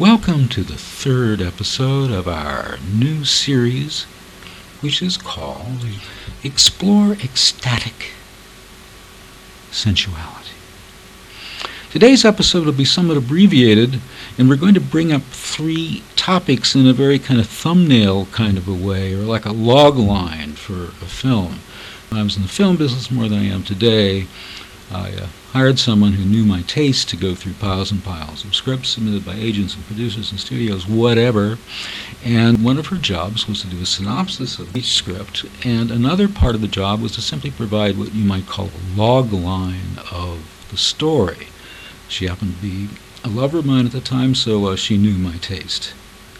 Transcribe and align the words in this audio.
Welcome 0.00 0.48
to 0.48 0.64
the 0.64 0.74
third 0.76 1.40
episode 1.40 2.10
of 2.10 2.26
our 2.26 2.78
new 2.92 3.24
series, 3.24 4.02
which 4.80 5.00
is 5.00 5.16
called 5.16 5.86
Explore 6.42 7.12
Ecstatic 7.12 8.10
Sensuality. 9.70 10.50
Today's 11.92 12.24
episode 12.24 12.66
will 12.66 12.72
be 12.72 12.84
somewhat 12.84 13.16
abbreviated, 13.16 14.00
and 14.36 14.48
we're 14.48 14.56
going 14.56 14.74
to 14.74 14.80
bring 14.80 15.12
up 15.12 15.22
three 15.22 16.02
topics 16.16 16.74
in 16.74 16.88
a 16.88 16.92
very 16.92 17.20
kind 17.20 17.38
of 17.38 17.46
thumbnail 17.46 18.26
kind 18.32 18.58
of 18.58 18.66
a 18.66 18.74
way, 18.74 19.14
or 19.14 19.22
like 19.22 19.46
a 19.46 19.52
log 19.52 19.96
line 19.96 20.54
for 20.54 20.86
a 20.86 21.08
film. 21.08 21.60
I 22.10 22.20
was 22.20 22.36
in 22.36 22.42
the 22.42 22.48
film 22.48 22.76
business 22.76 23.12
more 23.12 23.28
than 23.28 23.38
I 23.38 23.44
am 23.44 23.62
today, 23.62 24.26
I 24.90 25.12
uh, 25.12 25.26
hired 25.54 25.78
someone 25.78 26.14
who 26.14 26.24
knew 26.24 26.44
my 26.44 26.62
taste 26.62 27.08
to 27.08 27.16
go 27.16 27.32
through 27.32 27.52
piles 27.52 27.92
and 27.92 28.02
piles 28.02 28.44
of 28.44 28.52
scripts 28.56 28.88
submitted 28.88 29.24
by 29.24 29.34
agents 29.34 29.76
and 29.76 29.86
producers 29.86 30.32
and 30.32 30.40
studios, 30.40 30.88
whatever. 30.88 31.58
And 32.24 32.64
one 32.64 32.76
of 32.76 32.88
her 32.88 32.96
jobs 32.96 33.46
was 33.46 33.60
to 33.62 33.68
do 33.68 33.80
a 33.80 33.86
synopsis 33.86 34.58
of 34.58 34.76
each 34.76 34.92
script, 34.92 35.44
and 35.64 35.92
another 35.92 36.26
part 36.26 36.56
of 36.56 36.60
the 36.60 36.66
job 36.66 37.00
was 37.00 37.12
to 37.12 37.22
simply 37.22 37.52
provide 37.52 37.96
what 37.96 38.12
you 38.12 38.24
might 38.24 38.48
call 38.48 38.66
a 38.66 38.96
log 38.98 39.32
line 39.32 40.00
of 40.10 40.66
the 40.72 40.76
story. 40.76 41.46
She 42.08 42.26
happened 42.26 42.56
to 42.56 42.60
be 42.62 42.88
a 43.22 43.28
lover 43.28 43.58
of 43.58 43.66
mine 43.66 43.86
at 43.86 43.92
the 43.92 44.00
time, 44.00 44.34
so 44.34 44.66
uh, 44.66 44.74
she 44.74 44.98
knew 44.98 45.14
my 45.14 45.36
taste. 45.36 45.94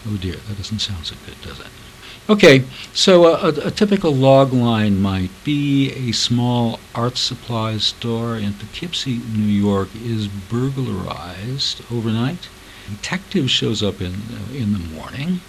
Oh 0.05 0.17
dear, 0.17 0.35
that 0.35 0.57
doesn't 0.57 0.79
sound 0.79 1.05
so 1.05 1.15
good, 1.25 1.41
does 1.41 1.61
it? 1.61 1.67
Okay, 2.27 2.63
so 2.91 3.25
a, 3.27 3.51
a, 3.51 3.67
a, 3.67 3.71
typical 3.71 4.11
log 4.11 4.51
line 4.51 4.99
might 4.99 5.29
be 5.43 5.91
a 5.91 6.11
small 6.11 6.79
art 6.95 7.17
supplies 7.17 7.83
store 7.83 8.35
in 8.35 8.53
Poughkeepsie, 8.53 9.21
New 9.31 9.45
York, 9.45 9.89
is 9.93 10.27
burglarized 10.27 11.83
overnight. 11.91 12.49
A 12.87 12.95
detective 12.95 13.51
shows 13.51 13.83
up 13.83 14.01
in 14.01 14.13
uh, 14.13 14.53
in 14.55 14.73
the 14.73 14.79
morning, 14.79 15.41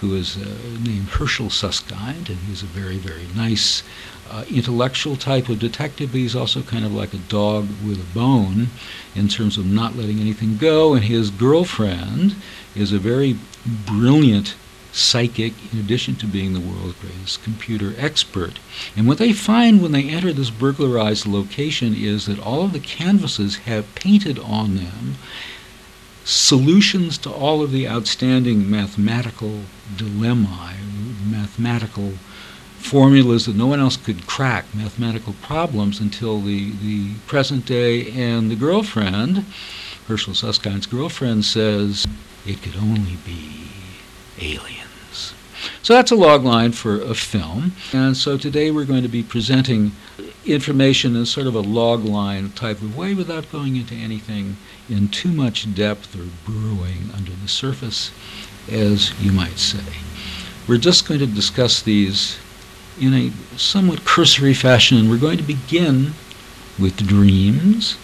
who 0.00 0.16
is 0.16 0.36
uh, 0.36 0.48
named 0.82 1.10
Herschel 1.10 1.48
Susskind, 1.48 2.28
and 2.28 2.38
he's 2.40 2.64
a 2.64 2.66
very 2.66 2.98
very 2.98 3.28
nice 3.36 3.84
uh, 4.28 4.44
intellectual 4.50 5.14
type 5.14 5.48
of 5.48 5.60
detective, 5.60 6.10
but 6.10 6.18
he's 6.18 6.34
also 6.34 6.60
kind 6.60 6.84
of 6.84 6.92
like 6.92 7.14
a 7.14 7.18
dog 7.18 7.68
with 7.86 8.00
a 8.00 8.14
bone 8.14 8.70
in 9.14 9.28
terms 9.28 9.56
of 9.58 9.64
not 9.64 9.94
letting 9.94 10.18
anything 10.18 10.56
go. 10.56 10.92
And 10.94 11.04
his 11.04 11.30
girlfriend 11.30 12.34
is 12.74 12.92
a 12.92 12.98
very 12.98 13.36
brilliant 13.64 14.56
psychic, 14.96 15.52
in 15.72 15.78
addition 15.78 16.16
to 16.16 16.26
being 16.26 16.54
the 16.54 16.60
world's 16.60 16.98
greatest 17.00 17.42
computer 17.42 17.94
expert. 17.98 18.58
And 18.96 19.06
what 19.06 19.18
they 19.18 19.32
find 19.32 19.82
when 19.82 19.92
they 19.92 20.08
enter 20.08 20.32
this 20.32 20.50
burglarized 20.50 21.26
location 21.26 21.94
is 21.94 22.26
that 22.26 22.38
all 22.38 22.62
of 22.62 22.72
the 22.72 22.80
canvases 22.80 23.56
have 23.56 23.94
painted 23.94 24.38
on 24.38 24.76
them 24.76 25.16
solutions 26.24 27.18
to 27.18 27.30
all 27.30 27.62
of 27.62 27.70
the 27.70 27.86
outstanding 27.86 28.68
mathematical 28.70 29.60
dilemma, 29.96 30.74
mathematical 31.24 32.14
formulas 32.78 33.46
that 33.46 33.54
no 33.54 33.66
one 33.66 33.80
else 33.80 33.96
could 33.96 34.26
crack, 34.26 34.64
mathematical 34.74 35.34
problems 35.42 36.00
until 36.00 36.40
the, 36.40 36.72
the 36.82 37.14
present 37.26 37.66
day. 37.66 38.10
And 38.12 38.50
the 38.50 38.56
girlfriend, 38.56 39.44
Herschel 40.08 40.34
Susskind's 40.34 40.86
girlfriend, 40.86 41.44
says 41.44 42.06
it 42.46 42.62
could 42.62 42.76
only 42.76 43.18
be 43.24 43.66
So 45.82 45.94
that's 45.94 46.10
a 46.10 46.16
log 46.16 46.44
line 46.44 46.72
for 46.72 47.00
a 47.00 47.14
film. 47.14 47.72
And 47.92 48.16
so 48.16 48.36
today 48.36 48.70
we're 48.70 48.84
going 48.84 49.02
to 49.02 49.08
be 49.08 49.22
presenting 49.22 49.92
information 50.44 51.16
in 51.16 51.26
sort 51.26 51.46
of 51.46 51.54
a 51.54 51.60
log 51.60 52.04
line 52.04 52.50
type 52.50 52.82
of 52.82 52.96
way 52.96 53.14
without 53.14 53.50
going 53.50 53.76
into 53.76 53.94
anything 53.94 54.56
in 54.88 55.08
too 55.08 55.32
much 55.32 55.74
depth 55.74 56.14
or 56.14 56.28
burrowing 56.44 57.10
under 57.14 57.32
the 57.32 57.48
surface, 57.48 58.10
as 58.70 59.18
you 59.20 59.32
might 59.32 59.58
say. 59.58 59.84
We're 60.68 60.78
just 60.78 61.08
going 61.08 61.20
to 61.20 61.26
discuss 61.26 61.82
these 61.82 62.38
in 63.00 63.14
a 63.14 63.30
somewhat 63.58 64.04
cursory 64.04 64.54
fashion, 64.54 64.98
and 64.98 65.10
we're 65.10 65.18
going 65.18 65.38
to 65.38 65.44
begin 65.44 66.12
with 66.78 67.06
dreams. 67.06 67.96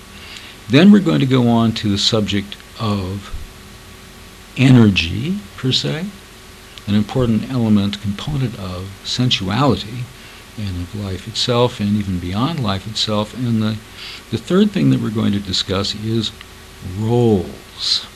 Then 0.68 0.90
we're 0.90 1.00
going 1.00 1.20
to 1.20 1.26
go 1.26 1.48
on 1.48 1.72
to 1.72 1.90
the 1.90 1.98
subject 1.98 2.56
of 2.80 3.38
energy, 4.56 5.38
per 5.56 5.72
se 5.72 6.06
an 6.86 6.94
important 6.94 7.50
element, 7.50 8.00
component 8.02 8.58
of 8.58 8.90
sensuality 9.04 10.04
and 10.58 10.82
of 10.82 10.94
life 10.94 11.26
itself 11.28 11.80
and 11.80 11.96
even 11.96 12.18
beyond 12.18 12.62
life 12.62 12.86
itself. 12.86 13.34
And 13.34 13.62
the, 13.62 13.78
the 14.30 14.38
third 14.38 14.70
thing 14.70 14.90
that 14.90 15.00
we're 15.00 15.10
going 15.10 15.32
to 15.32 15.38
discuss 15.38 15.94
is 15.94 16.32
roles. 16.98 18.06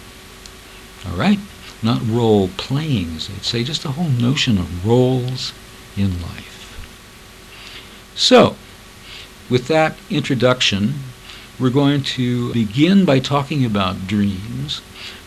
All 1.07 1.17
right? 1.17 1.39
Not 1.83 2.07
role 2.07 2.49
playing, 2.57 3.17
as 3.17 3.29
they'd 3.29 3.45
say, 3.45 3.65
just 3.65 3.83
the 3.83 3.93
whole 3.93 4.09
notion 4.09 4.59
of 4.59 4.87
roles 4.87 5.53
in 5.97 6.21
life. 6.23 6.53
So, 8.15 8.57
with 9.49 9.69
that 9.69 9.97
introduction, 10.11 10.95
we're 11.61 11.71
going 11.71 12.03
to 12.03 12.53
begin 12.53 13.05
by 13.05 13.19
talking 13.19 13.65
about 13.65 14.07
dreams. 14.07 14.81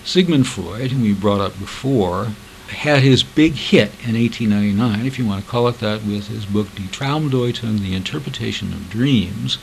Sigmund 0.04 0.48
Freud, 0.48 0.92
whom 0.92 1.02
we 1.02 1.14
brought 1.14 1.40
up 1.40 1.58
before, 1.60 2.30
had 2.70 3.04
his 3.04 3.24
big 3.24 3.54
hit 3.54 3.92
in 4.06 4.16
1899, 4.16 5.06
if 5.06 5.20
you 5.20 5.26
want 5.26 5.44
to 5.44 5.50
call 5.50 5.68
it 5.68 5.80
that, 5.80 6.04
with 6.04 6.28
his 6.28 6.46
book 6.46 6.68
Die 6.76 6.84
Traumdeutung, 6.84 7.80
The 7.80 7.96
Interpretation 7.96 8.74
of 8.74 8.90
Dreams, 8.90 9.56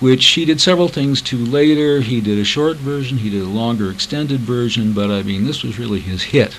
which 0.00 0.26
he 0.26 0.44
did 0.44 0.60
several 0.60 0.88
things 0.88 1.22
to 1.22 1.36
later. 1.38 2.00
He 2.00 2.20
did 2.20 2.38
a 2.38 2.44
short 2.44 2.76
version, 2.76 3.18
he 3.18 3.30
did 3.30 3.42
a 3.42 3.46
longer 3.46 3.90
extended 3.90 4.40
version, 4.40 4.92
but 4.92 5.10
I 5.10 5.22
mean, 5.22 5.44
this 5.44 5.62
was 5.62 5.78
really 5.78 6.00
his 6.00 6.24
hit. 6.24 6.58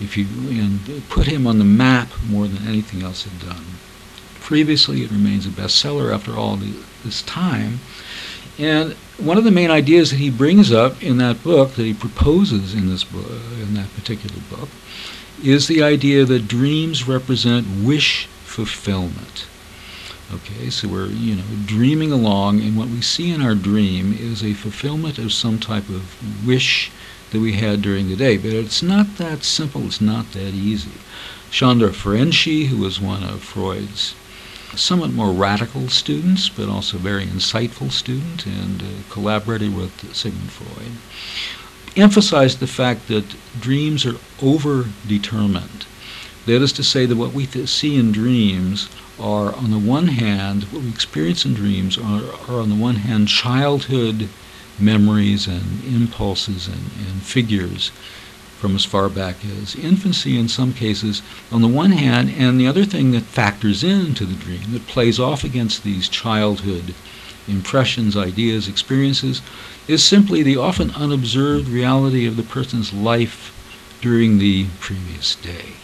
If 0.00 0.16
you 0.16 0.26
and 0.50 1.08
put 1.08 1.26
him 1.26 1.46
on 1.46 1.58
the 1.58 1.64
map 1.64 2.08
more 2.28 2.48
than 2.48 2.66
anything 2.66 3.02
else 3.02 3.24
had 3.24 3.38
done. 3.40 3.64
Previously, 4.40 5.02
it 5.02 5.10
remains 5.10 5.46
a 5.46 5.50
bestseller 5.50 6.12
after 6.12 6.36
all 6.36 6.58
this 7.04 7.22
time. 7.22 7.80
And 8.58 8.92
one 9.18 9.38
of 9.38 9.44
the 9.44 9.50
main 9.50 9.70
ideas 9.70 10.10
that 10.10 10.18
he 10.18 10.30
brings 10.30 10.72
up 10.72 11.02
in 11.02 11.18
that 11.18 11.42
book, 11.42 11.74
that 11.74 11.84
he 11.84 11.94
proposes 11.94 12.74
in 12.74 12.88
this 12.88 13.04
book, 13.04 13.30
in 13.60 13.74
that 13.74 13.92
particular 13.94 14.40
book, 14.48 14.68
is 15.42 15.66
the 15.66 15.82
idea 15.82 16.24
that 16.24 16.48
dreams 16.48 17.08
represent 17.08 17.66
wish 17.84 18.26
fulfillment. 18.44 19.46
Okay, 20.32 20.70
so 20.70 20.88
we're 20.88 21.06
you 21.06 21.36
know 21.36 21.44
dreaming 21.66 22.10
along, 22.10 22.60
and 22.60 22.76
what 22.76 22.88
we 22.88 23.02
see 23.02 23.30
in 23.30 23.42
our 23.42 23.54
dream 23.54 24.16
is 24.18 24.42
a 24.42 24.54
fulfillment 24.54 25.18
of 25.18 25.32
some 25.32 25.58
type 25.58 25.88
of 25.88 26.46
wish 26.46 26.90
that 27.30 27.40
we 27.40 27.54
had 27.54 27.82
during 27.82 28.08
the 28.08 28.16
day. 28.16 28.36
But 28.36 28.52
it's 28.52 28.82
not 28.82 29.16
that 29.18 29.44
simple. 29.44 29.86
It's 29.86 30.00
not 30.00 30.32
that 30.32 30.54
easy. 30.54 30.92
Sándor 31.50 31.90
Ferenczi, 31.90 32.66
who 32.66 32.78
was 32.78 33.00
one 33.00 33.22
of 33.22 33.42
Freud's 33.42 34.14
somewhat 34.76 35.12
more 35.12 35.32
radical 35.32 35.88
students, 35.88 36.48
but 36.48 36.68
also 36.68 36.98
very 36.98 37.26
insightful 37.26 37.90
student, 37.90 38.46
and 38.46 38.82
uh, 38.82 38.86
collaborated 39.10 39.76
with 39.76 40.14
Sigmund 40.14 40.50
Freud, 40.50 40.92
emphasized 41.96 42.60
the 42.60 42.66
fact 42.66 43.08
that 43.08 43.36
dreams 43.60 44.04
are 44.04 44.16
over-determined. 44.42 45.86
That 46.46 46.62
is 46.62 46.72
to 46.74 46.82
say 46.82 47.06
that 47.06 47.16
what 47.16 47.32
we 47.32 47.46
th- 47.46 47.68
see 47.68 47.96
in 47.96 48.12
dreams 48.12 48.88
are, 49.18 49.54
on 49.54 49.70
the 49.70 49.78
one 49.78 50.08
hand, 50.08 50.64
what 50.64 50.82
we 50.82 50.90
experience 50.90 51.44
in 51.44 51.54
dreams 51.54 51.96
are, 51.96 52.24
are 52.48 52.60
on 52.60 52.68
the 52.68 52.74
one 52.74 52.96
hand 52.96 53.28
childhood 53.28 54.28
memories 54.78 55.46
and 55.46 55.84
impulses 55.84 56.66
and, 56.66 56.90
and 56.98 57.22
figures 57.22 57.92
from 58.64 58.76
as 58.76 58.86
far 58.86 59.10
back 59.10 59.36
as 59.44 59.76
infancy 59.76 60.38
in 60.38 60.48
some 60.48 60.72
cases, 60.72 61.20
on 61.52 61.60
the 61.60 61.68
one 61.68 61.92
hand, 61.92 62.30
and 62.30 62.58
the 62.58 62.66
other 62.66 62.86
thing 62.86 63.10
that 63.10 63.20
factors 63.20 63.84
into 63.84 64.24
the 64.24 64.32
dream, 64.36 64.72
that 64.72 64.86
plays 64.86 65.20
off 65.20 65.44
against 65.44 65.84
these 65.84 66.08
childhood 66.08 66.94
impressions, 67.46 68.16
ideas, 68.16 68.66
experiences, 68.66 69.42
is 69.86 70.02
simply 70.02 70.42
the 70.42 70.56
often 70.56 70.90
unobserved 70.92 71.68
reality 71.68 72.24
of 72.26 72.38
the 72.38 72.42
person's 72.42 72.90
life 72.90 73.52
during 74.00 74.38
the 74.38 74.66
previous 74.80 75.34
day. 75.34 75.74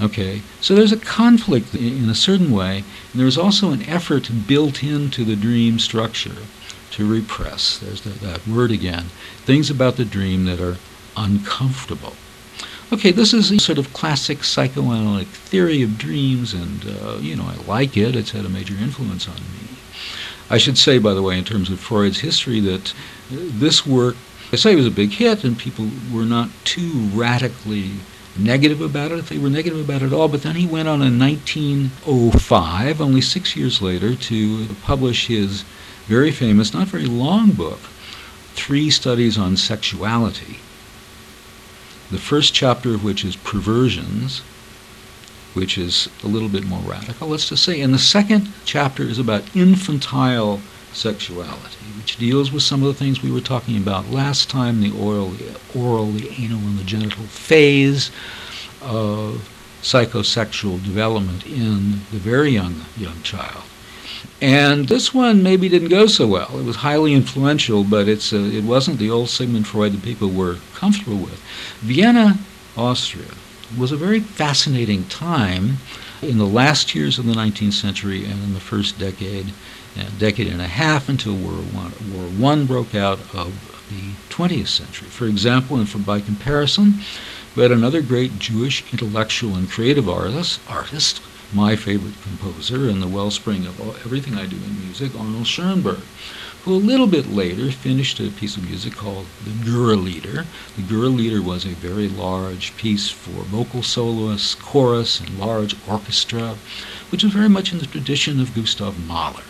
Okay, 0.00 0.40
so 0.62 0.74
there's 0.74 0.92
a 0.92 0.96
conflict 0.96 1.74
in 1.74 2.08
a 2.08 2.14
certain 2.14 2.50
way, 2.50 2.84
and 3.12 3.20
there's 3.20 3.36
also 3.36 3.70
an 3.70 3.82
effort 3.82 4.30
built 4.46 4.82
into 4.82 5.26
the 5.26 5.36
dream 5.36 5.78
structure 5.78 6.46
to 6.92 7.06
repress. 7.06 7.76
There's 7.76 8.00
that, 8.00 8.20
that 8.22 8.48
word 8.48 8.70
again. 8.70 9.10
Things 9.44 9.68
about 9.68 9.96
the 9.96 10.06
dream 10.06 10.46
that 10.46 10.58
are 10.58 10.78
uncomfortable. 11.16 12.14
Okay, 12.92 13.10
this 13.10 13.32
is 13.32 13.50
a 13.50 13.58
sort 13.58 13.78
of 13.78 13.90
classic 13.94 14.44
psychoanalytic 14.44 15.28
theory 15.28 15.82
of 15.82 15.96
dreams, 15.96 16.52
and, 16.52 16.84
uh, 16.84 17.16
you 17.22 17.34
know, 17.34 17.44
I 17.44 17.54
like 17.66 17.96
it. 17.96 18.14
It's 18.14 18.32
had 18.32 18.44
a 18.44 18.50
major 18.50 18.74
influence 18.74 19.26
on 19.26 19.36
me. 19.36 19.78
I 20.50 20.58
should 20.58 20.76
say, 20.76 20.98
by 20.98 21.14
the 21.14 21.22
way, 21.22 21.38
in 21.38 21.44
terms 21.44 21.70
of 21.70 21.80
Freud's 21.80 22.20
history, 22.20 22.60
that 22.60 22.92
uh, 22.92 22.94
this 23.30 23.86
work, 23.86 24.16
I 24.52 24.56
say, 24.56 24.74
it 24.74 24.76
was 24.76 24.86
a 24.86 24.90
big 24.90 25.10
hit, 25.10 25.42
and 25.42 25.58
people 25.58 25.88
were 26.12 26.26
not 26.26 26.50
too 26.64 26.92
radically 27.14 27.92
negative 28.38 28.82
about 28.82 29.10
it, 29.10 29.18
if 29.18 29.30
they 29.30 29.38
were 29.38 29.48
negative 29.48 29.80
about 29.80 30.02
it 30.02 30.06
at 30.06 30.12
all. 30.12 30.28
But 30.28 30.42
then 30.42 30.56
he 30.56 30.66
went 30.66 30.88
on 30.88 31.00
in 31.00 31.18
1905, 31.18 33.00
only 33.00 33.22
six 33.22 33.56
years 33.56 33.80
later, 33.80 34.14
to 34.14 34.66
publish 34.82 35.28
his 35.28 35.64
very 36.08 36.30
famous, 36.30 36.74
not 36.74 36.88
very 36.88 37.06
long 37.06 37.52
book, 37.52 37.80
Three 38.52 38.90
Studies 38.90 39.38
on 39.38 39.56
Sexuality 39.56 40.58
the 42.12 42.18
first 42.18 42.54
chapter 42.54 42.94
of 42.94 43.02
which 43.02 43.24
is 43.24 43.36
perversions, 43.36 44.40
which 45.54 45.76
is 45.76 46.08
a 46.22 46.26
little 46.26 46.48
bit 46.48 46.64
more 46.64 46.80
radical, 46.80 47.28
let's 47.28 47.48
just 47.48 47.64
say. 47.64 47.80
And 47.80 47.92
the 47.92 47.98
second 47.98 48.52
chapter 48.64 49.02
is 49.02 49.18
about 49.18 49.44
infantile 49.56 50.60
sexuality, 50.92 51.78
which 51.96 52.18
deals 52.18 52.52
with 52.52 52.62
some 52.62 52.82
of 52.82 52.88
the 52.88 52.94
things 52.94 53.22
we 53.22 53.32
were 53.32 53.40
talking 53.40 53.76
about 53.76 54.10
last 54.10 54.50
time 54.50 54.80
the 54.80 54.92
oral, 54.92 55.30
the 55.30 55.58
oral, 55.74 56.12
the 56.12 56.30
anal, 56.38 56.58
and 56.58 56.78
the 56.78 56.84
genital 56.84 57.24
phase 57.24 58.10
of 58.82 59.48
psychosexual 59.82 60.82
development 60.84 61.46
in 61.46 61.92
the 62.12 62.18
very 62.18 62.50
young 62.50 62.84
young 62.96 63.20
child. 63.22 63.64
And 64.40 64.88
this 64.88 65.14
one 65.14 65.42
maybe 65.42 65.68
didn't 65.68 65.88
go 65.88 66.06
so 66.06 66.26
well. 66.26 66.58
It 66.58 66.64
was 66.64 66.76
highly 66.76 67.14
influential, 67.14 67.84
but 67.84 68.08
it's 68.08 68.32
uh, 68.32 68.38
it 68.38 68.64
wasn't 68.64 68.98
the 68.98 69.10
old 69.10 69.28
Sigmund 69.28 69.66
Freud 69.66 69.92
that 69.92 70.02
people 70.02 70.30
were 70.30 70.56
comfortable 70.74 71.16
with. 71.18 71.40
Vienna, 71.80 72.38
Austria, 72.76 73.30
was 73.78 73.92
a 73.92 73.96
very 73.96 74.20
fascinating 74.20 75.04
time 75.04 75.78
in 76.20 76.38
the 76.38 76.46
last 76.46 76.94
years 76.94 77.18
of 77.18 77.26
the 77.26 77.32
19th 77.32 77.72
century 77.72 78.24
and 78.24 78.42
in 78.42 78.54
the 78.54 78.60
first 78.60 78.98
decade, 78.98 79.52
a 79.96 80.04
decade 80.18 80.46
and 80.46 80.60
a 80.60 80.68
half 80.68 81.08
until 81.08 81.34
World 81.34 81.72
War 81.74 82.24
One 82.38 82.66
broke 82.66 82.94
out 82.94 83.20
of 83.34 83.52
the 83.90 84.12
20th 84.34 84.68
century. 84.68 85.08
For 85.08 85.26
example, 85.26 85.76
and 85.76 85.88
for, 85.88 85.98
by 85.98 86.20
comparison, 86.20 86.94
we 87.54 87.62
had 87.62 87.72
another 87.72 88.00
great 88.00 88.38
Jewish 88.38 88.84
intellectual 88.92 89.54
and 89.54 89.68
creative 89.68 90.08
artist, 90.08 90.60
artist 90.68 91.20
my 91.52 91.76
favorite 91.76 92.20
composer 92.22 92.88
and 92.88 93.02
the 93.02 93.08
wellspring 93.08 93.66
of 93.66 93.80
all, 93.80 93.94
everything 94.04 94.36
I 94.36 94.46
do 94.46 94.56
in 94.56 94.84
music, 94.84 95.14
Arnold 95.18 95.46
Schoenberg, 95.46 96.00
who 96.64 96.74
a 96.74 96.76
little 96.76 97.06
bit 97.06 97.30
later 97.30 97.70
finished 97.70 98.20
a 98.20 98.30
piece 98.30 98.56
of 98.56 98.68
music 98.68 98.94
called 98.94 99.26
the 99.44 99.70
Lieder. 99.70 100.46
The 100.76 100.94
Lieder 100.94 101.42
was 101.42 101.64
a 101.64 101.70
very 101.70 102.08
large 102.08 102.76
piece 102.76 103.10
for 103.10 103.42
vocal 103.42 103.82
soloists, 103.82 104.54
chorus, 104.54 105.20
and 105.20 105.38
large 105.38 105.76
orchestra, 105.88 106.56
which 107.10 107.22
was 107.22 107.32
very 107.32 107.48
much 107.48 107.72
in 107.72 107.78
the 107.78 107.86
tradition 107.86 108.40
of 108.40 108.54
Gustav 108.54 108.98
Mahler 109.06 109.44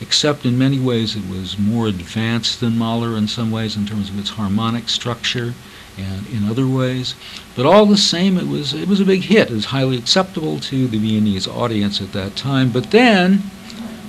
except 0.00 0.46
in 0.46 0.56
many 0.56 0.78
ways 0.78 1.14
it 1.14 1.28
was 1.28 1.58
more 1.58 1.88
advanced 1.88 2.60
than 2.60 2.78
Mahler 2.78 3.16
in 3.16 3.28
some 3.28 3.50
ways 3.50 3.76
in 3.76 3.84
terms 3.84 4.08
of 4.08 4.18
its 4.18 4.30
harmonic 4.30 4.88
structure 4.88 5.54
and 5.98 6.26
in 6.28 6.48
other 6.48 6.66
ways. 6.66 7.14
But 7.56 7.66
all 7.66 7.86
the 7.86 7.96
same, 7.96 8.38
it 8.38 8.46
was 8.46 8.72
it 8.72 8.88
was 8.88 9.00
a 9.00 9.04
big 9.04 9.22
hit. 9.22 9.50
It 9.50 9.54
was 9.54 9.66
highly 9.66 9.96
acceptable 9.96 10.60
to 10.60 10.86
the 10.86 10.98
Viennese 10.98 11.46
audience 11.48 12.00
at 12.00 12.12
that 12.12 12.36
time. 12.36 12.70
But 12.70 12.90
then 12.90 13.42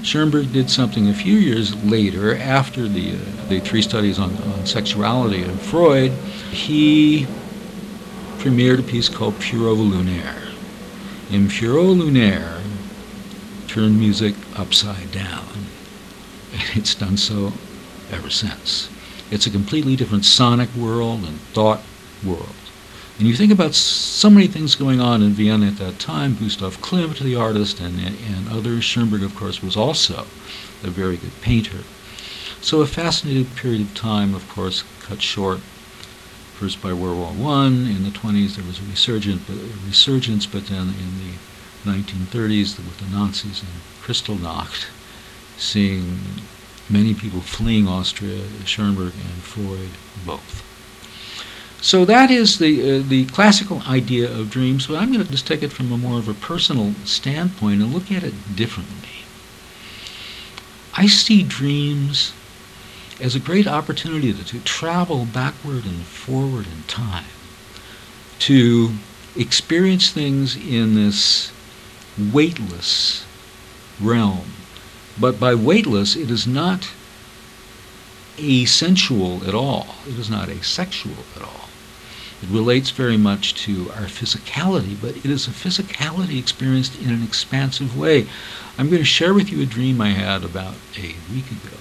Schoenberg 0.03 0.53
did 0.53 0.69
something 0.69 1.09
a 1.09 1.13
few 1.13 1.35
years 1.35 1.75
later, 1.83 2.35
after 2.35 2.87
the 2.87 3.13
uh, 3.13 3.47
the 3.49 3.59
three 3.59 3.81
studies 3.81 4.19
on, 4.19 4.35
on 4.37 4.65
sexuality 4.65 5.43
and 5.43 5.59
Freud. 5.59 6.11
He 6.51 7.27
premiered 8.37 8.79
a 8.79 8.83
piece 8.83 9.09
called 9.09 9.39
Pierrot 9.39 9.77
Lunaire. 9.77 10.53
In 11.29 11.49
Pierrot 11.49 11.97
Lunaire, 11.97 12.61
turned 13.67 13.99
music 13.99 14.35
upside 14.55 15.11
down. 15.11 15.45
And 16.51 16.77
it's 16.77 16.95
done 16.95 17.15
so 17.15 17.53
ever 18.11 18.31
since. 18.31 18.89
It's 19.31 19.45
a 19.45 19.51
completely 19.51 19.95
different 19.95 20.25
sonic 20.25 20.73
world 20.75 21.23
and 21.23 21.39
thought 21.53 21.81
world. 22.25 22.55
And 23.19 23.27
you 23.27 23.35
think 23.35 23.51
about 23.51 23.75
so 23.75 24.29
many 24.29 24.47
things 24.47 24.75
going 24.75 25.01
on 25.01 25.21
in 25.21 25.31
Vienna 25.31 25.67
at 25.67 25.77
that 25.77 25.99
time. 25.99 26.35
Gustav 26.35 26.77
Klimt, 26.81 27.19
the 27.19 27.35
artist, 27.35 27.79
and, 27.79 27.99
and 27.99 28.47
others. 28.49 28.85
Schoenberg, 28.85 29.23
of 29.23 29.35
course, 29.35 29.61
was 29.61 29.75
also 29.75 30.25
a 30.83 30.89
very 30.89 31.17
good 31.17 31.41
painter. 31.41 31.79
So 32.61 32.81
a 32.81 32.87
fascinating 32.87 33.45
period 33.45 33.81
of 33.81 33.93
time, 33.93 34.33
of 34.33 34.47
course, 34.49 34.83
cut 35.01 35.21
short 35.21 35.59
first 36.55 36.81
by 36.81 36.93
World 36.93 37.17
War 37.17 37.31
One. 37.31 37.87
In 37.87 38.03
the 38.03 38.09
20s, 38.09 38.55
there 38.55 38.65
was 38.65 38.79
a 38.79 38.83
resurgence, 38.83 39.43
but, 39.45 39.57
a 39.57 39.85
resurgence, 39.85 40.45
but 40.45 40.67
then 40.67 40.93
in 40.99 41.19
the 41.19 41.91
1930s, 41.91 42.77
with 42.77 42.97
the 42.99 43.15
Nazis 43.15 43.61
and 43.61 43.81
Kristallnacht, 44.01 44.87
seeing 45.57 46.19
many 46.89 47.13
people 47.13 47.41
fleeing 47.41 47.87
Austria, 47.87 48.43
Schoenberg 48.65 49.13
and 49.13 49.43
Freud 49.43 49.89
both. 50.25 50.65
So 51.81 52.03
that 52.05 52.29
is 52.29 52.59
the 52.59 52.99
uh, 52.99 53.03
the 53.07 53.25
classical 53.27 53.81
idea 53.87 54.29
of 54.29 54.49
dreams, 54.49 54.87
but 54.87 54.97
I'm 54.97 55.13
going 55.13 55.25
to 55.25 55.31
just 55.31 55.47
take 55.47 55.63
it 55.63 55.71
from 55.71 55.91
a 55.91 55.97
more 55.97 56.19
of 56.19 56.27
a 56.27 56.33
personal 56.33 56.93
standpoint 57.05 57.81
and 57.81 57.93
look 57.93 58.11
at 58.11 58.23
it 58.23 58.55
differently. 58.55 59.25
I 60.97 61.07
see 61.07 61.43
dreams 61.43 62.33
as 63.21 63.35
a 63.35 63.39
great 63.39 63.67
opportunity 63.67 64.33
to, 64.33 64.43
to 64.43 64.59
travel 64.61 65.25
backward 65.25 65.85
and 65.85 66.03
forward 66.03 66.65
in 66.67 66.83
time, 66.87 67.25
to 68.39 68.91
experience 69.37 70.11
things 70.11 70.57
in 70.57 70.95
this 70.95 71.51
weightless 72.33 73.25
realm 74.01 74.51
but 75.19 75.39
by 75.39 75.55
weightless, 75.55 76.15
it 76.15 76.31
is 76.31 76.47
not 76.47 76.89
asensual 78.37 79.47
at 79.47 79.53
all. 79.53 79.95
It 80.07 80.17
is 80.17 80.29
not 80.29 80.49
asexual 80.49 81.25
at 81.35 81.41
all. 81.41 81.69
It 82.41 82.49
relates 82.49 82.89
very 82.91 83.17
much 83.17 83.53
to 83.65 83.91
our 83.91 84.05
physicality, 84.05 84.95
but 84.99 85.17
it 85.17 85.25
is 85.25 85.47
a 85.47 85.51
physicality 85.51 86.39
experienced 86.39 86.97
in 87.01 87.09
an 87.09 87.21
expansive 87.21 87.97
way. 87.97 88.27
I'm 88.77 88.87
going 88.87 89.01
to 89.01 89.05
share 89.05 89.33
with 89.33 89.51
you 89.51 89.61
a 89.61 89.65
dream 89.65 89.99
I 89.99 90.09
had 90.09 90.45
about 90.45 90.75
a 90.97 91.15
week 91.33 91.51
ago. 91.51 91.75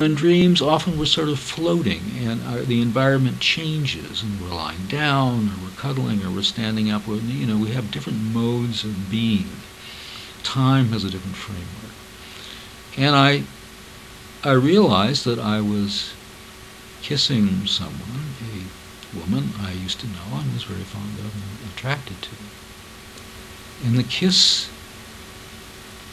And 0.00 0.16
dreams 0.16 0.60
often 0.60 0.98
we're 0.98 1.04
sort 1.06 1.28
of 1.28 1.38
floating, 1.38 2.00
and 2.18 2.42
our, 2.42 2.62
the 2.62 2.82
environment 2.82 3.38
changes, 3.38 4.24
and 4.24 4.40
we're 4.40 4.56
lying 4.56 4.86
down, 4.88 5.50
or 5.50 5.62
we're 5.62 5.76
cuddling, 5.76 6.24
or 6.24 6.30
we're 6.32 6.42
standing 6.42 6.90
up. 6.90 7.06
Or, 7.06 7.14
you 7.14 7.46
know, 7.46 7.56
we 7.56 7.70
have 7.70 7.92
different 7.92 8.18
modes 8.18 8.82
of 8.82 9.08
being. 9.08 9.46
Time 10.42 10.88
has 10.88 11.04
a 11.04 11.10
different 11.10 11.36
framework. 11.36 11.91
And 12.96 13.16
I, 13.16 13.44
I 14.44 14.52
realized 14.52 15.24
that 15.24 15.38
I 15.38 15.60
was 15.60 16.12
kissing 17.00 17.66
someone, 17.66 18.34
a 18.42 19.18
woman 19.18 19.50
I 19.60 19.72
used 19.72 20.00
to 20.00 20.06
know 20.06 20.38
and 20.38 20.52
was 20.52 20.64
very 20.64 20.82
fond 20.82 21.18
of 21.18 21.34
and 21.34 21.72
attracted 21.72 22.20
to. 22.22 22.30
And 23.84 23.98
the 23.98 24.02
kiss 24.02 24.70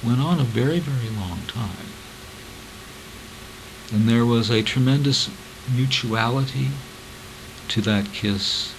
went 0.04 0.22
on 0.22 0.40
a 0.40 0.46
very, 0.46 0.80
very 0.80 1.10
long 1.10 1.42
time. 1.48 1.88
And 3.92 4.08
there 4.08 4.26
was 4.26 4.50
a 4.50 4.64
tremendous 4.64 5.30
mutuality 5.76 6.70
to 7.70 7.82
that 7.82 8.14
kiss, 8.14 8.74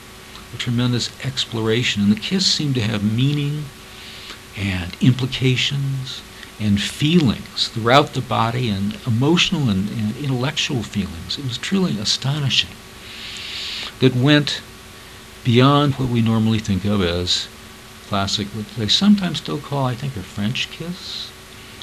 a 0.54 0.56
tremendous 0.56 1.10
exploration. 1.24 2.02
And 2.02 2.12
the 2.12 2.20
kiss 2.20 2.46
seemed 2.46 2.76
to 2.76 2.80
have 2.80 3.04
meaning 3.04 3.64
and 4.56 4.96
implications 5.00 6.22
and 6.60 6.80
feelings 6.80 7.68
throughout 7.68 8.12
the 8.12 8.20
body 8.20 8.68
and 8.68 8.98
emotional 9.06 9.70
and, 9.70 9.88
and 9.88 10.16
intellectual 10.18 10.82
feelings. 10.82 11.38
It 11.38 11.44
was 11.44 11.58
truly 11.58 11.98
astonishing 11.98 12.70
that 14.00 14.14
went 14.14 14.60
beyond 15.42 15.94
what 15.94 16.10
we 16.10 16.20
normally 16.20 16.58
think 16.58 16.84
of 16.84 17.02
as 17.02 17.48
classic, 18.08 18.48
what 18.48 18.66
they 18.76 18.88
sometimes 18.88 19.38
still 19.38 19.58
call, 19.58 19.86
I 19.86 19.94
think, 19.94 20.16
a 20.16 20.22
French 20.22 20.70
kiss. 20.70 21.30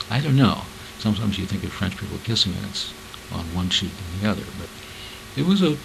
I 0.09 0.21
don't 0.21 0.37
know. 0.37 0.61
Sometimes 0.99 1.39
you 1.39 1.45
think 1.45 1.63
of 1.63 1.71
French 1.71 1.97
people 1.97 2.17
kissing 2.23 2.53
and 2.53 2.65
it's 2.65 2.93
on 3.31 3.45
one 3.55 3.69
cheek 3.69 3.91
and 3.91 4.21
the 4.21 4.29
other, 4.29 4.43
but 4.59 4.69
it 5.35 5.45
was 5.45 5.61
a 5.61 5.77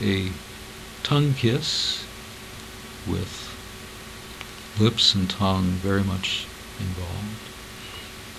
a 0.00 0.30
tongue 1.02 1.34
kiss 1.34 2.04
with 3.06 3.48
lips 4.78 5.14
and 5.14 5.28
tongue 5.28 5.64
very 5.82 6.04
much 6.04 6.46
involved. 6.78 7.37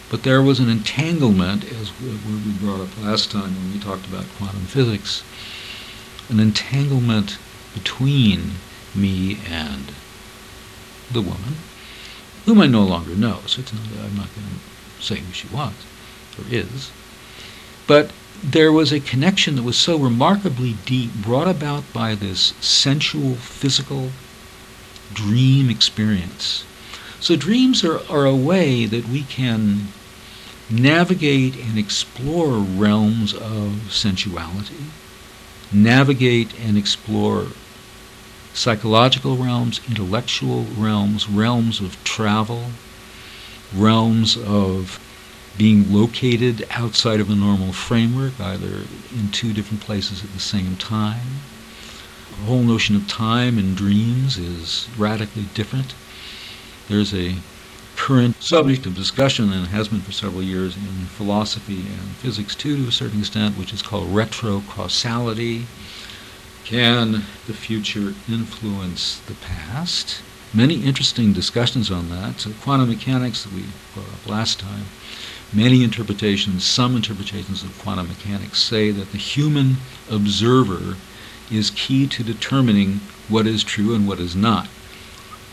But 0.10 0.24
there 0.24 0.42
was 0.42 0.60
an 0.60 0.70
entanglement, 0.70 1.64
as 1.66 1.92
we 2.02 2.18
brought 2.60 2.82
up 2.82 3.04
last 3.04 3.32
time 3.32 3.56
when 3.56 3.74
we 3.74 3.80
talked 3.80 4.08
about 4.08 4.26
quantum 4.38 4.62
physics, 4.62 5.24
an 6.30 6.40
entanglement 6.40 7.38
between 7.76 8.54
me 8.96 9.40
and 9.48 9.92
the 11.12 11.22
woman, 11.22 11.58
whom 12.46 12.60
I 12.60 12.66
no 12.66 12.84
longer 12.84 13.16
know. 13.16 13.42
So 13.46 13.62
not, 13.62 14.04
I'm 14.04 14.16
not 14.16 14.34
going 14.34 14.48
to 14.48 15.04
say 15.04 15.18
who 15.18 15.32
she 15.32 15.48
was 15.50 15.74
or 16.40 16.46
is. 16.50 16.92
But 17.86 18.12
there 18.44 18.72
was 18.72 18.92
a 18.92 19.00
connection 19.00 19.56
that 19.56 19.64
was 19.64 19.78
so 19.78 19.98
remarkably 19.98 20.76
deep, 20.86 21.14
brought 21.14 21.48
about 21.48 21.92
by 21.94 22.16
this 22.16 22.54
sensual, 22.60 23.36
physical 23.36 24.10
dream 25.14 25.70
experience 25.70 26.64
so 27.22 27.36
dreams 27.36 27.84
are, 27.84 28.00
are 28.10 28.26
a 28.26 28.36
way 28.36 28.86
that 28.86 29.10
we 29.10 29.24
can 29.24 29.90
navigate 30.70 31.56
and 31.56 31.78
explore 31.78 32.58
realms 32.60 33.34
of 33.34 33.92
sensuality, 33.92 34.86
navigate 35.72 36.54
and 36.60 36.78
explore 36.78 37.48
psychological 38.54 39.38
realms, 39.38 39.80
intellectual 39.88 40.66
realms, 40.78 41.30
realms 41.30 41.80
of 41.80 42.02
travel, 42.04 42.72
realms 43.76 44.38
of 44.38 45.00
being 45.58 45.94
located 45.94 46.66
outside 46.72 47.20
of 47.20 47.30
a 47.30 47.36
normal 47.36 47.74
framework, 47.74 48.40
either 48.40 48.86
in 49.14 49.30
two 49.32 49.54
different 49.54 49.82
places 49.82 50.24
at 50.24 50.32
the 50.34 50.40
same 50.40 50.76
time, 50.78 51.42
The 52.40 52.46
whole 52.46 52.64
notion 52.64 52.96
of 52.96 53.08
time 53.08 53.58
and 53.58 53.76
dreams 53.76 54.38
is 54.38 54.88
radically 54.98 55.48
different. 55.54 55.94
There's 56.88 57.14
a 57.14 57.36
current 58.00 58.42
subject 58.42 58.86
of 58.86 58.96
discussion 58.96 59.52
and 59.52 59.68
has 59.68 59.90
been 59.90 60.00
for 60.00 60.14
several 60.14 60.42
years 60.42 60.78
in 60.78 61.06
philosophy 61.18 61.82
and 61.82 62.16
physics 62.16 62.56
too 62.56 62.78
to 62.78 62.88
a 62.88 62.92
certain 62.92 63.20
extent, 63.20 63.58
which 63.58 63.74
is 63.74 63.82
called 63.82 64.08
retrocausality. 64.08 65.66
Can 66.64 67.24
the 67.46 67.54
future 67.54 68.14
influence 68.30 69.20
the 69.20 69.34
past? 69.36 70.22
Many 70.54 70.82
interesting 70.86 71.34
discussions 71.34 71.92
on 71.92 72.10
that. 72.10 72.40
So 72.40 72.52
quantum 72.62 72.88
mechanics 72.90 73.44
that 73.44 73.54
we 73.54 73.66
brought 73.94 74.08
up 74.08 74.28
last 74.28 74.62
time. 74.62 74.86
Many 75.52 75.84
interpretations, 75.84 76.64
some 76.64 76.96
interpretations 76.96 77.64
of 77.64 77.78
quantum 77.80 78.08
mechanics 78.08 78.62
say 78.62 78.92
that 78.92 79.12
the 79.12 79.18
human 79.18 79.76
observer 80.10 80.96
is 81.52 81.70
key 81.72 82.08
to 82.08 82.24
determining 82.24 83.02
what 83.28 83.46
is 83.46 83.64
true 83.64 83.94
and 83.94 84.08
what 84.08 84.20
is 84.20 84.36
not. 84.38 84.70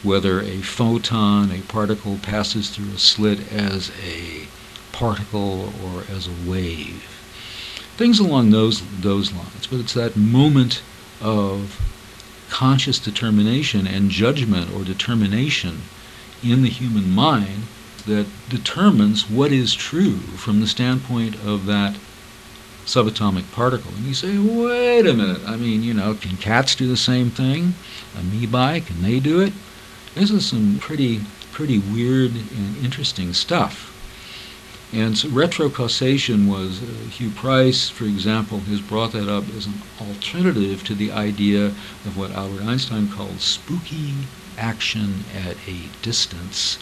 Whether 0.03 0.41
a 0.41 0.62
photon, 0.62 1.50
a 1.50 1.61
particle, 1.62 2.19
passes 2.23 2.71
through 2.71 2.93
a 2.95 2.99
slit 2.99 3.53
as 3.53 3.91
a 4.03 4.47
particle 4.93 5.73
or 5.85 6.05
as 6.11 6.29
a 6.29 6.50
wave. 6.50 7.03
Things 7.97 8.19
along 8.19 8.50
those, 8.50 8.83
those 9.00 9.33
lines. 9.33 9.67
But 9.67 9.81
it's 9.81 9.95
that 9.95 10.17
moment 10.17 10.83
of 11.21 11.81
conscious 12.50 12.99
determination 12.99 13.87
and 13.87 14.11
judgment 14.11 14.73
or 14.75 14.85
determination 14.85 15.83
in 16.43 16.62
the 16.62 16.69
human 16.69 17.11
mind 17.11 17.65
that 18.07 18.26
determines 18.49 19.29
what 19.29 19.50
is 19.50 19.75
true 19.75 20.19
from 20.19 20.61
the 20.61 20.67
standpoint 20.67 21.35
of 21.45 21.67
that 21.67 21.97
subatomic 22.85 23.50
particle. 23.50 23.91
And 23.97 24.05
you 24.05 24.15
say, 24.15 24.38
wait 24.38 25.07
a 25.07 25.15
minute, 25.15 25.43
I 25.47 25.57
mean, 25.57 25.83
you 25.83 25.93
know, 25.93 26.15
can 26.15 26.37
cats 26.37 26.76
do 26.76 26.87
the 26.87 26.97
same 26.97 27.31
thing? 27.31 27.75
Amoebae, 28.15 28.87
can 28.87 29.03
they 29.03 29.19
do 29.19 29.41
it? 29.41 29.53
This 30.17 30.31
is 30.31 30.47
some 30.47 30.79
pretty, 30.79 31.21
pretty 31.53 31.79
weird 31.79 32.31
and 32.31 32.83
interesting 32.83 33.35
stuff. 33.35 33.93
And 34.91 35.19
so 35.19 35.29
retrocausation 35.29 36.49
was, 36.49 36.83
uh, 36.83 36.87
Huw 37.11 37.35
Price, 37.35 37.91
for 37.91 38.07
example, 38.07 38.61
has 38.61 38.81
brought 38.81 39.13
that 39.13 39.29
up 39.29 39.45
as 39.55 39.67
an 39.67 39.75
alternative 40.01 40.83
to 40.85 40.95
the 40.95 41.13
idea 41.13 41.67
of 41.67 42.17
what 42.17 42.31
Albert 42.31 42.63
Einstein 42.63 43.09
called 43.09 43.43
spooky 43.43 44.15
action 44.57 45.27
at 45.37 45.59
a 45.69 45.91
distance, 46.01 46.79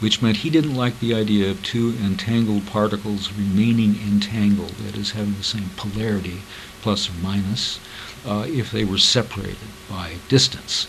which 0.00 0.20
meant 0.20 0.44
he 0.44 0.50
didn't 0.50 0.74
like 0.74 1.00
the 1.00 1.14
idea 1.14 1.50
of 1.50 1.62
two 1.62 1.94
entangled 2.04 2.66
particles 2.66 3.32
remaining 3.32 3.98
entangled, 4.06 4.74
that 4.84 4.98
is, 4.98 5.12
having 5.12 5.36
the 5.36 5.42
same 5.42 5.70
polarity, 5.76 6.42
plus 6.82 7.08
or 7.08 7.14
minus, 7.22 7.80
uh, 8.26 8.44
if 8.46 8.70
they 8.70 8.84
were 8.84 8.98
separated 8.98 9.56
by 9.88 10.16
distance. 10.28 10.86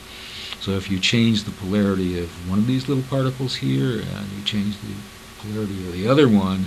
So 0.62 0.72
if 0.72 0.92
you 0.92 1.00
change 1.00 1.44
the 1.44 1.52
polarity 1.52 2.20
of 2.20 2.30
one 2.48 2.60
of 2.60 2.68
these 2.68 2.88
little 2.88 3.04
particles 3.04 3.56
here, 3.56 4.02
and 4.02 4.32
you 4.38 4.44
change 4.46 4.78
the 4.82 4.94
polarity 5.40 5.88
of 5.88 5.94
the 5.94 6.08
other 6.08 6.30
one 6.30 6.66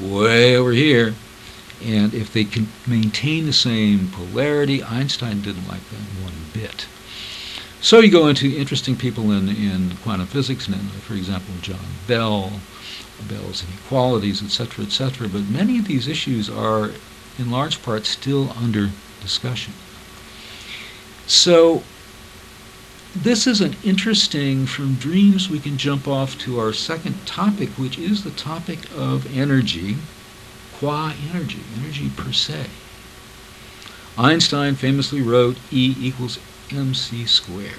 way 0.00 0.56
over 0.56 0.72
here. 0.72 1.14
And 1.84 2.14
if 2.14 2.32
they 2.32 2.44
can 2.44 2.68
maintain 2.86 3.44
the 3.44 3.52
same 3.52 4.08
polarity, 4.08 4.82
Einstein 4.82 5.42
didn't 5.42 5.68
like 5.68 5.86
that 5.90 6.24
one 6.24 6.32
bit. 6.54 6.86
So 7.82 7.98
you 7.98 8.10
go 8.10 8.28
into 8.28 8.56
interesting 8.56 8.96
people 8.96 9.32
in, 9.32 9.48
in 9.48 9.96
quantum 10.02 10.26
physics, 10.26 10.68
and 10.68 10.76
uh, 10.76 11.00
for 11.00 11.14
example, 11.14 11.52
John 11.60 11.84
Bell, 12.06 12.52
Bell's 13.28 13.64
inequalities, 13.64 14.42
etc., 14.42 14.84
etc. 14.84 15.28
But 15.28 15.42
many 15.50 15.78
of 15.78 15.86
these 15.86 16.08
issues 16.08 16.48
are, 16.48 16.92
in 17.38 17.50
large 17.50 17.82
part, 17.82 18.06
still 18.06 18.52
under 18.52 18.90
discussion. 19.20 19.74
So 21.26 21.82
this 23.14 23.46
is 23.46 23.60
an 23.60 23.76
interesting, 23.84 24.66
from 24.66 24.94
dreams 24.94 25.50
we 25.50 25.60
can 25.60 25.76
jump 25.76 26.08
off 26.08 26.38
to 26.38 26.58
our 26.58 26.72
second 26.72 27.26
topic, 27.26 27.68
which 27.70 27.98
is 27.98 28.24
the 28.24 28.30
topic 28.30 28.78
of 28.96 29.36
energy, 29.36 29.96
qua 30.78 31.12
energy, 31.30 31.60
energy 31.78 32.10
per 32.16 32.32
se. 32.32 32.66
Einstein 34.16 34.74
famously 34.74 35.20
wrote 35.20 35.58
E 35.70 35.94
equals 35.98 36.38
mc 36.70 37.26
squared. 37.26 37.78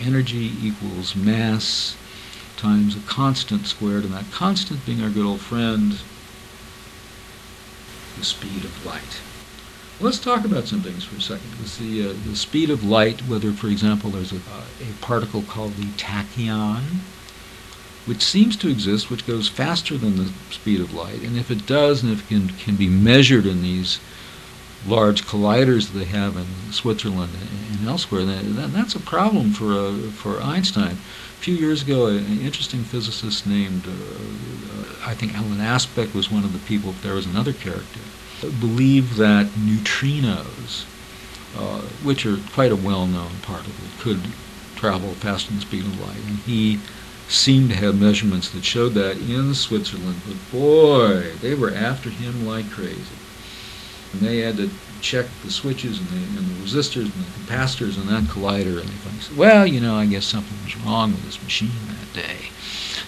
Energy 0.00 0.52
equals 0.62 1.14
mass 1.14 1.96
times 2.56 2.96
a 2.96 3.00
constant 3.00 3.66
squared, 3.66 4.04
and 4.04 4.14
that 4.14 4.30
constant 4.32 4.84
being 4.86 5.02
our 5.02 5.10
good 5.10 5.26
old 5.26 5.40
friend, 5.40 5.98
the 8.18 8.24
speed 8.24 8.64
of 8.64 8.86
light. 8.86 9.20
Let's 10.00 10.20
talk 10.20 10.44
about 10.44 10.68
some 10.68 10.80
things 10.80 11.04
for 11.04 11.16
a 11.16 11.20
second. 11.20 11.50
Because 11.50 11.78
the, 11.78 12.10
uh, 12.10 12.14
the 12.24 12.36
speed 12.36 12.70
of 12.70 12.84
light, 12.84 13.20
whether, 13.22 13.50
for 13.50 13.66
example, 13.66 14.10
there's 14.10 14.32
a, 14.32 14.36
a 14.36 14.92
particle 15.00 15.42
called 15.42 15.74
the 15.74 15.86
tachyon, 15.96 16.84
which 18.06 18.22
seems 18.22 18.56
to 18.58 18.68
exist, 18.68 19.10
which 19.10 19.26
goes 19.26 19.48
faster 19.48 19.98
than 19.98 20.16
the 20.16 20.30
speed 20.50 20.80
of 20.80 20.94
light, 20.94 21.22
and 21.22 21.36
if 21.36 21.50
it 21.50 21.66
does, 21.66 22.02
and 22.02 22.12
if 22.12 22.24
it 22.24 22.28
can, 22.28 22.48
can 22.48 22.76
be 22.76 22.88
measured 22.88 23.44
in 23.44 23.60
these 23.60 23.98
large 24.86 25.26
colliders 25.26 25.92
that 25.92 25.98
they 25.98 26.04
have 26.04 26.36
in 26.36 26.46
Switzerland 26.72 27.32
and 27.72 27.86
elsewhere, 27.86 28.24
that, 28.24 28.72
that's 28.72 28.94
a 28.94 29.00
problem 29.00 29.50
for, 29.50 29.72
uh, 29.72 29.92
for 30.12 30.40
Einstein. 30.40 30.92
A 30.92 31.40
few 31.40 31.54
years 31.56 31.82
ago, 31.82 32.06
an 32.06 32.40
interesting 32.40 32.84
physicist 32.84 33.46
named, 33.46 33.86
uh, 33.86 33.90
uh, 33.90 34.84
I 35.04 35.14
think 35.14 35.34
Alan 35.34 35.60
Aspect 35.60 36.14
was 36.14 36.30
one 36.30 36.44
of 36.44 36.52
the 36.52 36.60
people, 36.60 36.94
there 37.02 37.14
was 37.14 37.26
another 37.26 37.52
character, 37.52 38.00
believe 38.40 39.16
that 39.16 39.46
neutrinos, 39.46 40.84
uh, 41.56 41.80
which 42.02 42.24
are 42.26 42.38
quite 42.52 42.72
a 42.72 42.76
well-known 42.76 43.32
particle, 43.42 43.72
could 43.98 44.20
travel 44.76 45.10
faster 45.14 45.48
than 45.48 45.56
the 45.56 45.66
speed 45.66 45.84
of 45.84 46.00
light. 46.00 46.24
And 46.26 46.38
he 46.38 46.78
seemed 47.28 47.70
to 47.70 47.76
have 47.76 48.00
measurements 48.00 48.50
that 48.50 48.64
showed 48.64 48.94
that 48.94 49.18
in 49.18 49.54
Switzerland, 49.54 50.20
but 50.26 50.36
boy, 50.50 51.32
they 51.40 51.54
were 51.54 51.74
after 51.74 52.10
him 52.10 52.46
like 52.46 52.70
crazy. 52.70 53.02
And 54.12 54.22
they 54.22 54.38
had 54.38 54.56
to 54.56 54.70
check 55.00 55.26
the 55.44 55.50
switches 55.50 55.98
and 55.98 56.08
the, 56.08 56.38
and 56.38 56.48
the 56.48 56.64
resistors 56.64 57.04
and 57.04 57.24
the 57.24 57.52
capacitors 57.52 57.98
on 57.98 58.06
that 58.06 58.24
collider, 58.24 58.80
and 58.80 58.88
they 58.88 59.20
said, 59.20 59.36
well, 59.36 59.66
you 59.66 59.80
know, 59.80 59.96
I 59.96 60.06
guess 60.06 60.24
something 60.24 60.56
was 60.64 60.76
wrong 60.78 61.12
with 61.12 61.24
this 61.24 61.42
machine 61.42 61.70
that 61.88 62.12
day. 62.14 62.36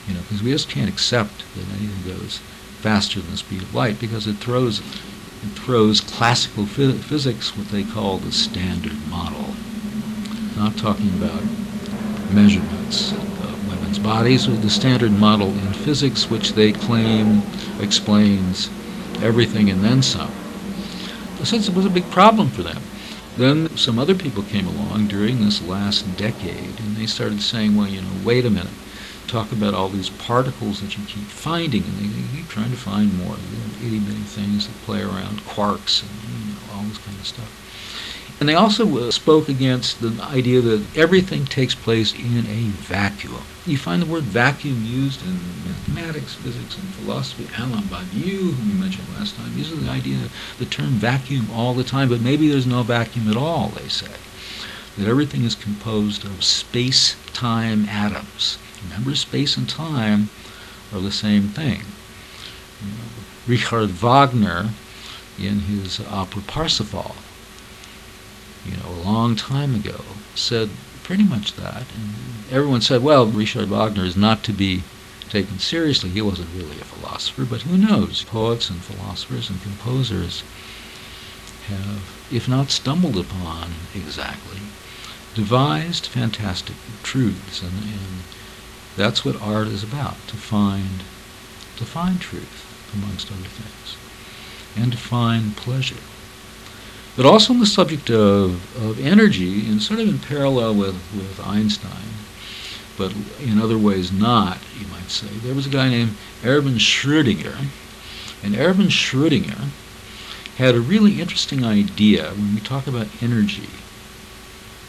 You 0.06 0.14
know, 0.14 0.20
because 0.20 0.42
we 0.42 0.50
just 0.52 0.68
can't 0.68 0.88
accept 0.88 1.44
that 1.54 1.68
anything 1.78 2.12
goes 2.12 2.40
faster 2.80 3.20
than 3.20 3.30
the 3.30 3.37
speed 3.37 3.62
of 3.62 3.75
light 3.75 3.99
because 4.00 4.26
it 4.26 4.37
throws 4.37 4.80
it 5.42 5.59
throws 5.59 6.00
classical 6.00 6.66
physics, 6.66 7.56
what 7.56 7.68
they 7.68 7.85
call 7.85 8.18
the 8.18 8.32
standard 8.32 8.97
model. 9.09 9.54
Not 10.56 10.76
talking 10.76 11.09
about 11.14 11.42
measurements 12.32 13.12
of 13.12 13.68
women's 13.68 13.99
bodies, 13.99 14.47
but 14.47 14.61
the 14.61 14.70
standard 14.70 15.12
model 15.12 15.49
in 15.49 15.73
physics, 15.73 16.28
which 16.28 16.52
they 16.52 16.73
claim 16.73 17.42
explains 17.80 18.68
everything 19.23 19.70
and 19.70 19.82
then 19.82 20.02
some. 20.02 20.30
Since 21.42 21.68
it 21.68 21.75
was 21.75 21.87
a 21.87 21.90
big 21.90 22.11
problem 22.11 22.50
for 22.50 22.62
them. 22.62 22.82
Then 23.38 23.75
some 23.76 23.99
other 23.99 24.14
people 24.14 24.42
came 24.42 24.66
along 24.66 25.06
during 25.06 25.40
this 25.40 25.66
last 25.66 26.02
decade, 26.18 26.78
and 26.80 26.97
they 26.97 27.06
started 27.06 27.40
saying, 27.40 27.75
well, 27.76 27.87
you 27.87 28.02
know, 28.02 28.09
wait 28.25 28.44
a 28.44 28.50
minute 28.50 28.73
talk 29.30 29.52
about 29.52 29.75
all 29.75 29.88
these 29.88 30.10
particles 30.10 30.80
that 30.80 30.99
you 30.99 31.04
keep 31.06 31.26
finding, 31.28 31.84
and 31.84 31.99
they, 31.99 32.37
keep 32.37 32.49
trying 32.49 32.70
to 32.70 32.76
find 32.76 33.16
more 33.16 33.37
itty 33.80 34.00
bitty 34.00 34.26
things 34.26 34.66
that 34.66 34.76
play 34.82 35.02
around, 35.02 35.40
quarks, 35.42 36.02
and 36.02 36.10
you 36.49 36.52
know, 36.52 36.75
all 36.75 36.82
this 36.82 36.99
kind 36.99 37.16
of 37.18 37.26
stuff. 37.26 38.37
And 38.40 38.49
they 38.49 38.54
also 38.54 39.08
uh, 39.08 39.10
spoke 39.10 39.49
against 39.49 40.00
the 40.00 40.20
idea 40.22 40.60
that 40.62 40.96
everything 40.96 41.44
takes 41.44 41.75
place 41.75 42.14
in 42.14 42.46
a 42.46 42.70
vacuum. 42.70 43.42
You 43.66 43.76
find 43.76 44.02
the 44.02 44.06
word 44.06 44.25
vacuum 44.25 44.82
used 44.84 45.22
in 45.25 45.34
mathematics, 45.64 46.34
physics, 46.34 46.76
and 46.76 46.88
philosophy. 46.94 47.46
Alain 47.58 47.82
Badiou, 47.84 48.54
whom 48.54 48.72
we 48.72 48.80
mentioned 48.80 49.06
last 49.16 49.37
time, 49.37 49.56
uses 49.56 49.84
the 49.84 49.90
idea, 49.90 50.28
the 50.58 50.64
term 50.64 50.92
vacuum 50.92 51.49
all 51.52 51.75
the 51.75 51.84
time, 51.84 52.08
but 52.08 52.20
maybe 52.20 52.49
there's 52.49 52.66
no 52.66 52.82
vacuum 52.82 53.28
at 53.28 53.37
all, 53.37 53.68
they 53.68 53.88
say. 53.88 54.16
That 54.96 55.06
everything 55.06 55.44
is 55.44 55.54
composed 55.54 56.25
of 56.25 56.42
space-time 56.42 57.88
atoms 57.88 58.58
Remember, 58.84 59.14
space 59.14 59.56
and 59.56 59.68
time 59.68 60.30
are 60.92 61.00
the 61.00 61.12
same 61.12 61.49
thing. 61.49 61.82
Richard 63.46 63.90
Wagner, 63.90 64.70
in 65.38 65.60
his 65.60 66.00
opera 66.00 66.42
Parsifal, 66.42 67.16
you 68.64 68.76
know, 68.76 68.88
a 68.88 69.02
long 69.04 69.37
time 69.37 69.75
ago, 69.75 70.00
said 70.34 70.70
pretty 71.02 71.25
much 71.25 71.54
that. 71.54 71.84
And 71.94 72.14
everyone 72.50 72.80
said, 72.80 73.02
well, 73.02 73.26
Richard 73.26 73.68
Wagner 73.68 74.04
is 74.04 74.16
not 74.16 74.44
to 74.44 74.52
be 74.52 74.82
taken 75.28 75.58
seriously. 75.58 76.10
He 76.10 76.22
wasn't 76.22 76.54
really 76.54 76.80
a 76.80 76.84
philosopher, 76.84 77.44
but 77.44 77.62
who 77.62 77.76
knows? 77.78 78.25
Poets 78.25 78.70
and 78.70 78.80
philosophers 78.80 79.49
and 79.50 79.62
composers 79.62 80.42
have, 81.68 82.02
if 82.30 82.49
not 82.49 82.70
stumbled 82.70 83.16
upon 83.16 83.72
exactly, 83.94 84.60
devised 85.34 86.06
fantastic 86.06 86.76
truths 87.02 87.62
and, 87.62 87.72
and 87.72 88.22
that's 88.97 89.25
what 89.25 89.40
art 89.40 89.68
is 89.68 89.82
about, 89.82 90.16
to 90.28 90.37
find, 90.37 91.00
to 91.76 91.85
find 91.85 92.20
truth, 92.20 92.66
amongst 92.94 93.30
other 93.30 93.49
things, 93.49 93.97
and 94.76 94.92
to 94.92 94.99
find 94.99 95.56
pleasure. 95.56 95.97
but 97.16 97.26
also 97.26 97.52
on 97.52 97.61
the 97.61 97.66
subject 97.66 98.11
of, 98.11 98.76
of 98.76 98.99
energy, 99.04 99.66
and 99.68 99.82
sort 99.82 100.00
of 100.00 100.09
in 100.09 100.18
parallel 100.18 100.75
with, 100.75 100.94
with 101.14 101.40
Einstein, 101.44 102.14
but 102.97 103.12
in 103.40 103.59
other 103.61 103.78
ways 103.78 104.12
not, 104.12 104.59
you 104.78 104.87
might 104.88 105.11
say. 105.11 105.28
There 105.28 105.54
was 105.54 105.66
a 105.66 105.70
guy 105.70 105.88
named 105.88 106.16
Erwin 106.44 106.75
Schrödinger, 106.78 107.66
and 108.42 108.56
Erwin 108.56 108.88
Schrödinger 108.88 109.68
had 110.56 110.75
a 110.75 110.80
really 110.80 111.20
interesting 111.20 111.64
idea 111.64 112.30
when 112.32 112.54
we 112.54 112.61
talk 112.61 112.87
about 112.87 113.09
energy 113.23 113.68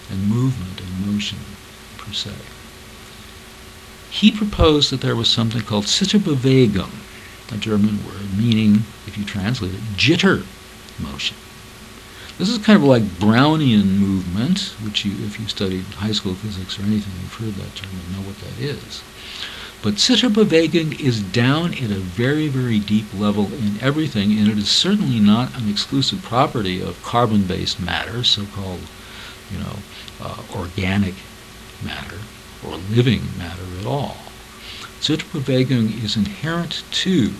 and 0.09 0.27
movement 0.29 0.81
and 0.81 1.13
motion 1.13 1.39
per 1.97 2.11
se. 2.13 2.31
He 4.11 4.29
proposed 4.29 4.91
that 4.91 4.99
there 4.99 5.15
was 5.15 5.29
something 5.29 5.61
called 5.61 5.85
Zitterbewegung, 5.85 6.91
a 7.49 7.57
German 7.57 8.05
word 8.05 8.37
meaning, 8.37 8.83
if 9.07 9.17
you 9.17 9.23
translate 9.23 9.73
it, 9.73 9.79
jitter 9.95 10.45
motion. 10.99 11.37
This 12.37 12.49
is 12.49 12.57
kind 12.57 12.75
of 12.75 12.83
like 12.83 13.03
Brownian 13.03 13.99
movement, 13.99 14.75
which 14.83 15.05
you, 15.05 15.13
if 15.25 15.39
you 15.39 15.47
studied 15.47 15.85
high 15.85 16.11
school 16.11 16.35
physics 16.35 16.77
or 16.77 16.83
anything, 16.83 17.13
you've 17.21 17.33
heard 17.35 17.53
that 17.55 17.73
term 17.75 17.89
and 17.91 18.11
know 18.11 18.27
what 18.27 18.37
that 18.41 18.59
is. 18.59 19.01
But 19.81 19.93
Zitterbewegung 19.93 20.99
is 20.99 21.21
down 21.21 21.73
at 21.73 21.89
a 21.89 22.01
very, 22.01 22.49
very 22.49 22.79
deep 22.79 23.05
level 23.17 23.45
in 23.53 23.79
everything, 23.79 24.37
and 24.37 24.49
it 24.49 24.57
is 24.57 24.69
certainly 24.69 25.21
not 25.21 25.57
an 25.57 25.69
exclusive 25.69 26.21
property 26.21 26.81
of 26.81 27.01
carbon-based 27.01 27.79
matter, 27.79 28.25
so-called, 28.25 28.81
you 29.49 29.59
know, 29.59 29.77
uh, 30.21 30.43
organic 30.53 31.15
matter 31.81 32.19
or 32.65 32.77
living 32.77 33.21
matter 33.37 33.63
at 33.79 33.85
all. 33.85 34.17
Zitterbewegung 35.01 36.03
is 36.03 36.15
inherent 36.15 36.83
to 36.91 37.33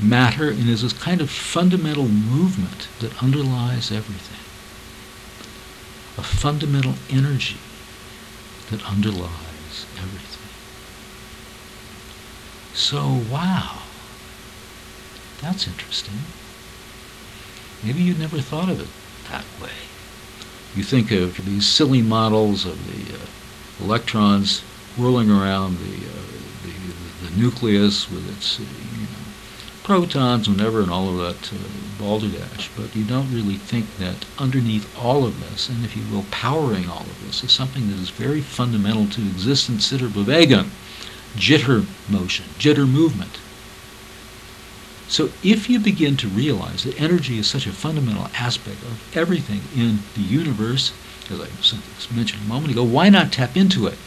matter 0.00 0.48
and 0.48 0.68
is 0.68 0.82
this 0.82 0.92
kind 0.92 1.20
of 1.20 1.30
fundamental 1.30 2.08
movement 2.08 2.88
that 3.00 3.22
underlies 3.22 3.92
everything. 3.92 4.38
A 6.18 6.22
fundamental 6.22 6.94
energy 7.10 7.58
that 8.70 8.82
underlies 8.84 9.86
everything. 9.98 10.28
So, 12.74 13.22
wow, 13.30 13.82
that's 15.40 15.66
interesting. 15.66 16.20
Maybe 17.82 18.00
you'd 18.00 18.18
never 18.18 18.40
thought 18.40 18.70
of 18.70 18.80
it 18.80 18.88
that 19.30 19.44
way. 19.60 19.91
You 20.74 20.82
think 20.82 21.10
of 21.10 21.44
these 21.44 21.66
silly 21.66 22.00
models 22.00 22.64
of 22.64 22.78
the 22.86 23.14
uh, 23.14 23.18
electrons 23.84 24.60
whirling 24.96 25.30
around 25.30 25.76
the, 25.78 25.96
uh, 26.06 26.22
the, 26.62 27.28
the, 27.28 27.36
nucleus 27.36 28.10
with 28.10 28.26
its 28.34 28.58
uh, 28.58 28.62
you 28.62 29.02
know, 29.02 29.32
protons, 29.82 30.48
and 30.48 30.60
all 30.90 31.08
of 31.10 31.18
that 31.18 31.52
uh, 31.52 31.58
balderdash. 31.98 32.70
But 32.74 32.96
you 32.96 33.04
don't 33.04 33.30
really 33.34 33.56
think 33.56 33.98
that 33.98 34.24
underneath 34.38 34.88
all 34.98 35.26
of 35.26 35.40
this, 35.40 35.68
and 35.68 35.84
if 35.84 35.94
you 35.94 36.04
will, 36.10 36.24
powering 36.30 36.88
all 36.88 37.02
of 37.02 37.26
this, 37.26 37.44
is 37.44 37.52
something 37.52 37.88
that 37.90 37.98
is 37.98 38.08
very 38.08 38.40
fundamental 38.40 39.06
to 39.08 39.20
existence, 39.20 39.92
Zitterbewegung, 39.92 40.70
jitter 41.36 41.84
motion, 42.08 42.46
jitter 42.58 42.88
movement. 42.88 43.38
So 45.12 45.28
if 45.42 45.68
you 45.68 45.78
begin 45.78 46.16
to 46.16 46.26
realize 46.26 46.84
that 46.84 46.98
energy 46.98 47.38
is 47.38 47.46
such 47.46 47.66
a 47.66 47.72
fundamental 47.72 48.30
aspect 48.34 48.82
of 48.82 49.14
everything 49.14 49.60
in 49.76 49.98
the 50.14 50.22
universe, 50.22 50.94
as 51.30 51.38
I 51.38 52.14
mentioned 52.16 52.42
a 52.42 52.48
moment 52.48 52.72
ago, 52.72 52.82
why 52.82 53.10
not 53.10 53.30
tap 53.30 53.54
into 53.54 53.86
it? 53.86 53.98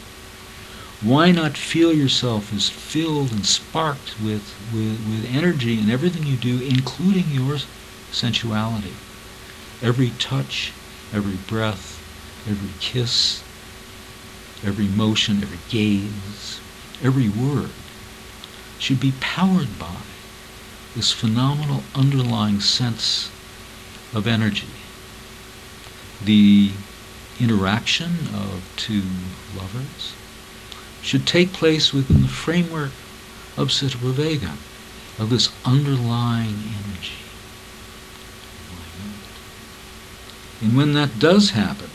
Why 1.04 1.32
not 1.32 1.58
feel 1.58 1.94
yourself 1.94 2.52
as 2.52 2.70
filled 2.70 3.32
and 3.32 3.46
sparked 3.46 4.20
with, 4.20 4.56
with, 4.74 4.98
with 5.08 5.30
energy 5.32 5.80
in 5.80 5.92
everything 5.92 6.26
you 6.26 6.38
do, 6.38 6.60
including 6.60 7.26
your 7.30 7.60
sensuality? 8.12 8.96
Every 9.84 10.10
touch, 10.18 10.74
every 11.14 11.38
breath, 11.48 12.02
every 12.50 12.72
kiss, 12.80 13.44
every 14.66 14.88
motion, 14.88 15.44
every 15.44 15.60
gaze, 15.70 16.60
every 17.04 17.30
word 17.30 17.70
should 18.80 19.00
be 19.00 19.14
powered 19.20 19.78
by 19.78 19.98
this 20.96 21.12
phenomenal 21.12 21.84
underlying 21.94 22.62
sense 22.62 23.30
of 24.14 24.26
energy. 24.26 24.68
The 26.24 26.72
interaction 27.40 28.12
of 28.34 28.64
two 28.78 29.04
lovers 29.56 30.16
should 31.02 31.28
take 31.28 31.52
place 31.52 31.94
within 31.94 32.22
the 32.22 32.28
framework 32.28 32.92
of 33.58 33.68
Zitterbewegung, 33.68 34.58
of 35.20 35.30
this 35.30 35.50
underlying 35.66 36.56
energy. 36.84 37.26
And 40.62 40.78
when 40.78 40.94
that 40.94 41.20
does 41.20 41.52
happen, 41.52 41.90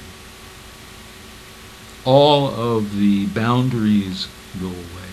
all 2.05 2.49
of 2.49 2.97
the 2.99 3.27
boundaries 3.27 4.29
go 4.61 4.67
away. 4.67 5.11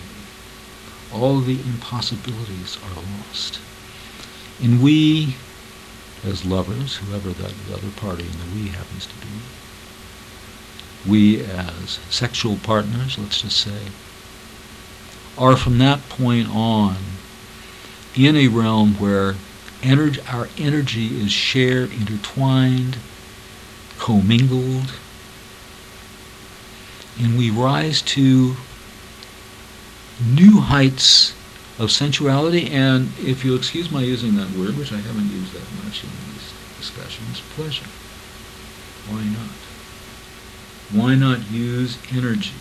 All 1.12 1.40
the 1.40 1.58
impossibilities 1.60 2.78
are 2.84 3.02
lost. 3.02 3.58
And 4.60 4.82
we, 4.82 5.36
as 6.24 6.44
lovers, 6.44 6.96
whoever 6.96 7.30
that 7.30 7.54
other 7.72 7.90
party 7.96 8.24
in 8.24 8.32
the 8.32 8.60
we 8.62 8.68
happens 8.68 9.06
to 9.06 9.14
be, 9.14 9.28
we 11.08 11.44
as 11.44 12.00
sexual 12.10 12.56
partners, 12.56 13.18
let's 13.18 13.42
just 13.42 13.56
say, 13.56 13.88
are 15.36 15.56
from 15.56 15.78
that 15.78 16.08
point 16.08 16.48
on 16.50 16.96
in 18.16 18.36
a 18.36 18.48
realm 18.48 18.94
where 18.94 19.36
our 20.28 20.48
energy 20.58 21.20
is 21.22 21.30
shared, 21.30 21.92
intertwined, 21.92 22.98
commingled, 23.96 24.92
and 27.20 27.38
we 27.38 27.50
rise 27.50 28.02
to 28.02 28.56
new 30.24 30.60
heights 30.60 31.32
of 31.78 31.92
sensuality 31.92 32.70
and, 32.70 33.08
if 33.18 33.44
you'll 33.44 33.56
excuse 33.56 33.90
my 33.90 34.02
using 34.02 34.34
that 34.36 34.50
word, 34.50 34.76
which 34.76 34.92
I 34.92 34.96
haven't 34.96 35.30
used 35.30 35.52
that 35.52 35.84
much 35.84 36.02
in 36.02 36.10
these 36.32 36.52
discussions, 36.76 37.40
pleasure. 37.54 37.86
Why 39.08 39.22
not? 39.24 39.56
Why 40.90 41.14
not 41.14 41.50
use 41.50 41.98
energy, 42.12 42.54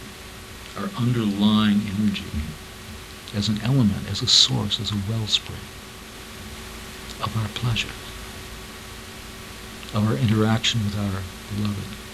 our 0.77 0.89
underlying 0.97 1.81
energy, 1.97 2.25
as 3.35 3.49
an 3.49 3.59
element, 3.61 4.09
as 4.09 4.21
a 4.21 4.27
source, 4.27 4.79
as 4.79 4.91
a 4.91 5.01
wellspring 5.09 5.59
of 7.23 7.35
our 7.35 7.47
pleasure, 7.49 7.89
of 9.97 10.07
our 10.07 10.15
interaction 10.17 10.83
with 10.83 10.97
our 10.97 11.23
beloved? 11.55 12.06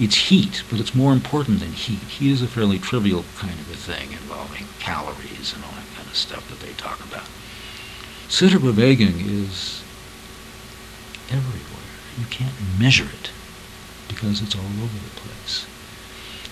It's 0.00 0.16
heat, 0.16 0.64
but 0.70 0.80
it's 0.80 0.94
more 0.94 1.12
important 1.12 1.60
than 1.60 1.72
heat. 1.72 1.98
Heat 1.98 2.32
is 2.32 2.40
a 2.40 2.48
fairly 2.48 2.78
trivial 2.78 3.22
kind 3.36 3.52
of 3.52 3.70
a 3.70 3.76
thing 3.76 4.12
involving 4.12 4.66
calories 4.78 5.52
and 5.54 5.62
all 5.62 5.72
that 5.72 5.94
kind 5.94 6.08
of 6.08 6.16
stuff 6.16 6.48
that 6.48 6.66
they 6.66 6.72
talk 6.72 7.04
about. 7.04 7.28
Zitterbewegung 8.30 9.28
is 9.28 9.82
everywhere. 11.28 11.84
You 12.18 12.24
can't 12.30 12.54
measure 12.78 13.04
it 13.04 13.30
because 14.08 14.40
it's 14.40 14.54
all 14.54 14.64
over 14.64 14.98
the 15.04 15.20
place. 15.20 15.66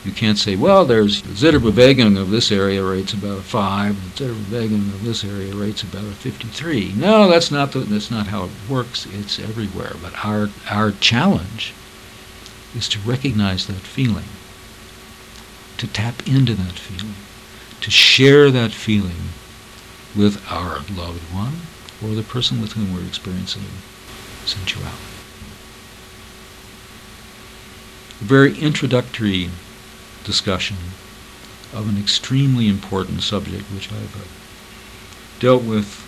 You 0.05 0.13
can't 0.13 0.37
say, 0.37 0.55
well, 0.55 0.85
there's 0.85 1.23
the 1.23 1.31
Zitterbewegung 1.31 2.21
of 2.21 2.29
this 2.29 2.53
area 2.53 2.85
rates 2.85 3.15
about 3.15 3.39
a 3.39 3.43
5, 3.43 4.19
the 4.19 4.25
Zitterbewegung 4.25 4.93
of 4.93 5.05
this 5.05 5.25
area 5.25 5.55
rates 5.55 5.83
about 5.83 6.05
a 6.05 6.13
53. 6.13 6.93
No, 6.97 7.31
that's 7.31 7.51
not, 7.51 7.73
the, 7.73 7.79
that's 7.79 8.11
not 8.11 8.27
how 8.27 8.45
it 8.45 8.51
works. 8.69 9.07
It's 9.11 9.39
everywhere. 9.39 9.95
But 10.03 10.23
our, 10.23 10.51
our 10.69 10.93
challenge 10.93 11.73
is 12.75 12.89
to 12.91 12.99
recognize 13.01 13.67
that 13.67 13.77
feeling, 13.77 14.29
to 15.79 15.87
tap 15.87 16.27
into 16.27 16.55
that 16.55 16.79
feeling, 16.79 17.15
to 17.81 17.91
share 17.91 18.51
that 18.51 18.73
feeling 18.73 19.31
with 20.17 20.43
our 20.51 20.79
loved 20.95 21.23
one 21.33 21.61
or 22.03 22.15
the 22.15 22.23
person 22.23 22.61
with 22.61 22.73
whom 22.73 22.95
we're 22.95 23.07
experiencing 23.07 23.63
sensuality. 24.45 24.97
A 28.21 28.25
very 28.25 28.59
introductory 28.59 29.51
discussion 30.25 30.77
of 31.73 31.89
an 31.89 31.99
extremely 31.99 32.69
important 32.69 33.23
subject 33.23 33.65
which 33.73 33.93
I've 33.93 34.17
uh, 34.17 34.25
dealt 35.39 35.63
with 35.63 36.08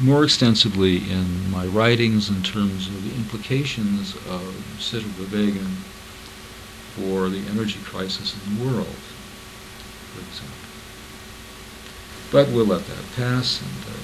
more 0.00 0.24
extensively 0.24 1.10
in 1.10 1.50
my 1.50 1.64
writings 1.66 2.28
in 2.28 2.42
terms 2.42 2.88
of 2.88 3.02
the 3.04 3.14
implications 3.16 4.14
of 4.28 4.42
Zitterbewegung 4.78 5.76
for 6.94 7.28
the 7.28 7.42
energy 7.48 7.78
crisis 7.84 8.34
in 8.34 8.58
the 8.58 8.64
world, 8.64 8.96
for 10.12 10.20
example. 10.20 10.56
But 12.30 12.48
we'll 12.48 12.66
let 12.66 12.86
that 12.86 13.04
pass, 13.16 13.62
and 13.62 13.84
uh, 13.84 13.98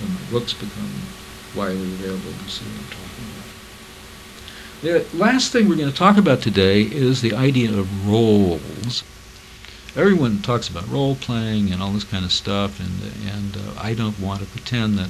when 0.00 0.14
my 0.14 0.20
books 0.30 0.52
become 0.54 0.90
widely 1.54 1.82
available, 1.82 2.30
we'll 2.40 2.48
see 2.48 2.64
what 2.64 2.80
I'm 2.80 2.90
talking 2.90 3.24
about. 5.02 5.10
The 5.12 5.18
last 5.18 5.52
thing 5.52 5.68
we're 5.68 5.76
going 5.76 5.90
to 5.90 5.96
talk 5.96 6.16
about 6.16 6.42
today 6.42 6.82
is 6.82 7.20
the 7.20 7.34
idea 7.34 7.70
of 7.70 8.08
roles. 8.08 9.04
Everyone 9.96 10.42
talks 10.42 10.68
about 10.68 10.88
role 10.88 11.16
playing 11.16 11.72
and 11.72 11.82
all 11.82 11.92
this 11.92 12.04
kind 12.04 12.24
of 12.24 12.32
stuff, 12.32 12.78
and 12.78 13.02
and 13.34 13.56
uh, 13.56 13.80
I 13.80 13.94
don't 13.94 14.20
want 14.20 14.40
to 14.40 14.46
pretend 14.46 14.98
that. 14.98 15.08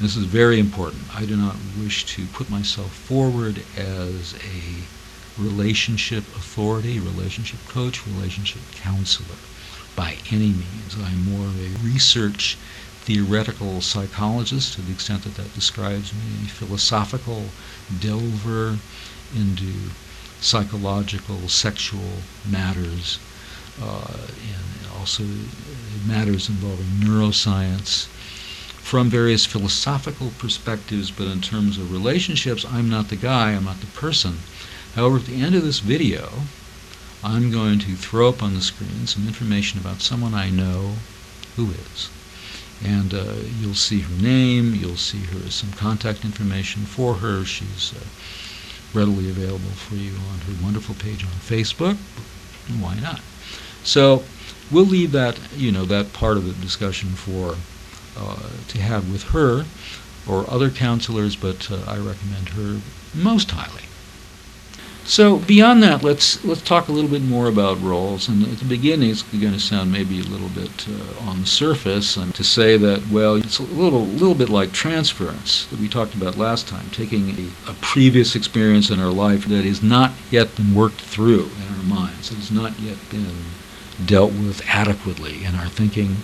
This 0.00 0.16
is 0.16 0.24
very 0.24 0.58
important. 0.58 1.02
I 1.14 1.26
do 1.26 1.36
not 1.36 1.54
wish 1.78 2.04
to 2.16 2.26
put 2.26 2.50
myself 2.50 2.92
forward 2.92 3.62
as 3.76 4.34
a 4.34 5.40
relationship 5.40 6.24
authority, 6.34 6.98
relationship 6.98 7.60
coach, 7.68 8.04
relationship 8.06 8.62
counselor 8.74 9.36
by 9.94 10.16
any 10.30 10.52
means. 10.52 10.96
I'm 10.98 11.30
more 11.30 11.46
of 11.46 11.60
a 11.60 11.86
research 11.86 12.56
theoretical 13.02 13.80
psychologist 13.80 14.74
to 14.74 14.82
the 14.82 14.92
extent 14.92 15.22
that 15.24 15.36
that 15.36 15.54
describes 15.54 16.12
me, 16.12 16.46
a 16.46 16.48
philosophical 16.48 17.44
delver 18.00 18.78
into 19.36 19.90
psychological, 20.40 21.48
sexual 21.48 22.22
matters, 22.48 23.18
and 23.80 24.98
also 24.98 25.24
matters 26.06 26.48
involving 26.48 26.86
neuroscience 27.00 28.06
from 28.78 29.08
various 29.08 29.46
philosophical 29.46 30.32
perspectives, 30.38 31.10
but 31.10 31.26
in 31.26 31.40
terms 31.40 31.78
of 31.78 31.92
relationships, 31.92 32.64
I'm 32.64 32.90
not 32.90 33.08
the 33.08 33.16
guy, 33.16 33.52
I'm 33.52 33.64
not 33.64 33.80
the 33.80 33.86
person. 33.86 34.38
However, 34.94 35.16
at 35.16 35.26
the 35.26 35.40
end 35.40 35.54
of 35.54 35.62
this 35.62 35.78
video, 35.78 36.28
I'm 37.24 37.50
going 37.50 37.78
to 37.80 37.94
throw 37.94 38.28
up 38.28 38.42
on 38.42 38.54
the 38.54 38.60
screen 38.60 39.06
some 39.06 39.26
information 39.26 39.80
about 39.80 40.00
someone 40.00 40.34
I 40.34 40.50
know 40.50 40.96
who 41.56 41.70
is 41.70 42.10
and 42.84 43.14
uh, 43.14 43.34
you'll 43.60 43.74
see 43.74 44.00
her 44.00 44.22
name, 44.22 44.74
you'll 44.74 44.96
see 44.96 45.20
her 45.20 45.50
some 45.50 45.70
contact 45.72 46.24
information 46.24 46.82
for 46.82 47.14
her. 47.14 47.44
She's 47.44 47.92
uh, 47.94 48.98
readily 48.98 49.30
available 49.30 49.70
for 49.70 49.94
you 49.94 50.12
on 50.32 50.40
her 50.40 50.64
wonderful 50.64 50.94
page 50.96 51.24
on 51.24 51.30
Facebook. 51.30 51.96
Why 52.80 52.98
not? 52.98 53.20
So 53.84 54.24
we'll 54.70 54.86
leave 54.86 55.12
that, 55.12 55.38
you 55.56 55.72
know, 55.72 55.84
that 55.86 56.12
part 56.12 56.36
of 56.36 56.46
the 56.46 56.52
discussion 56.64 57.10
for 57.10 57.56
uh, 58.16 58.48
to 58.68 58.80
have 58.80 59.10
with 59.10 59.24
her 59.30 59.64
or 60.26 60.48
other 60.50 60.70
counselors, 60.70 61.36
but 61.36 61.70
uh, 61.70 61.78
I 61.86 61.96
recommend 61.96 62.50
her 62.50 62.80
most 63.14 63.50
highly. 63.50 63.82
So 65.04 65.38
beyond 65.38 65.82
that, 65.82 66.04
let's 66.04 66.44
let's 66.44 66.62
talk 66.62 66.88
a 66.88 66.92
little 66.92 67.10
bit 67.10 67.22
more 67.22 67.48
about 67.48 67.82
roles. 67.82 68.28
And 68.28 68.44
at 68.44 68.58
the 68.58 68.64
beginning, 68.64 69.10
it's 69.10 69.22
going 69.22 69.52
to 69.52 69.58
sound 69.58 69.90
maybe 69.90 70.20
a 70.20 70.24
little 70.24 70.48
bit 70.48 70.86
uh, 70.88 71.28
on 71.28 71.40
the 71.40 71.46
surface, 71.46 72.16
and 72.16 72.32
to 72.36 72.44
say 72.44 72.76
that 72.76 73.08
well, 73.10 73.34
it's 73.34 73.58
a 73.58 73.64
little 73.64 74.06
little 74.06 74.36
bit 74.36 74.48
like 74.48 74.70
transference 74.72 75.66
that 75.66 75.80
we 75.80 75.88
talked 75.88 76.14
about 76.14 76.38
last 76.38 76.68
time, 76.68 76.88
taking 76.90 77.30
a, 77.30 77.70
a 77.70 77.74
previous 77.80 78.36
experience 78.36 78.90
in 78.90 79.00
our 79.00 79.10
life 79.10 79.46
that 79.46 79.64
has 79.64 79.82
not 79.82 80.12
yet 80.30 80.54
been 80.54 80.72
worked 80.72 81.00
through 81.00 81.50
in 81.66 81.76
our 81.76 81.82
minds, 81.82 82.30
that 82.30 82.36
has 82.36 82.52
not 82.52 82.78
yet 82.78 82.96
been 83.10 83.26
dealt 84.06 84.32
with 84.32 84.62
adequately 84.68 85.44
in 85.44 85.54
our 85.54 85.68
thinking. 85.68 86.16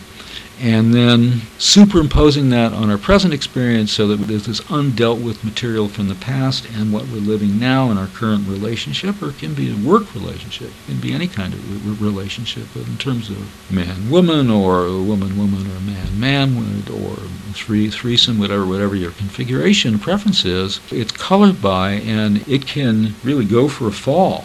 And 0.61 0.93
then 0.93 1.43
superimposing 1.59 2.51
that 2.51 2.73
on 2.73 2.91
our 2.91 2.99
present 2.99 3.33
experience 3.33 3.93
so 3.93 4.09
that 4.09 4.17
there's 4.17 4.47
this 4.47 4.61
undealt 4.63 5.23
with 5.23 5.45
material 5.45 5.89
from 5.89 6.09
the 6.09 6.17
past 6.17 6.67
and 6.75 6.93
what 6.93 7.07
we're 7.07 7.21
living 7.21 7.61
now 7.61 7.93
in 7.93 7.99
our 7.99 8.09
current 8.09 8.49
relationship, 8.49 9.23
or 9.23 9.29
it 9.29 9.39
can 9.39 9.55
be 9.55 9.71
a 9.71 9.89
work 9.89 10.13
relationship, 10.15 10.69
it 10.69 10.87
can 10.87 11.01
be 11.01 11.13
any 11.13 11.29
kind 11.29 11.55
of 11.55 12.03
relationship, 12.03 12.67
but 12.75 12.89
in 12.89 12.97
terms 12.97 13.31
of 13.31 13.71
man 13.71 14.11
woman, 14.11 14.51
or 14.51 14.89
woman 15.01 15.39
woman, 15.39 15.65
or 15.71 15.81
man 15.81 16.19
man, 16.19 16.83
or 16.93 17.17
three 17.53 17.89
threesome, 17.89 18.39
whatever, 18.41 18.67
whatever 18.67 18.97
your 18.97 19.13
configuration 19.13 19.99
preference 20.01 20.45
is, 20.45 20.81
it's 20.91 21.13
colored 21.13 21.63
by 21.63 21.93
and 21.93 22.47
it 22.49 22.67
can 22.67 23.15
really 23.23 23.45
go 23.45 23.69
for 23.69 23.87
a 23.87 23.93
fall 23.93 24.45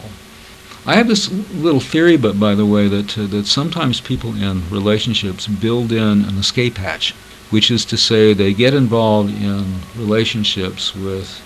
I 0.86 0.96
have 0.96 1.08
this 1.08 1.32
little 1.32 1.80
theory, 1.80 2.18
but 2.18 2.38
by 2.38 2.56
the 2.56 2.66
way, 2.66 2.90
that 2.90 3.18
uh, 3.18 3.26
that 3.28 3.48
sometimes 3.48 4.02
people 4.02 4.36
in 4.36 4.70
relationships 4.70 5.48
build 5.48 5.94
in 5.94 6.26
an 6.26 6.38
escape 6.38 6.76
hatch, 6.76 7.14
which 7.52 7.72
is 7.72 7.86
to 7.86 7.96
say 7.96 8.34
they 8.34 8.54
get 8.54 8.74
involved 8.74 9.30
in 9.30 9.80
relationships 9.96 10.94
with 10.94 11.42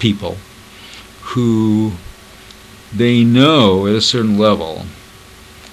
people 0.00 0.36
who 1.22 1.92
they 2.92 3.22
know 3.22 3.86
at 3.86 3.94
a 3.94 4.00
certain 4.00 4.36
level 4.36 4.86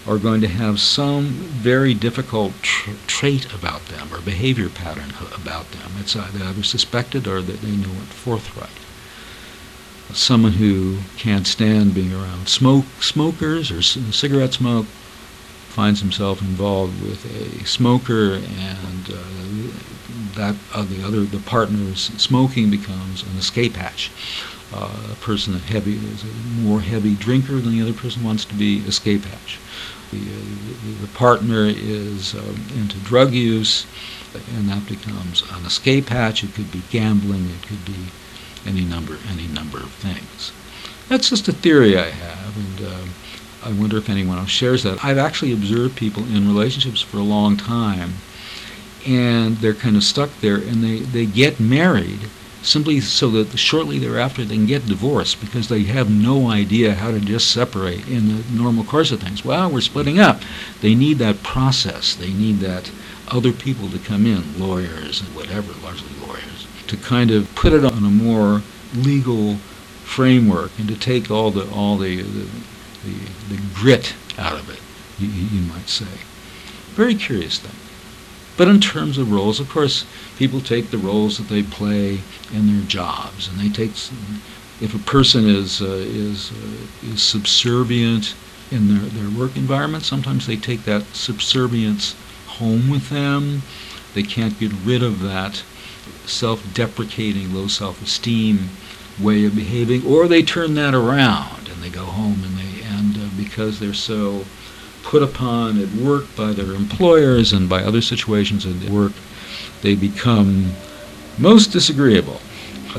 are 0.05 0.19
going 0.19 0.41
to 0.41 0.47
have 0.47 0.79
some 0.79 1.25
very 1.25 1.95
difficult 1.95 2.53
tr- 2.61 2.91
trait 3.07 3.51
about 3.53 3.83
them 3.87 4.13
or 4.13 4.21
behavior 4.21 4.69
pattern 4.69 5.13
about 5.35 5.71
them. 5.71 5.91
It's 5.99 6.15
either 6.15 6.61
suspected 6.63 7.27
or 7.27 7.41
that 7.41 7.61
they 7.61 7.71
know 7.71 7.93
it 8.01 8.13
forthright 8.13 8.69
someone 10.13 10.53
who 10.53 10.97
can't 11.17 11.47
stand 11.47 11.93
being 11.93 12.13
around 12.13 12.47
smoke 12.47 12.85
smokers 12.99 13.71
or 13.71 13.81
cigarette 13.81 14.53
smoke 14.53 14.85
finds 15.71 16.01
himself 16.01 16.41
involved 16.41 17.01
with 17.01 17.25
a 17.25 17.65
smoker 17.65 18.33
and 18.33 19.09
uh, 19.09 19.17
that 20.35 20.55
uh, 20.73 20.83
the 20.83 21.03
other 21.03 21.21
the 21.21 21.39
partner's 21.39 22.11
smoking 22.17 22.69
becomes 22.69 23.23
an 23.23 23.37
escape 23.37 23.75
hatch. 23.75 24.11
Uh, 24.73 24.89
a 25.11 25.15
person 25.15 25.53
that 25.53 25.63
heavy 25.63 25.97
is 25.97 26.23
a 26.23 26.61
more 26.61 26.79
heavy 26.81 27.15
drinker 27.15 27.59
than 27.59 27.71
the 27.71 27.81
other 27.81 27.93
person 27.93 28.23
wants 28.23 28.45
to 28.45 28.53
be 28.53 28.79
escape 28.79 29.23
hatch. 29.23 29.59
The, 30.11 30.19
uh, 30.19 31.01
the 31.01 31.07
partner 31.13 31.65
is 31.65 32.33
um, 32.35 32.65
into 32.75 32.97
drug 32.99 33.33
use 33.33 33.85
and 34.55 34.69
that 34.69 34.87
becomes 34.87 35.43
an 35.51 35.65
escape 35.65 36.09
hatch. 36.09 36.43
It 36.43 36.53
could 36.53 36.71
be 36.71 36.83
gambling 36.89 37.49
it 37.49 37.67
could 37.67 37.85
be 37.85 38.07
any 38.65 38.81
number 38.81 39.17
any 39.29 39.47
number 39.47 39.77
of 39.77 39.91
things. 39.91 40.51
That's 41.09 41.29
just 41.29 41.47
a 41.47 41.53
theory 41.53 41.97
I 41.97 42.09
have, 42.09 42.57
and 42.57 42.87
uh, 42.87 43.05
I 43.63 43.71
wonder 43.73 43.97
if 43.97 44.09
anyone 44.09 44.37
else 44.37 44.49
shares 44.49 44.83
that. 44.83 45.03
I've 45.03 45.17
actually 45.17 45.53
observed 45.53 45.95
people 45.95 46.23
in 46.23 46.47
relationships 46.47 47.01
for 47.01 47.17
a 47.17 47.23
long 47.23 47.57
time, 47.57 48.13
and 49.05 49.57
they're 49.57 49.73
kind 49.73 49.95
of 49.95 50.03
stuck 50.03 50.29
there, 50.39 50.55
and 50.55 50.83
they, 50.83 50.99
they 50.99 51.25
get 51.25 51.59
married 51.59 52.21
simply 52.63 52.99
so 52.99 53.29
that 53.31 53.57
shortly 53.57 53.97
thereafter 53.99 54.45
they 54.45 54.55
can 54.55 54.65
get 54.67 54.85
divorced 54.85 55.41
because 55.41 55.67
they 55.67 55.83
have 55.83 56.09
no 56.09 56.49
idea 56.49 56.93
how 56.93 57.11
to 57.11 57.19
just 57.19 57.51
separate 57.51 58.07
in 58.07 58.27
the 58.27 58.43
normal 58.51 58.83
course 58.83 59.11
of 59.11 59.19
things. 59.19 59.43
Well, 59.43 59.69
we're 59.71 59.81
splitting 59.81 60.19
up. 60.19 60.41
They 60.81 60.93
need 60.95 61.17
that 61.17 61.43
process. 61.43 62.15
They 62.15 62.31
need 62.31 62.59
that 62.59 62.91
other 63.27 63.51
people 63.51 63.89
to 63.89 63.99
come 63.99 64.25
in, 64.25 64.59
lawyers 64.59 65.21
and 65.21 65.33
whatever, 65.35 65.73
largely 65.83 66.13
lawyers, 66.25 66.43
to 66.91 66.97
kind 66.97 67.31
of 67.31 67.53
put 67.55 67.71
it 67.71 67.85
on 67.85 68.03
a 68.03 68.09
more 68.09 68.61
legal 68.93 69.55
framework 70.03 70.71
and 70.77 70.89
to 70.89 70.99
take 70.99 71.31
all 71.31 71.49
the 71.49 71.65
all 71.71 71.97
the 71.97 72.21
the, 72.21 72.49
the, 73.05 73.15
the 73.49 73.61
grit 73.73 74.13
out 74.37 74.59
of 74.59 74.69
it, 74.69 74.81
you, 75.17 75.29
you 75.29 75.61
might 75.61 75.87
say. 75.87 76.19
Very 76.95 77.15
curious 77.15 77.59
thing. 77.59 77.79
But 78.57 78.67
in 78.67 78.81
terms 78.81 79.17
of 79.17 79.31
roles, 79.31 79.61
of 79.61 79.69
course, 79.69 80.05
people 80.37 80.59
take 80.59 80.91
the 80.91 80.97
roles 80.97 81.37
that 81.37 81.47
they 81.47 81.63
play 81.63 82.19
in 82.53 82.67
their 82.67 82.85
jobs, 82.87 83.47
and 83.47 83.57
they 83.57 83.69
take. 83.69 83.91
If 84.81 84.93
a 84.93 84.99
person 84.99 85.47
is 85.47 85.81
uh, 85.81 85.85
is 85.85 86.51
uh, 86.51 87.13
is 87.13 87.23
subservient 87.23 88.35
in 88.69 88.89
their, 88.89 89.07
their 89.09 89.39
work 89.39 89.55
environment, 89.55 90.03
sometimes 90.03 90.45
they 90.45 90.57
take 90.57 90.83
that 90.83 91.03
subservience 91.13 92.15
home 92.47 92.89
with 92.89 93.07
them. 93.07 93.61
They 94.13 94.23
can't 94.23 94.59
get 94.59 94.73
rid 94.83 95.03
of 95.03 95.21
that 95.21 95.63
self-deprecating, 96.25 97.53
low 97.53 97.67
self-esteem 97.67 98.69
way 99.19 99.45
of 99.45 99.55
behaving, 99.55 100.05
or 100.05 100.27
they 100.27 100.41
turn 100.41 100.73
that 100.75 100.93
around 100.93 101.67
and 101.69 101.81
they 101.81 101.89
go 101.89 102.05
home 102.05 102.43
and 102.43 102.57
they 102.57 102.83
and 102.83 103.17
uh, 103.17 103.29
because 103.37 103.79
they're 103.79 103.93
so 103.93 104.45
put 105.03 105.23
upon 105.23 105.81
at 105.81 105.89
work 105.89 106.25
by 106.35 106.51
their 106.53 106.73
employers 106.73 107.53
and 107.53 107.67
by 107.67 107.83
other 107.83 108.01
situations 108.01 108.65
at 108.65 108.89
work, 108.89 109.13
they 109.81 109.95
become 109.95 110.71
most 111.37 111.67
disagreeable 111.67 112.39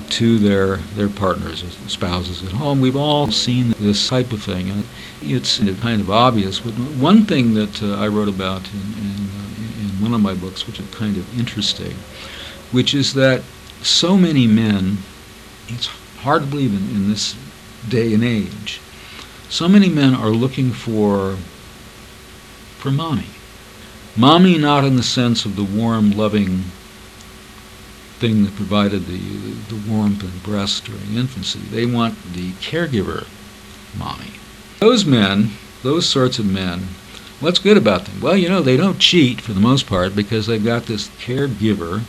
to 0.08 0.38
their 0.38 0.76
their 0.96 1.08
partners, 1.08 1.62
and 1.62 1.90
spouses 1.90 2.42
at 2.42 2.52
home. 2.52 2.80
We've 2.80 2.96
all 2.96 3.30
seen 3.30 3.74
this 3.78 4.08
type 4.08 4.32
of 4.32 4.42
thing, 4.42 4.70
and 4.70 4.84
it's 5.20 5.58
kind 5.80 6.00
of 6.00 6.10
obvious. 6.10 6.60
But 6.60 6.72
one 6.72 7.26
thing 7.26 7.54
that 7.54 7.82
uh, 7.82 7.94
I 7.96 8.08
wrote 8.08 8.28
about 8.28 8.62
in, 8.72 8.80
in, 8.80 9.28
uh, 9.28 9.80
in 9.80 10.02
one 10.02 10.14
of 10.14 10.20
my 10.20 10.34
books, 10.34 10.66
which 10.66 10.80
is 10.80 10.94
kind 10.94 11.16
of 11.16 11.38
interesting, 11.38 11.94
which 12.72 12.94
is 12.94 13.14
that 13.14 13.42
so 13.82 14.16
many 14.16 14.46
men, 14.46 14.98
it's 15.68 15.86
hard 16.20 16.42
to 16.42 16.48
believe 16.48 16.72
in, 16.72 16.96
in 16.96 17.08
this 17.08 17.36
day 17.88 18.14
and 18.14 18.24
age, 18.24 18.80
so 19.48 19.68
many 19.68 19.88
men 19.88 20.14
are 20.14 20.30
looking 20.30 20.70
for 20.70 21.36
for 22.78 22.90
mommy. 22.90 23.26
Mommy 24.16 24.58
not 24.58 24.84
in 24.84 24.96
the 24.96 25.02
sense 25.02 25.44
of 25.44 25.56
the 25.56 25.64
warm, 25.64 26.10
loving 26.10 26.64
thing 28.18 28.44
that 28.44 28.56
provided 28.56 29.06
the, 29.06 29.18
the 29.18 29.90
warmth 29.90 30.22
and 30.22 30.42
breast 30.42 30.84
during 30.84 31.14
infancy. 31.14 31.58
They 31.58 31.86
want 31.86 32.16
the 32.34 32.52
caregiver 32.52 33.26
mommy. 33.96 34.32
Those 34.80 35.04
men, 35.04 35.50
those 35.82 36.08
sorts 36.08 36.38
of 36.38 36.46
men, 36.46 36.88
what's 37.40 37.58
good 37.58 37.76
about 37.76 38.04
them? 38.04 38.20
Well, 38.20 38.36
you 38.36 38.48
know, 38.48 38.62
they 38.62 38.76
don't 38.76 38.98
cheat 38.98 39.40
for 39.40 39.52
the 39.52 39.60
most 39.60 39.86
part 39.86 40.14
because 40.14 40.46
they've 40.46 40.64
got 40.64 40.86
this 40.86 41.08
caregiver 41.08 42.02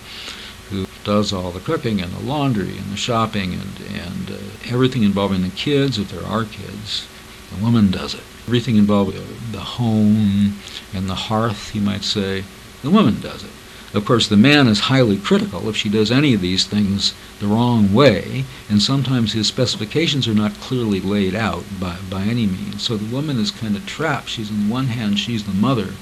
does 1.04 1.34
all 1.34 1.52
the 1.52 1.60
cooking 1.60 2.02
and 2.02 2.12
the 2.14 2.24
laundry 2.24 2.78
and 2.78 2.92
the 2.92 2.98
shopping 2.98 3.54
and, 3.54 3.80
and 3.94 4.32
uh, 4.32 4.38
everything 4.68 5.04
involving 5.04 5.42
the 5.42 5.50
kids, 5.50 5.98
if 5.98 6.10
there 6.10 6.26
are 6.26 6.46
kids. 6.46 7.08
The 7.56 7.64
woman 7.64 7.92
does 7.92 8.14
it. 8.14 8.24
everything 8.48 8.78
involving 8.78 9.22
the 9.52 9.60
home 9.60 10.60
and 10.94 11.10
the 11.10 11.16
hearth, 11.16 11.76
you 11.76 11.82
might 11.82 12.04
say, 12.04 12.44
the 12.82 12.90
woman 12.90 13.22
does 13.22 13.44
it. 13.44 13.52
Of 13.94 14.06
course, 14.06 14.28
the 14.28 14.38
man 14.38 14.68
is 14.68 14.80
highly 14.92 15.18
critical 15.18 15.70
if 15.70 15.78
she 15.78 15.88
does 15.88 16.10
any 16.10 16.34
of 16.34 16.42
these 16.42 16.66
things 16.66 17.14
the 17.40 17.46
wrong 17.46 17.94
way, 17.94 18.44
and 18.68 18.82
sometimes 18.82 19.34
his 19.34 19.48
specifications 19.48 20.28
are 20.28 20.34
not 20.34 20.60
clearly 20.60 21.00
laid 21.00 21.36
out 21.36 21.64
by, 21.80 21.98
by 22.10 22.24
any 22.24 22.48
means. 22.48 22.82
So 22.82 22.98
the 22.98 23.14
woman 23.14 23.40
is 23.40 23.52
kind 23.52 23.76
of 23.76 23.86
trapped. 23.86 24.30
She's 24.30 24.50
on 24.50 24.68
one 24.68 24.88
hand, 24.88 25.20
she's 25.20 25.44
the 25.44 25.54
mother, 25.54 25.94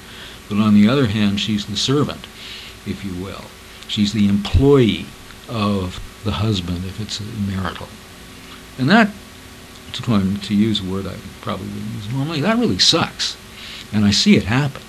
but 0.48 0.56
on 0.56 0.74
the 0.74 0.88
other 0.88 1.06
hand, 1.06 1.38
she's 1.38 1.66
the 1.66 1.76
servant, 1.76 2.26
if 2.86 3.04
you 3.04 3.12
will. 3.22 3.44
She's 3.92 4.14
the 4.14 4.26
employee 4.26 5.04
of 5.50 6.00
the 6.24 6.32
husband 6.32 6.86
if 6.86 6.98
it's 6.98 7.20
a 7.20 7.24
marital. 7.24 7.88
And 8.78 8.88
that, 8.88 9.10
to, 9.92 10.38
to 10.38 10.54
use 10.54 10.80
a 10.80 10.90
word 10.90 11.06
I 11.06 11.16
probably 11.42 11.66
wouldn't 11.66 11.92
use 11.96 12.10
normally, 12.10 12.40
that 12.40 12.56
really 12.56 12.78
sucks. 12.78 13.36
And 13.92 14.06
I 14.06 14.10
see 14.10 14.34
it 14.34 14.44
happen. 14.44 14.80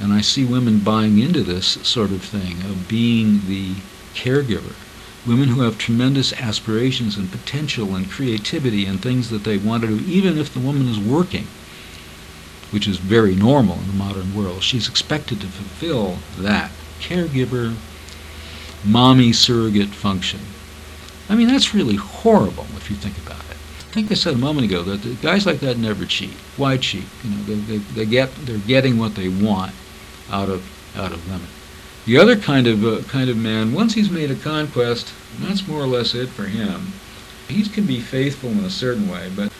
And 0.00 0.14
I 0.14 0.22
see 0.22 0.46
women 0.46 0.78
buying 0.78 1.18
into 1.18 1.42
this 1.42 1.66
sort 1.86 2.10
of 2.10 2.22
thing 2.22 2.62
of 2.62 2.88
being 2.88 3.42
the 3.46 3.74
caregiver. 4.14 4.74
Women 5.26 5.50
who 5.50 5.60
have 5.60 5.76
tremendous 5.76 6.32
aspirations 6.32 7.18
and 7.18 7.30
potential 7.30 7.94
and 7.94 8.10
creativity 8.10 8.86
and 8.86 9.02
things 9.02 9.28
that 9.28 9.44
they 9.44 9.58
want 9.58 9.82
to 9.82 9.88
do, 9.88 10.04
even 10.06 10.38
if 10.38 10.54
the 10.54 10.60
woman 10.60 10.88
is 10.88 10.98
working, 10.98 11.46
which 12.70 12.88
is 12.88 12.96
very 12.96 13.34
normal 13.34 13.78
in 13.80 13.88
the 13.88 13.92
modern 13.92 14.34
world. 14.34 14.62
She's 14.62 14.88
expected 14.88 15.42
to 15.42 15.48
fulfill 15.48 16.16
that 16.38 16.70
caregiver, 16.98 17.76
mommy 18.84 19.32
surrogate 19.32 19.88
function. 19.88 20.40
I 21.28 21.34
mean, 21.34 21.48
that's 21.48 21.74
really 21.74 21.96
horrible 21.96 22.66
if 22.76 22.90
you 22.90 22.96
think 22.96 23.18
about 23.18 23.40
it. 23.50 23.56
I 23.80 23.90
think 23.92 24.10
I 24.10 24.14
said 24.14 24.34
a 24.34 24.38
moment 24.38 24.66
ago 24.66 24.82
that 24.82 25.22
guys 25.22 25.46
like 25.46 25.60
that 25.60 25.78
never 25.78 26.04
cheat. 26.04 26.34
Why 26.56 26.76
cheat? 26.76 27.04
You 27.24 27.30
know, 27.30 27.42
they, 27.42 27.54
they, 27.54 27.78
they 27.78 28.06
get, 28.06 28.34
they're 28.46 28.58
getting 28.58 28.98
what 28.98 29.14
they 29.14 29.28
want 29.28 29.72
out 30.30 30.48
of 30.48 30.62
out 30.96 31.12
of 31.12 31.30
women. 31.30 31.48
The 32.06 32.18
other 32.18 32.36
kind 32.36 32.66
of 32.66 32.84
uh, 32.84 33.02
kind 33.08 33.28
of 33.28 33.36
man, 33.36 33.72
once 33.72 33.94
he's 33.94 34.10
made 34.10 34.30
a 34.30 34.34
conquest, 34.34 35.12
that's 35.40 35.68
more 35.68 35.82
or 35.82 35.86
less 35.86 36.14
it 36.14 36.28
for 36.28 36.44
him. 36.44 36.92
He 37.48 37.62
can 37.68 37.86
be 37.86 38.00
faithful 38.00 38.50
in 38.50 38.60
a 38.60 38.70
certain 38.70 39.08
way, 39.08 39.30
but 39.34 39.52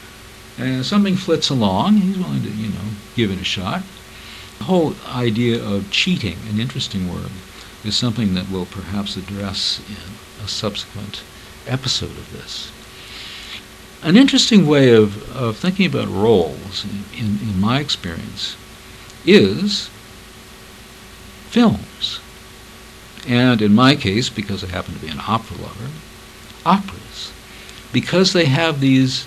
and 0.59 0.85
something 0.85 1.15
flits 1.15 1.51
along, 1.51 1.99
he's 1.99 2.19
willing 2.19 2.43
to 2.43 2.51
you 2.51 2.69
know 2.69 2.91
give 3.15 3.31
it 3.31 3.41
a 3.41 3.45
shot. 3.45 3.83
The 4.59 4.65
whole 4.65 4.95
idea 5.07 5.63
of 5.63 5.91
cheating, 5.91 6.37
an 6.51 6.59
interesting 6.59 7.09
word, 7.13 7.31
is 7.89 7.97
something 7.97 8.35
that 8.35 8.49
we'll 8.51 8.67
perhaps 8.67 9.17
address 9.17 9.81
in 9.89 10.45
a 10.45 10.49
subsequent 10.49 11.23
episode 11.67 12.11
of 12.11 12.33
this. 12.33 12.71
An 14.03 14.17
interesting 14.17 14.67
way 14.67 14.91
of, 14.91 15.35
of 15.35 15.57
thinking 15.57 15.87
about 15.87 16.07
roles, 16.07 16.85
in, 16.85 17.05
in, 17.19 17.39
in 17.41 17.61
my 17.61 17.81
experience, 17.81 18.57
is 19.27 19.91
films. 21.49 22.21
And 23.27 23.61
in 23.61 23.75
my 23.75 23.97
case, 23.97 24.29
because 24.29 24.63
I 24.63 24.69
happen 24.69 24.95
to 24.95 25.01
be 25.01 25.09
an 25.09 25.21
opera 25.27 25.57
lover, 25.57 25.91
operas. 26.65 27.33
Because 27.93 28.33
they 28.33 28.45
have 28.45 28.81
these 28.81 29.27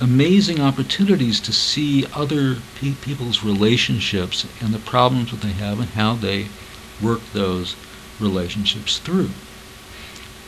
amazing 0.00 0.60
opportunities 0.60 1.40
to 1.40 1.52
see 1.52 2.06
other 2.14 2.56
pe- 2.78 2.94
people's 3.00 3.42
relationships 3.42 4.46
and 4.60 4.74
the 4.74 4.78
problems 4.78 5.30
that 5.30 5.40
they 5.40 5.52
have 5.52 5.80
and 5.80 5.88
how 5.90 6.14
they 6.14 6.48
work 7.02 7.20
those 7.32 7.76
relationships 8.20 8.98
through. 8.98 9.30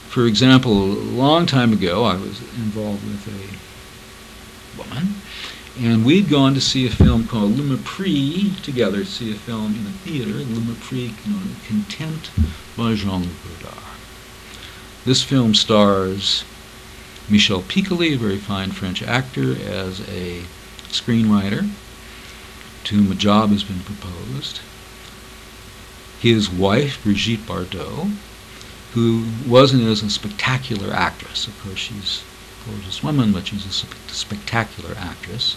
For 0.08 0.26
example, 0.26 0.72
a 0.72 1.10
long 1.22 1.46
time 1.46 1.72
ago, 1.72 2.04
I 2.04 2.16
was 2.16 2.40
involved 2.56 3.04
with 3.04 3.26
a 3.28 4.78
woman 4.78 5.14
and 5.78 6.06
we'd 6.06 6.30
gone 6.30 6.54
to 6.54 6.60
see 6.60 6.86
a 6.86 6.90
film 6.90 7.26
called 7.26 7.58
Le 7.58 7.76
Mépris 7.76 8.62
together, 8.62 9.00
to 9.00 9.04
see 9.04 9.30
a 9.30 9.34
film 9.34 9.74
in 9.74 9.86
a 9.86 9.90
theater, 9.90 10.32
Le 10.32 10.60
Mépris, 10.60 11.12
Contempt 11.66 12.30
by 12.76 12.94
Jean-Luc 12.94 13.28
Godard. 13.60 13.82
This 15.04 15.22
film 15.22 15.54
stars 15.54 16.44
Michel 17.28 17.60
Piccoli, 17.60 18.14
a 18.14 18.18
very 18.18 18.38
fine 18.38 18.70
French 18.70 19.02
actor, 19.02 19.52
as 19.52 20.00
a 20.08 20.42
screenwriter 20.88 21.68
to 22.84 22.94
whom 22.94 23.12
a 23.12 23.14
job 23.14 23.50
has 23.50 23.64
been 23.64 23.80
proposed. 23.80 24.60
His 26.26 26.50
wife, 26.50 27.04
Brigitte 27.04 27.46
Bardot, 27.46 28.10
who 28.94 29.26
wasn't 29.46 29.84
as 29.84 30.02
a 30.02 30.10
spectacular 30.10 30.92
actress. 30.92 31.46
Of 31.46 31.56
course, 31.62 31.78
she's 31.78 32.24
a 32.66 32.68
gorgeous 32.68 33.00
woman, 33.00 33.30
but 33.30 33.46
she's 33.46 33.64
a 33.64 33.70
spectacular 33.70 34.96
actress. 34.98 35.56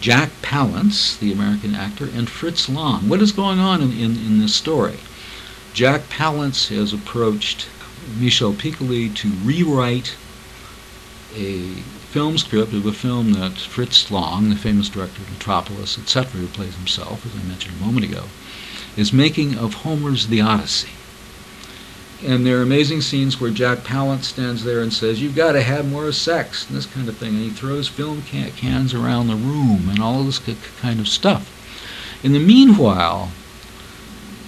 Jack 0.00 0.30
Palance, 0.40 1.18
the 1.18 1.32
American 1.32 1.74
actor, 1.74 2.08
and 2.14 2.30
Fritz 2.30 2.68
Lang. 2.68 3.08
What 3.08 3.20
is 3.20 3.32
going 3.32 3.58
on 3.58 3.82
in, 3.82 3.90
in, 3.90 4.12
in 4.18 4.38
this 4.38 4.54
story? 4.54 5.00
Jack 5.74 6.02
Palance 6.02 6.68
has 6.68 6.92
approached 6.92 7.66
Michel 8.16 8.52
Piccoli 8.52 9.12
to 9.16 9.30
rewrite 9.42 10.14
a 11.34 11.74
film 12.12 12.38
script 12.38 12.72
of 12.72 12.86
a 12.86 12.92
film 12.92 13.32
that 13.32 13.58
Fritz 13.58 14.12
Lang, 14.12 14.48
the 14.48 14.54
famous 14.54 14.88
director 14.88 15.22
of 15.22 15.32
Metropolis, 15.32 15.98
etc., 15.98 16.40
who 16.40 16.46
plays 16.46 16.76
himself, 16.76 17.26
as 17.26 17.34
I 17.34 17.42
mentioned 17.48 17.74
a 17.80 17.84
moment 17.84 18.04
ago, 18.04 18.26
is 18.96 19.12
making 19.12 19.56
of 19.58 19.74
Homer's 19.74 20.26
The 20.28 20.40
Odyssey. 20.40 20.90
And 22.24 22.46
there 22.46 22.58
are 22.58 22.62
amazing 22.62 23.00
scenes 23.00 23.40
where 23.40 23.50
Jack 23.50 23.78
Palance 23.78 24.24
stands 24.24 24.62
there 24.62 24.80
and 24.80 24.92
says, 24.92 25.20
You've 25.20 25.34
got 25.34 25.52
to 25.52 25.62
have 25.62 25.90
more 25.90 26.12
sex, 26.12 26.68
and 26.68 26.76
this 26.76 26.86
kind 26.86 27.08
of 27.08 27.16
thing. 27.16 27.30
And 27.30 27.42
he 27.42 27.50
throws 27.50 27.88
film 27.88 28.22
can- 28.22 28.52
cans 28.52 28.94
around 28.94 29.26
the 29.26 29.34
room 29.34 29.88
and 29.88 30.00
all 30.00 30.22
this 30.22 30.38
kind 30.80 31.00
of 31.00 31.08
stuff. 31.08 31.48
In 32.22 32.32
the 32.32 32.38
meanwhile, 32.38 33.32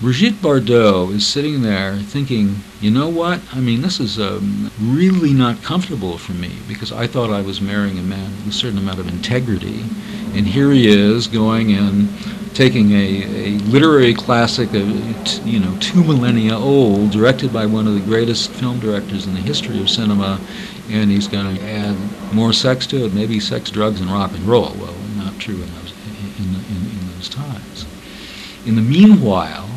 Brigitte 0.01 0.43
Bardot 0.43 1.13
is 1.15 1.27
sitting 1.27 1.63
there 1.63 1.97
thinking, 1.97 2.57
you 2.81 2.91
know 2.91 3.09
what? 3.09 3.41
I 3.53 3.61
mean, 3.61 3.81
this 3.81 3.99
is 3.99 4.21
um, 4.21 4.71
really 4.81 5.33
not 5.33 5.63
comfortable 5.63 6.19
for 6.19 6.33
me 6.33 6.53
because 6.69 6.93
I 6.93 7.07
thought 7.07 7.31
I 7.31 7.41
was 7.41 7.61
marrying 7.61 7.99
a 7.99 8.03
man 8.03 8.31
with 8.37 8.49
a 8.49 8.53
certain 8.53 8.79
amount 8.79 9.01
of 9.01 9.09
integrity. 9.09 9.81
And 10.35 10.47
here 10.47 10.71
he 10.71 10.87
is 10.87 11.27
going 11.27 11.73
and 11.73 12.09
taking 12.55 12.93
a, 12.93 13.23
a 13.25 13.49
literary 13.65 14.15
classic, 14.15 14.69
of, 14.75 14.89
you 15.47 15.59
know, 15.59 15.77
two 15.81 16.03
millennia 16.05 16.57
old, 16.57 17.11
directed 17.11 17.53
by 17.53 17.67
one 17.67 17.87
of 17.87 17.95
the 17.95 18.01
greatest 18.01 18.51
film 18.51 18.79
directors 18.79 19.27
in 19.27 19.35
the 19.35 19.41
history 19.41 19.81
of 19.81 19.91
cinema, 19.91 20.41
and 20.89 21.11
he's 21.11 21.27
going 21.27 21.57
to 21.57 21.63
add 21.63 21.97
more 22.33 22.53
sex 22.53 22.87
to 22.87 23.05
it, 23.05 23.13
maybe 23.13 23.41
sex, 23.41 23.71
drugs, 23.71 24.01
and 24.01 24.11
rock 24.11 24.31
and 24.33 24.45
roll. 24.45 24.73
Well, 24.79 24.95
not 25.17 25.39
true 25.41 25.55
in 25.55 25.75
those, 25.75 25.93
in, 26.39 26.45
in, 26.45 27.01
in 27.01 27.15
those 27.17 27.29
times. 27.29 27.87
In 28.65 28.77
the 28.77 28.83
meanwhile, 28.83 29.69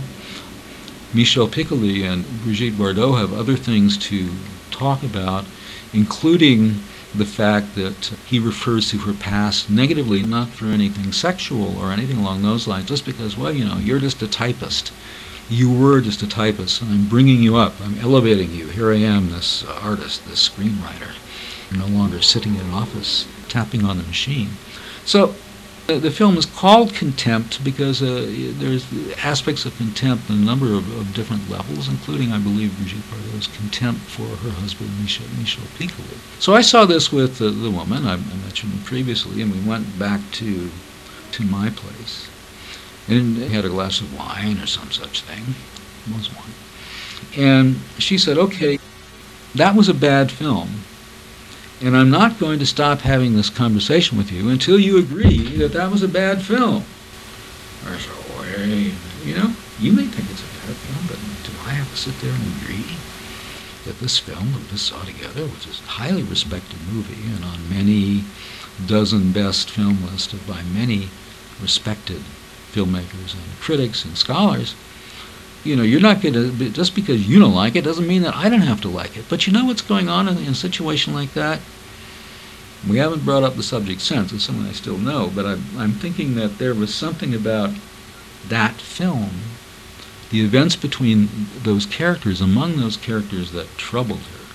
Michel 1.14 1.48
Piccoli 1.48 2.04
and 2.04 2.26
Brigitte 2.44 2.74
Bardot 2.74 3.20
have 3.20 3.34
other 3.34 3.56
things 3.56 3.98
to 4.10 4.30
talk 4.72 5.02
about, 5.04 5.46
including 5.94 6.76
the 7.18 7.26
fact 7.26 7.76
that 7.76 8.14
he 8.26 8.40
refers 8.40 8.90
to 8.92 8.98
her 9.00 9.14
past 9.14 9.70
negatively, 9.70 10.24
not 10.24 10.50
for 10.50 10.66
anything 10.66 11.12
sexual 11.12 11.78
or 11.78 11.92
anything 11.92 12.18
along 12.18 12.42
those 12.42 12.68
lines, 12.68 12.88
just 12.88 13.06
because, 13.06 13.38
well, 13.38 13.52
you 13.52 13.66
know, 13.66 13.78
you're 13.78 14.00
just 14.00 14.22
a 14.22 14.28
typist. 14.28 14.92
You 15.50 15.72
were 15.72 16.02
just 16.02 16.22
a 16.22 16.28
typist, 16.28 16.82
I'm 16.82 17.08
bringing 17.08 17.42
you 17.42 17.56
up. 17.56 17.74
I'm 17.82 17.98
elevating 18.00 18.52
you. 18.52 18.68
Here 18.68 18.92
I 18.92 18.98
am, 18.98 19.32
this 19.32 19.66
artist, 19.66 20.28
this 20.28 20.48
screenwriter. 20.48 21.16
No 21.76 21.88
longer 21.88 22.22
sitting 22.22 22.56
in 22.56 22.62
an 22.62 22.74
office 22.74 23.28
tapping 23.48 23.86
on 23.86 23.98
the 23.98 24.04
machine. 24.04 24.50
So 25.06 25.36
the, 25.88 26.00
the 26.00 26.12
film 26.12 26.38
is 26.38 26.46
called 26.46 26.94
Contempt 26.94 27.64
because 27.64 28.04
uh, 28.04 28.26
there's 28.60 28.86
aspects 29.24 29.66
of 29.66 29.76
contempt 29.78 30.30
on 30.30 30.38
a 30.38 30.46
number 30.46 30.74
of, 30.74 30.96
of, 31.00 31.14
different 31.14 31.50
levels, 31.50 31.88
including, 31.88 32.32
I 32.32 32.40
believe, 32.40 32.76
Brigitte 32.78 33.10
Bardot's 33.10 33.48
contempt 33.48 34.02
for 34.02 34.28
her 34.28 34.52
husband, 34.52 34.92
Michel, 35.02 35.26
Michel 35.40 35.64
Piccoli. 35.78 36.18
So 36.40 36.54
I 36.54 36.62
saw 36.62 36.86
this 36.86 37.12
with 37.12 37.42
uh, 37.42 37.50
the 37.50 37.72
woman 37.72 38.06
I, 38.06 38.14
I 38.14 38.36
mentioned 38.44 38.86
previously, 38.86 39.42
and 39.42 39.52
we 39.52 39.60
went 39.68 39.98
back 39.98 40.20
to 40.34 40.70
to 41.32 41.44
my 41.44 41.70
place 41.70 42.30
and 43.08 43.38
had 43.38 43.66
a 43.66 43.70
glass 43.70 44.02
of 44.02 44.18
wine 44.18 44.60
or 44.60 44.66
some 44.66 44.92
such 44.92 45.22
thing. 45.22 45.56
It 46.08 46.16
was 46.16 46.28
one. 46.36 46.52
And 47.38 47.80
she 47.98 48.18
said, 48.18 48.38
okay, 48.38 48.80
that 49.56 49.76
was 49.76 49.90
a 49.90 49.94
bad 49.94 50.32
film 50.32 50.70
and 51.82 51.96
I'm 51.96 52.10
not 52.10 52.40
going 52.40 52.60
to 52.60 52.66
stop 52.66 53.02
having 53.02 53.36
this 53.36 53.50
conversation 53.50 54.18
with 54.18 54.32
you 54.32 54.50
until 54.50 54.80
you 54.80 54.98
agree 54.98 55.58
that 55.58 55.74
that 55.74 55.92
was 55.92 56.02
a 56.02 56.08
bad 56.08 56.42
film. 56.42 56.84
I 57.86 57.98
said, 57.98 58.14
oh, 58.14 58.42
wait, 58.42 58.94
you 59.24 59.36
know, 59.36 59.54
you 59.80 59.92
may 59.92 60.06
think 60.06 60.30
it's 60.32 60.42
a 60.42 60.68
bad 60.68 60.76
film, 60.76 61.06
but 61.08 61.20
do 61.46 61.52
I 61.70 61.74
have 61.74 61.90
to 61.92 61.98
sit 61.98 62.20
there 62.20 62.34
and 62.34 62.62
agree 62.62 62.98
that 63.86 64.00
this 64.00 64.18
film 64.18 64.52
that 64.54 64.72
we 64.72 64.78
saw 64.78 65.02
together, 65.04 65.46
which 65.46 65.68
is 65.68 65.80
a 65.82 66.02
highly 66.02 66.24
respected 66.24 66.78
movie 66.92 67.30
and 67.34 67.46
on 67.46 67.70
many 67.70 68.24
dozen 68.86 69.32
best 69.32 69.70
film 69.70 70.04
lists 70.04 70.34
by 70.48 70.62
many 70.64 71.08
respected 71.62 72.22
filmmakers 72.74 73.34
and 73.34 73.60
critics 73.62 74.04
and 74.04 74.18
scholars, 74.18 74.76
you 75.68 75.76
know, 75.76 75.84
you're 75.84 76.00
not 76.00 76.22
going 76.22 76.34
to, 76.34 76.70
just 76.70 76.96
because 76.96 77.28
you 77.28 77.40
don't 77.40 77.54
like 77.54 77.76
it 77.76 77.84
doesn't 77.84 78.08
mean 78.08 78.24
that 78.24 78.36
I 78.36 78.50
don't 78.50 78.62
have 78.62 78.82
to 78.82 78.90
like 78.90 79.18
it. 79.18 79.26
But 79.30 79.46
you 79.46 79.54
know 79.54 79.66
what's 79.66 79.82
going 79.82 80.08
on 80.08 80.28
in, 80.28 80.38
in 80.38 80.50
a 80.50 80.56
situation 80.56 81.14
like 81.14 81.34
that? 81.34 81.60
We 82.88 82.98
haven't 82.98 83.26
brought 83.26 83.44
up 83.44 83.56
the 83.56 83.64
subject 83.64 84.02
since. 84.02 84.32
It's 84.32 84.46
someone 84.46 84.68
I 84.68 84.72
still 84.72 84.98
know, 84.98 85.32
but 85.34 85.46
I'm, 85.46 85.64
I'm 85.78 85.94
thinking 85.94 86.36
that 86.36 86.58
there 86.58 86.74
was 86.74 86.94
something 86.94 87.34
about 87.34 87.72
that 88.48 88.76
film, 88.76 89.32
the 90.30 90.42
events 90.42 90.76
between 90.76 91.28
those 91.64 91.86
characters, 91.86 92.40
among 92.40 92.78
those 92.78 92.96
characters 92.96 93.52
that 93.52 93.78
troubled 93.78 94.20
her. 94.20 94.46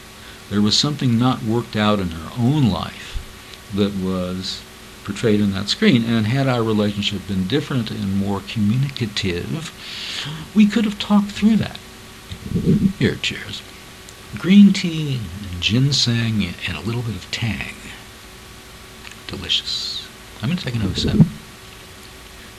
There 0.48 0.62
was 0.62 0.78
something 0.78 1.18
not 1.18 1.42
worked 1.42 1.76
out 1.76 1.98
in 1.98 2.10
her 2.12 2.30
own 2.38 2.70
life 2.70 3.18
that 3.74 3.94
was 3.94 4.62
portrayed 5.04 5.40
in 5.40 5.52
that 5.52 5.68
screen. 5.68 6.04
And 6.04 6.26
had 6.26 6.48
our 6.48 6.62
relationship 6.62 7.26
been 7.26 7.46
different 7.46 7.90
and 7.90 8.16
more 8.16 8.42
communicative, 8.46 9.72
we 10.54 10.66
could 10.66 10.84
have 10.84 10.98
talked 10.98 11.30
through 11.32 11.56
that. 11.56 11.78
Here, 12.98 13.16
cheers. 13.16 13.62
Green 14.38 14.72
tea, 14.72 15.20
ginseng, 15.60 16.54
and 16.66 16.76
a 16.76 16.80
little 16.80 17.02
bit 17.02 17.14
of 17.14 17.30
tang. 17.30 17.74
Delicious. 19.26 20.08
I'm 20.40 20.48
going 20.48 20.58
to 20.58 20.64
take 20.64 20.74
another 20.74 20.94
sip. 20.94 21.18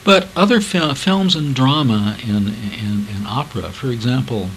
But 0.04 0.28
other 0.36 0.62
fil- 0.62 0.96
films 0.96 1.36
and 1.36 1.56
drama 1.56 2.18
and, 2.26 2.48
and, 2.48 3.08
and 3.10 3.28
opera, 3.28 3.72
for 3.72 3.90
example, 3.90 4.50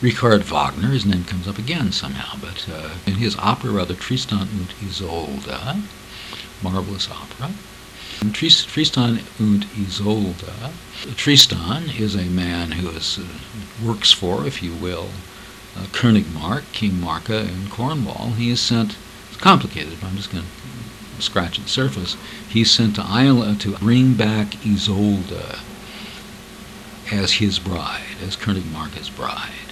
Richard 0.00 0.44
Wagner, 0.44 0.88
his 0.88 1.04
name 1.04 1.24
comes 1.24 1.48
up 1.48 1.58
again 1.58 1.92
somehow, 1.92 2.38
but 2.40 2.68
uh, 2.72 2.90
in 3.04 3.14
his 3.14 3.36
opera, 3.36 3.70
rather, 3.70 3.94
Tristan 3.94 4.48
und 4.48 4.74
Isolde, 4.80 5.82
marvelous 6.62 7.08
opera. 7.10 7.50
Tristan 8.32 9.20
und 9.38 9.66
Isolde, 9.76 10.72
Tristan 11.16 11.90
is 11.90 12.16
a 12.16 12.24
man 12.24 12.72
who 12.72 12.88
is, 12.90 13.18
uh, 13.18 13.86
works 13.86 14.10
for, 14.12 14.44
if 14.46 14.62
you 14.62 14.74
will, 14.74 15.10
uh, 15.76 15.84
König 15.92 16.24
King 16.72 17.00
Marke 17.00 17.30
in 17.30 17.68
Cornwall. 17.68 18.32
He 18.36 18.50
is 18.50 18.60
sent, 18.60 18.96
it's 19.28 19.40
complicated, 19.40 20.00
but 20.00 20.08
I'm 20.08 20.16
just 20.16 20.32
going 20.32 20.44
to 20.44 21.22
scratch 21.22 21.58
at 21.58 21.64
the 21.64 21.70
surface. 21.70 22.16
He's 22.48 22.70
sent 22.70 22.96
to 22.96 23.04
Ireland 23.04 23.60
to 23.60 23.76
bring 23.76 24.14
back 24.14 24.54
Isolde 24.66 25.60
as 27.12 27.34
his 27.34 27.58
bride, 27.58 28.16
as 28.26 28.36
König 28.36 28.70
Marke's 28.72 29.08
bride. 29.08 29.67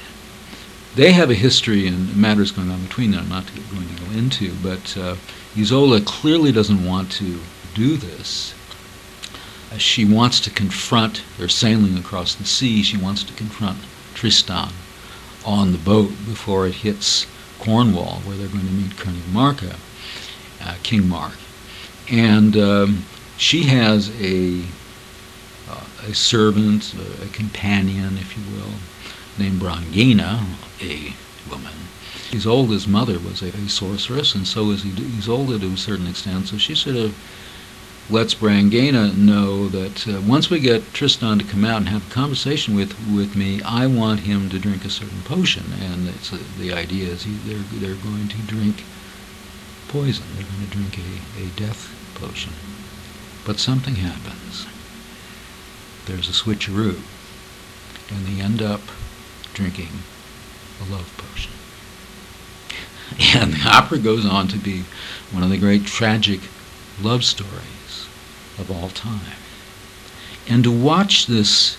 They 0.97 1.13
have 1.13 1.29
a 1.29 1.35
history 1.35 1.87
and 1.87 2.17
matters 2.17 2.51
going 2.51 2.71
on 2.71 2.83
between 2.83 3.11
them 3.11 3.25
I'm 3.25 3.29
not 3.29 3.45
going 3.71 3.87
to 3.87 4.03
go 4.03 4.11
into, 4.13 4.55
but 4.63 4.97
uh, 4.97 5.17
Isolde 5.55 6.07
clearly 6.07 6.53
doesn't 6.53 6.87
want 6.87 7.13
to 7.13 7.39
do 7.75 7.99
this. 7.99 8.55
Uh, 9.71 9.77
she 9.77 10.07
wants 10.07 10.41
to 10.41 10.51
confront, 10.51 11.23
they're 11.37 11.51
sailing 11.51 11.99
across 11.99 12.35
the 12.35 12.47
sea, 12.47 12.83
she 12.83 12.97
wants 12.97 13.23
to 13.25 13.35
confront 13.35 13.77
Tristan 14.15 14.71
on 15.45 15.73
the 15.73 15.79
boat 15.79 16.09
before 16.25 16.67
it 16.67 16.77
hits 16.77 17.27
Cornwall, 17.59 18.21
where 18.21 18.39
they're 18.39 18.49
going 18.49 18.67
to 18.67 18.73
meet 18.73 18.93
König 18.93 19.31
Marke, 19.31 19.77
uh, 20.63 20.77
King 20.83 21.11
Mark. 21.11 21.37
And 22.11 22.57
um, 22.57 23.05
she 23.37 23.65
has 23.65 24.11
a, 24.19 24.63
uh, 25.69 25.85
a 26.09 26.15
servant, 26.15 26.95
a 27.23 27.27
companion, 27.35 28.17
if 28.17 28.35
you 28.35 28.57
will, 28.57 28.73
named 29.39 29.61
Brangäne, 29.61 30.57
a 30.81 31.15
woman 31.49 31.73
Isolde's 32.33 32.89
mother 32.89 33.21
was 33.21 33.41
a, 33.41 33.49
a 33.49 33.69
sorceress, 33.69 34.35
and 34.35 34.49
so 34.49 34.71
is 34.71 34.85
Isolde 34.85 35.61
to 35.61 35.73
a 35.73 35.77
certain 35.77 36.09
extent. 36.09 36.49
So 36.49 36.59
she 36.59 36.75
sort 36.75 36.97
of 36.97 37.15
lets 38.11 38.35
Brangäne 38.35 39.17
know 39.17 39.69
that 39.69 40.09
uh, 40.09 40.21
once 40.23 40.51
we 40.51 40.59
get 40.59 40.93
Tristan 40.93 41.39
to 41.39 41.45
come 41.45 41.65
out 41.65 41.79
and 41.79 41.89
have 41.89 42.11
a 42.11 42.15
conversation 42.15 42.75
with 42.75 42.99
with 43.15 43.37
me, 43.37 43.63
I 43.63 43.87
want 43.87 44.21
him 44.21 44.49
to 44.51 44.59
drink 44.59 44.85
a 44.85 44.91
certain 44.91 45.23
potion, 45.23 45.73
and 45.81 46.09
uh, 46.09 46.39
the 46.59 46.73
idea 46.73 47.11
is 47.11 47.23
he, 47.23 47.35
they're 47.45 47.65
they're 47.81 48.03
going 48.03 48.29
to 48.29 48.39
drink 48.39 48.83
poison. 49.89 50.25
They're 50.35 50.51
going 50.51 50.67
to 50.67 50.77
drink 50.77 50.99
a, 50.99 51.43
a 51.43 51.47
death 51.51 51.95
potion. 52.15 52.55
But 53.45 53.61
something 53.61 53.97
happens. 53.97 54.67
There's 56.07 56.29
a 56.29 56.33
switcheroo, 56.33 57.01
and 58.11 58.27
they 58.27 58.43
end 58.43 58.63
up 58.63 58.83
drinking 59.55 60.03
a 60.81 60.93
love 60.93 61.13
potion. 61.17 61.53
And 63.35 63.53
the 63.55 63.69
opera 63.69 63.99
goes 63.99 64.27
on 64.27 64.49
to 64.49 64.59
be 64.59 64.85
one 65.31 65.43
of 65.43 65.51
the 65.51 65.59
great 65.59 65.87
tragic 65.87 66.41
love 67.01 67.25
stories 67.25 68.09
of 68.59 68.71
all 68.71 68.89
time. 68.89 69.37
And 70.49 70.65
to 70.65 70.71
watch 70.71 71.27
this 71.27 71.77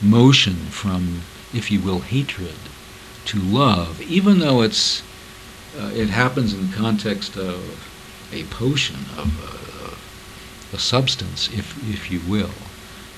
motion 0.00 0.56
from, 0.70 1.22
if 1.52 1.70
you 1.70 1.80
will, 1.80 2.00
hatred 2.00 2.56
to 3.26 3.38
love, 3.38 4.00
even 4.02 4.38
though 4.38 4.62
it's 4.62 5.02
uh, 5.78 5.90
it 5.94 6.08
happens 6.08 6.54
in 6.54 6.70
the 6.70 6.76
context 6.76 7.36
of 7.36 7.60
a 8.32 8.44
potion, 8.44 8.96
of 9.16 9.30
a, 10.72 10.76
a 10.76 10.78
substance, 10.78 11.48
if, 11.52 11.76
if 11.88 12.10
you 12.10 12.20
will, 12.28 12.50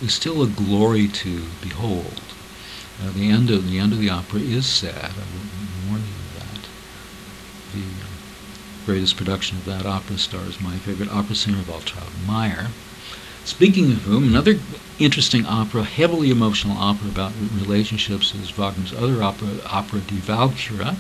is 0.03 0.15
still 0.15 0.43
a 0.43 0.49
glory 0.49 1.09
to 1.09 1.45
behold. 1.63 2.21
Uh, 3.03 3.11
the 3.13 3.31
end 3.31 3.51
of 3.51 3.71
the 3.71 3.79
end 3.79 3.93
of 3.93 3.99
the 3.99 4.11
opera 4.11 4.41
is 4.41 4.67
sad. 4.67 5.13
I 5.13 5.89
warn 5.89 6.03
you 6.03 6.15
of 6.17 6.35
that. 6.39 6.69
the 7.73 7.85
greatest 8.85 9.17
production 9.17 9.57
of 9.59 9.65
that 9.65 9.87
opera 9.87 10.19
stars 10.19 10.61
my 10.61 10.77
favorite 10.77 11.11
opera 11.11 11.35
singer, 11.35 11.63
Waltraud 11.63 12.27
Meier. 12.27 12.69
Speaking 13.45 13.93
of 13.93 14.03
whom, 14.03 14.25
another 14.29 14.59
interesting 14.99 15.47
opera, 15.47 15.85
heavily 15.85 16.31
emotional 16.31 16.77
opera 16.77 17.09
about 17.09 17.33
relationships 17.55 18.35
is 18.35 18.51
Wagner's 18.51 18.93
other 18.93 19.23
opera, 19.23 19.49
opera 19.65 20.01
Die 20.01 20.17
Walküre. 20.17 20.97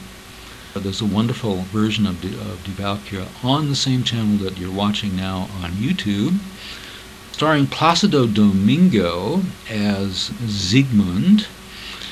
There's 0.75 1.03
a 1.03 1.07
wonderful 1.07 1.65
version 1.65 2.07
of 2.07 2.23
Die, 2.23 2.29
of 2.29 2.65
Die 2.65 2.73
Walküre 2.83 3.29
on 3.45 3.69
the 3.69 3.77
same 3.77 4.05
channel 4.05 4.39
that 4.39 4.57
you're 4.57 4.73
watching 4.73 5.17
now 5.17 5.49
on 5.63 5.73
YouTube, 5.73 6.39
starring 7.33 7.67
Placido 7.67 8.27
Domingo 8.27 9.43
as 9.69 10.33
Siegmund, 10.47 11.47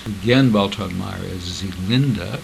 again 0.08 0.50
Meier 0.50 1.24
as 1.34 1.60
Sieglinde, 1.62 2.40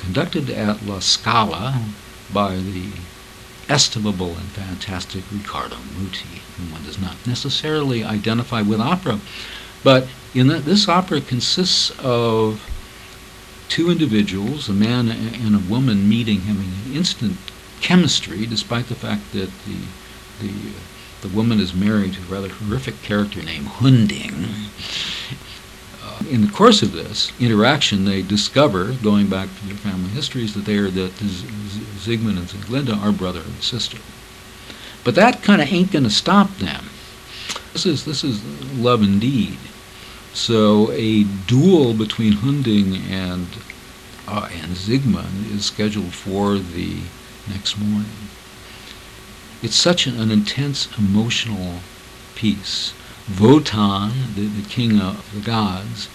conducted 0.00 0.48
at 0.48 0.86
La 0.86 1.00
Scala 1.00 1.84
by 2.32 2.56
the 2.56 2.90
estimable 3.68 4.36
and 4.36 4.48
fantastic 4.50 5.24
Riccardo 5.32 5.76
Muti, 5.96 6.40
whom 6.56 6.72
one 6.72 6.84
does 6.84 7.00
not 7.00 7.16
necessarily 7.26 8.04
identify 8.04 8.62
with 8.62 8.80
opera. 8.80 9.20
But 9.82 10.08
in 10.34 10.46
the, 10.46 10.58
this 10.58 10.88
opera 10.88 11.20
consists 11.20 11.90
of 11.98 12.62
two 13.68 13.90
individuals, 13.90 14.68
a 14.68 14.72
man 14.72 15.08
and 15.08 15.54
a 15.54 15.70
woman 15.70 16.08
meeting, 16.08 16.42
having 16.42 16.72
an 16.86 16.94
instant 16.94 17.36
chemistry, 17.80 18.46
despite 18.46 18.88
the 18.88 18.94
fact 18.94 19.32
that 19.32 19.50
the 19.66 19.78
the 20.40 20.52
the 21.22 21.28
woman 21.28 21.60
is 21.60 21.74
married 21.74 22.14
to 22.14 22.20
a 22.20 22.24
rather 22.24 22.48
horrific 22.48 23.02
character 23.02 23.42
named 23.42 23.66
Hunding 23.66 24.70
in 26.28 26.42
the 26.42 26.52
course 26.52 26.82
of 26.82 26.92
this 26.92 27.32
interaction, 27.40 28.04
they 28.04 28.22
discover, 28.22 28.92
going 29.02 29.28
back 29.28 29.48
to 29.48 29.66
their 29.66 29.76
family 29.76 30.10
histories, 30.10 30.54
that 30.54 30.64
they 30.64 30.76
are 30.76 30.90
that 30.90 31.12
Siegmund 31.98 32.38
and 32.38 32.48
Sieglinde 32.48 32.96
are 32.96 33.12
brother 33.12 33.40
and 33.40 33.62
sister. 33.62 33.98
But 35.04 35.14
that 35.14 35.42
kind 35.42 35.62
of 35.62 35.72
ain't 35.72 35.92
going 35.92 36.04
to 36.04 36.10
stop 36.10 36.56
them. 36.58 36.84
This 37.72 37.86
is 37.86 38.04
this 38.04 38.24
is 38.24 38.42
love 38.76 39.02
indeed. 39.02 39.58
So 40.32 40.90
a 40.92 41.24
duel 41.24 41.94
between 41.94 42.32
Hunding 42.32 42.96
and 43.10 43.46
uh, 44.28 44.48
and 44.52 44.76
Siegmund 44.76 45.50
is 45.50 45.64
scheduled 45.64 46.14
for 46.14 46.58
the 46.58 46.98
next 47.48 47.78
morning. 47.78 48.28
It's 49.62 49.76
such 49.76 50.06
an, 50.06 50.20
an 50.20 50.30
intense 50.30 50.88
emotional 50.98 51.80
piece. 52.34 52.94
Wotan, 53.38 54.34
the, 54.34 54.46
the 54.46 54.68
king 54.68 55.00
of 55.00 55.32
the 55.34 55.40
gods, 55.40 56.08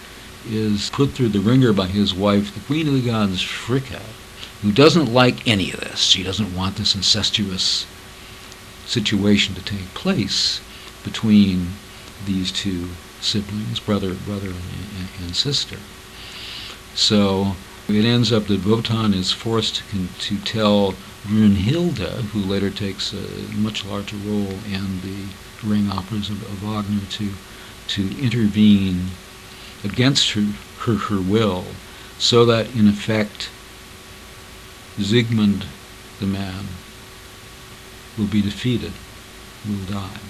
is 0.48 0.90
put 0.90 1.10
through 1.10 1.28
the 1.28 1.40
ringer 1.40 1.72
by 1.72 1.86
his 1.86 2.14
wife, 2.14 2.54
the 2.54 2.60
queen 2.60 2.88
of 2.88 2.94
the 2.94 3.02
gods, 3.02 3.42
Fricka, 3.42 4.02
who 4.62 4.72
doesn't 4.72 5.12
like 5.12 5.46
any 5.46 5.72
of 5.72 5.80
this. 5.80 6.00
She 6.00 6.22
doesn't 6.22 6.54
want 6.54 6.76
this 6.76 6.94
incestuous 6.94 7.86
situation 8.86 9.54
to 9.54 9.64
take 9.64 9.94
place 9.94 10.60
between 11.04 11.72
these 12.24 12.50
two 12.52 12.90
siblings, 13.20 13.80
brother, 13.80 14.14
brother, 14.14 14.48
and, 14.48 15.08
and 15.20 15.36
sister. 15.36 15.78
So 16.94 17.56
it 17.88 18.04
ends 18.04 18.32
up 18.32 18.46
that 18.46 18.64
Wotan 18.64 19.14
is 19.14 19.32
forced 19.32 19.82
to, 19.90 20.06
to 20.06 20.38
tell 20.38 20.94
Brunhilde, 21.24 22.22
who 22.30 22.40
later 22.40 22.70
takes 22.70 23.12
a 23.12 23.56
much 23.56 23.84
larger 23.84 24.16
role 24.16 24.58
in 24.70 25.00
the 25.02 25.26
ring 25.64 25.90
operas 25.90 26.30
of, 26.30 26.42
of 26.42 26.62
Wagner, 26.62 27.04
to 27.10 27.30
to 27.88 28.20
intervene 28.20 29.10
against 29.90 30.32
her, 30.32 30.46
her, 30.84 30.96
her 31.08 31.20
will, 31.20 31.64
so 32.18 32.44
that 32.44 32.74
in 32.74 32.88
effect 32.88 33.48
Siegmund, 34.98 35.66
the 36.20 36.26
man, 36.26 36.64
will 38.16 38.26
be 38.26 38.40
defeated, 38.40 38.92
will 39.68 39.84
die. 39.84 40.20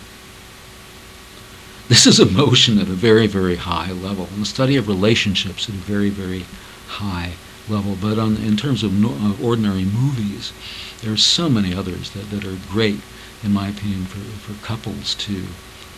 This 1.88 2.06
is 2.06 2.18
emotion 2.18 2.78
at 2.80 2.88
a 2.88 2.98
very, 3.08 3.28
very 3.28 3.56
high 3.56 3.92
level, 3.92 4.26
and 4.32 4.42
the 4.42 4.46
study 4.46 4.76
of 4.76 4.88
relationships 4.88 5.68
at 5.68 5.74
a 5.76 5.78
very, 5.78 6.10
very 6.10 6.44
high 6.88 7.32
level. 7.68 7.96
But 8.00 8.18
on, 8.18 8.36
in 8.38 8.56
terms 8.56 8.82
of 8.82 8.92
no, 8.92 9.10
uh, 9.10 9.34
ordinary 9.40 9.84
movies, 9.84 10.52
There 11.02 11.12
are 11.12 11.18
so 11.18 11.48
many 11.48 11.74
others 11.74 12.10
that, 12.12 12.30
that 12.30 12.44
are 12.44 12.58
great, 12.70 13.00
in 13.42 13.52
my 13.52 13.68
opinion, 13.68 14.06
for, 14.06 14.18
for 14.18 14.66
couples 14.66 15.14
to 15.26 15.46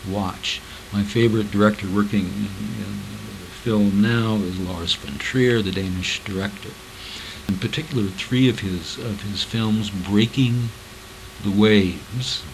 watch. 0.08 0.60
My 0.92 1.04
favorite 1.04 1.50
director 1.50 1.86
working 1.88 2.26
in, 2.26 2.48
in 2.82 3.00
film 3.58 4.00
now 4.00 4.36
is 4.36 4.58
Lars 4.60 4.94
von 4.94 5.18
Trier, 5.18 5.60
the 5.62 5.72
Danish 5.72 6.22
director. 6.24 6.70
In 7.48 7.58
particular, 7.58 8.04
three 8.04 8.48
of 8.48 8.60
his 8.60 8.98
of 8.98 9.22
his 9.22 9.42
films, 9.42 9.90
Breaking 9.90 10.68
the 11.42 11.50
Waves, 11.50 12.44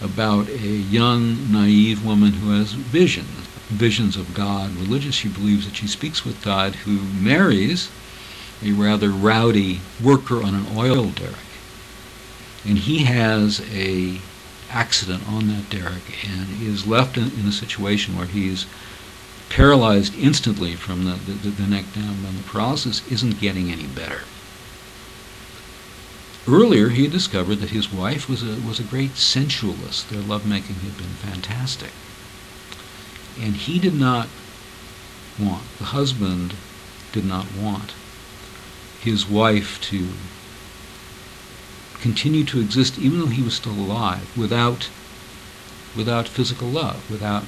about 0.00 0.48
a 0.48 0.68
young, 0.68 1.50
naive 1.50 2.04
woman 2.06 2.34
who 2.34 2.50
has 2.56 2.72
visions, 2.72 3.28
visions 3.68 4.16
of 4.16 4.34
God, 4.34 4.70
religious. 4.76 5.16
She 5.16 5.28
believes 5.28 5.66
that 5.66 5.76
she 5.76 5.88
speaks 5.88 6.24
with 6.24 6.42
God, 6.44 6.76
who 6.76 7.00
marries 7.00 7.90
a 8.62 8.70
rather 8.70 9.10
rowdy 9.10 9.80
worker 10.02 10.42
on 10.44 10.54
an 10.54 10.66
oil 10.76 11.06
derrick. 11.06 11.36
And 12.64 12.78
he 12.78 12.98
has 13.04 13.60
a 13.72 14.20
accident 14.70 15.28
on 15.28 15.48
that 15.48 15.68
derrick 15.68 16.24
and 16.26 16.62
is 16.62 16.86
left 16.86 17.16
in, 17.16 17.24
in 17.38 17.46
a 17.46 17.52
situation 17.52 18.16
where 18.16 18.26
he's 18.26 18.64
paralyzed 19.48 20.14
instantly 20.18 20.74
from 20.74 21.04
the, 21.04 21.12
the, 21.12 21.50
the 21.50 21.66
neck 21.66 21.84
down, 21.94 22.24
and 22.26 22.38
the 22.38 22.42
paralysis 22.42 23.06
isn't 23.10 23.40
getting 23.40 23.70
any 23.70 23.86
better. 23.86 24.22
Earlier, 26.48 26.88
he 26.88 27.02
had 27.02 27.12
discovered 27.12 27.56
that 27.56 27.70
his 27.70 27.92
wife 27.92 28.28
was 28.28 28.42
a, 28.42 28.60
was 28.66 28.80
a 28.80 28.84
great 28.84 29.16
sensualist. 29.16 30.10
Their 30.10 30.22
lovemaking 30.22 30.76
had 30.76 30.96
been 30.96 31.06
fantastic. 31.06 31.92
And 33.40 33.54
he 33.56 33.78
did 33.78 33.94
not 33.94 34.28
want, 35.38 35.62
the 35.78 35.84
husband 35.84 36.54
did 37.12 37.24
not 37.24 37.46
want 37.54 37.94
his 39.00 39.28
wife 39.28 39.80
to 39.82 40.08
continue 42.00 42.44
to 42.44 42.60
exist 42.60 42.98
even 42.98 43.20
though 43.20 43.26
he 43.26 43.42
was 43.42 43.54
still 43.54 43.72
alive 43.72 44.36
without 44.36 44.90
without 45.96 46.26
physical 46.26 46.68
love, 46.68 47.08
without 47.10 47.44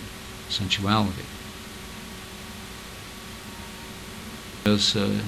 sensuality. 0.49 1.24
As 4.66 4.96
uh, 4.96 5.20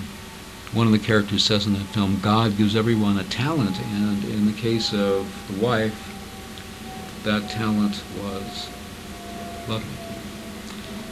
one 0.72 0.86
of 0.86 0.94
the 0.94 0.98
characters 0.98 1.44
says 1.44 1.66
in 1.66 1.74
that 1.74 1.84
film, 1.88 2.18
God 2.22 2.56
gives 2.56 2.74
everyone 2.74 3.18
a 3.18 3.24
talent, 3.24 3.78
and 3.78 4.24
in 4.24 4.46
the 4.46 4.58
case 4.58 4.94
of 4.94 5.30
the 5.48 5.62
wife, 5.62 7.20
that 7.22 7.50
talent 7.50 8.02
was 8.18 8.68
loving. 9.68 9.88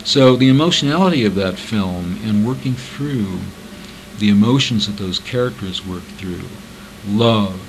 So 0.04 0.36
the 0.36 0.48
emotionality 0.48 1.26
of 1.26 1.34
that 1.34 1.58
film 1.58 2.18
and 2.24 2.46
working 2.46 2.72
through 2.72 3.40
the 4.18 4.30
emotions 4.30 4.86
that 4.86 4.96
those 4.96 5.18
characters 5.18 5.84
work 5.84 6.02
through, 6.02 6.48
love, 7.06 7.60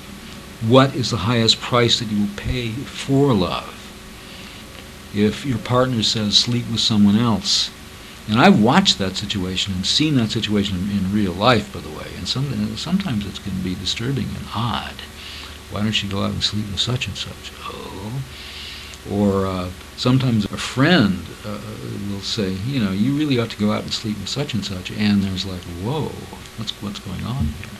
what 0.66 0.94
is 0.94 1.10
the 1.10 1.18
highest 1.18 1.60
price 1.60 1.98
that 1.98 2.08
you 2.08 2.20
will 2.20 2.36
pay 2.36 2.70
for 2.70 3.34
love? 3.34 3.74
If 5.14 5.44
your 5.44 5.58
partner 5.58 6.02
says 6.02 6.38
sleep 6.38 6.64
with 6.70 6.80
someone 6.80 7.16
else, 7.16 7.70
and 8.28 8.40
I've 8.40 8.62
watched 8.62 8.98
that 8.98 9.16
situation 9.16 9.74
and 9.74 9.86
seen 9.86 10.16
that 10.16 10.30
situation 10.30 10.76
in, 10.76 11.12
real 11.12 11.32
life, 11.32 11.72
by 11.72 11.80
the 11.80 11.88
way, 11.90 12.06
and 12.16 12.26
some, 12.26 12.76
sometimes 12.76 13.24
it 13.26 13.42
can 13.42 13.62
be 13.62 13.74
disturbing 13.74 14.28
and 14.36 14.46
odd. 14.54 14.94
Why 15.70 15.82
don't 15.82 16.02
you 16.02 16.08
go 16.08 16.24
out 16.24 16.32
and 16.32 16.42
sleep 16.42 16.66
with 16.70 16.80
such 16.80 17.06
and 17.06 17.16
such? 17.16 17.52
Oh. 17.62 18.22
Or 19.10 19.46
uh, 19.46 19.70
sometimes 19.96 20.44
a 20.46 20.56
friend 20.56 21.24
uh, 21.44 21.60
will 22.10 22.20
say, 22.20 22.50
you 22.66 22.80
know, 22.80 22.90
you 22.90 23.16
really 23.16 23.38
ought 23.38 23.50
to 23.50 23.56
go 23.56 23.72
out 23.72 23.84
and 23.84 23.92
sleep 23.92 24.18
with 24.18 24.28
such 24.28 24.54
and 24.54 24.64
such, 24.64 24.90
and 24.90 25.22
there's 25.22 25.46
like, 25.46 25.62
whoa, 25.82 26.10
what's 26.56 26.72
what's 26.82 26.98
going 26.98 27.24
on 27.24 27.46
here? 27.46 27.70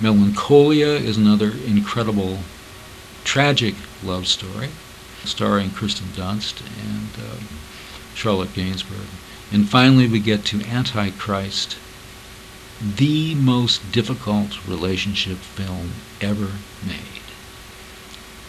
Melancholia 0.00 0.88
is 0.88 1.18
another 1.18 1.52
incredible, 1.66 2.38
tragic 3.24 3.74
love 4.02 4.26
story, 4.26 4.70
starring 5.24 5.70
Kirsten 5.70 6.08
Dunst 6.08 6.62
and 6.82 7.10
uh, 7.22 7.36
Charlotte 8.14 8.54
Gainsbourg. 8.54 9.08
And 9.52 9.68
finally, 9.68 10.06
we 10.06 10.20
get 10.20 10.44
to 10.46 10.62
Antichrist, 10.62 11.76
the 12.80 13.34
most 13.34 13.90
difficult 13.90 14.66
relationship 14.66 15.38
film 15.38 15.90
ever 16.20 16.52
made 16.86 17.20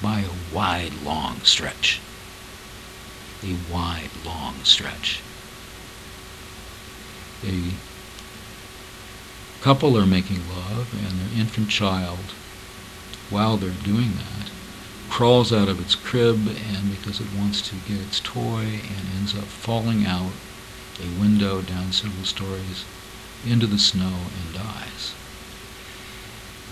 by 0.01 0.19
a 0.19 0.55
wide, 0.55 0.93
long 1.03 1.41
stretch. 1.41 1.99
A 3.43 3.55
wide, 3.71 4.11
long 4.23 4.63
stretch. 4.63 5.21
A 7.43 7.71
couple 9.61 9.97
are 9.97 10.05
making 10.05 10.47
love, 10.49 10.93
and 10.93 11.19
their 11.19 11.39
infant 11.39 11.69
child, 11.69 12.33
while 13.31 13.57
they're 13.57 13.71
doing 13.71 14.11
that, 14.13 14.51
crawls 15.09 15.51
out 15.51 15.67
of 15.67 15.81
its 15.81 15.95
crib, 15.95 16.47
and 16.47 16.91
because 16.91 17.19
it 17.19 17.27
wants 17.35 17.67
to 17.69 17.75
get 17.87 17.99
its 17.99 18.19
toy, 18.19 18.81
and 18.83 19.07
ends 19.17 19.35
up 19.35 19.45
falling 19.45 20.05
out 20.05 20.33
a 20.99 21.19
window 21.19 21.61
down 21.61 21.91
several 21.91 22.25
stories 22.25 22.85
into 23.45 23.67
the 23.67 23.79
snow 23.79 24.13
and 24.43 24.53
dies. 24.53 25.13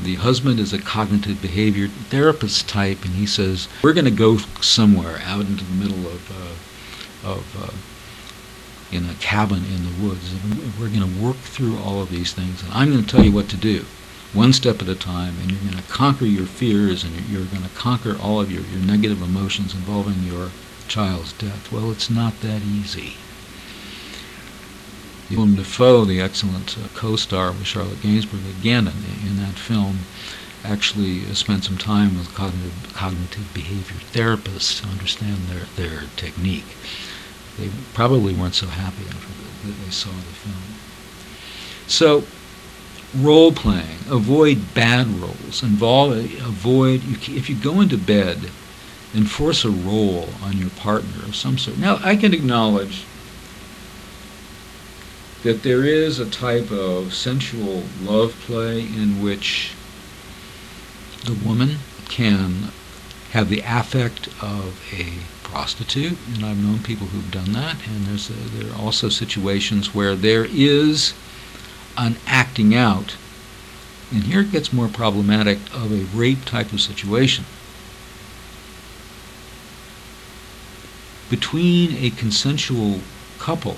The 0.01 0.15
husband 0.15 0.59
is 0.59 0.71
a 0.71 0.79
cognitive 0.79 1.41
behavior 1.41 1.87
therapist 1.87 2.69
type, 2.69 3.03
and 3.03 3.15
he 3.15 3.25
says, 3.25 3.67
We're 3.83 3.93
going 3.93 4.05
to 4.05 4.11
go 4.11 4.37
somewhere 4.61 5.19
out 5.25 5.45
into 5.45 5.65
the 5.65 5.73
middle 5.73 6.07
of, 6.07 6.31
uh, 6.31 7.29
of 7.31 7.55
uh, 7.61 8.95
in 8.95 9.09
a 9.09 9.13
cabin 9.15 9.65
in 9.65 9.83
the 9.83 10.07
woods. 10.07 10.31
And 10.31 10.73
we're 10.79 10.87
going 10.87 11.01
to 11.01 11.21
work 11.21 11.35
through 11.37 11.77
all 11.79 12.01
of 12.01 12.09
these 12.09 12.33
things, 12.33 12.63
and 12.63 12.71
I'm 12.71 12.91
going 12.91 13.03
to 13.03 13.09
tell 13.09 13.25
you 13.25 13.33
what 13.33 13.49
to 13.49 13.57
do, 13.57 13.85
one 14.31 14.53
step 14.53 14.81
at 14.81 14.87
a 14.87 14.95
time, 14.95 15.35
and 15.41 15.51
you're 15.51 15.71
going 15.71 15.83
to 15.83 15.91
conquer 15.91 16.25
your 16.25 16.45
fears, 16.45 17.03
and 17.03 17.13
you're, 17.13 17.41
you're 17.41 17.51
going 17.51 17.63
to 17.63 17.75
conquer 17.75 18.15
all 18.21 18.39
of 18.39 18.51
your, 18.51 18.63
your 18.63 18.81
negative 18.81 19.21
emotions 19.21 19.73
involving 19.73 20.23
your 20.23 20.51
child's 20.87 21.33
death. 21.33 21.71
Well, 21.71 21.91
it's 21.91 22.09
not 22.09 22.39
that 22.41 22.61
easy. 22.61 23.15
Willem 25.29 25.55
Dafoe, 25.55 26.05
the 26.05 26.21
excellent 26.21 26.77
uh, 26.77 26.87
co-star 26.95 27.51
with 27.51 27.65
Charlotte 27.65 28.01
Gainsbourg, 28.01 28.49
again 28.59 28.87
in, 28.87 29.27
in 29.27 29.37
that 29.37 29.53
film, 29.53 29.99
actually 30.63 31.25
uh, 31.25 31.33
spent 31.33 31.63
some 31.63 31.77
time 31.77 32.17
with 32.17 32.33
cognitive, 32.33 32.91
cognitive 32.93 33.53
behavior 33.53 33.97
therapists 34.11 34.81
to 34.81 34.87
understand 34.87 35.37
their, 35.47 35.65
their 35.75 36.03
technique. 36.15 36.75
They 37.57 37.69
probably 37.93 38.33
weren't 38.33 38.55
so 38.55 38.67
happy 38.67 39.05
after 39.07 39.27
the, 39.27 39.71
that 39.71 39.85
they 39.85 39.91
saw 39.91 40.09
the 40.09 40.15
film. 40.15 40.55
So, 41.87 42.23
role 43.15 43.51
playing, 43.51 43.99
avoid 44.09 44.73
bad 44.73 45.07
roles. 45.07 45.61
Involve, 45.63 46.17
avoid, 46.41 47.01
if 47.29 47.49
you 47.49 47.55
go 47.55 47.81
into 47.81 47.97
bed 47.97 48.49
enforce 49.15 49.65
a 49.65 49.69
role 49.69 50.29
on 50.43 50.57
your 50.57 50.69
partner 50.71 51.23
of 51.23 51.35
some 51.35 51.57
sort. 51.57 51.77
Now, 51.77 51.99
I 52.03 52.15
can 52.15 52.33
acknowledge 52.33 53.05
that 55.43 55.63
there 55.63 55.85
is 55.85 56.19
a 56.19 56.29
type 56.29 56.69
of 56.71 57.13
sensual 57.13 57.83
love 58.01 58.33
play 58.45 58.81
in 58.81 59.21
which 59.23 59.73
the 61.25 61.33
woman 61.33 61.77
can 62.09 62.71
have 63.31 63.49
the 63.49 63.61
affect 63.65 64.27
of 64.41 64.81
a 64.91 65.19
prostitute, 65.43 66.17
and 66.33 66.45
I've 66.45 66.61
known 66.61 66.79
people 66.79 67.07
who've 67.07 67.31
done 67.31 67.53
that, 67.53 67.75
and 67.87 68.05
there's 68.05 68.29
a, 68.29 68.33
there 68.33 68.73
are 68.73 68.79
also 68.79 69.09
situations 69.09 69.95
where 69.95 70.15
there 70.15 70.45
is 70.49 71.13
an 71.97 72.17
acting 72.27 72.75
out, 72.75 73.15
and 74.11 74.23
here 74.23 74.41
it 74.41 74.51
gets 74.51 74.73
more 74.73 74.87
problematic, 74.87 75.59
of 75.73 75.91
a 75.91 76.05
rape 76.17 76.43
type 76.45 76.73
of 76.73 76.81
situation. 76.81 77.45
Between 81.29 81.95
a 82.03 82.09
consensual 82.09 83.01
couple 83.37 83.77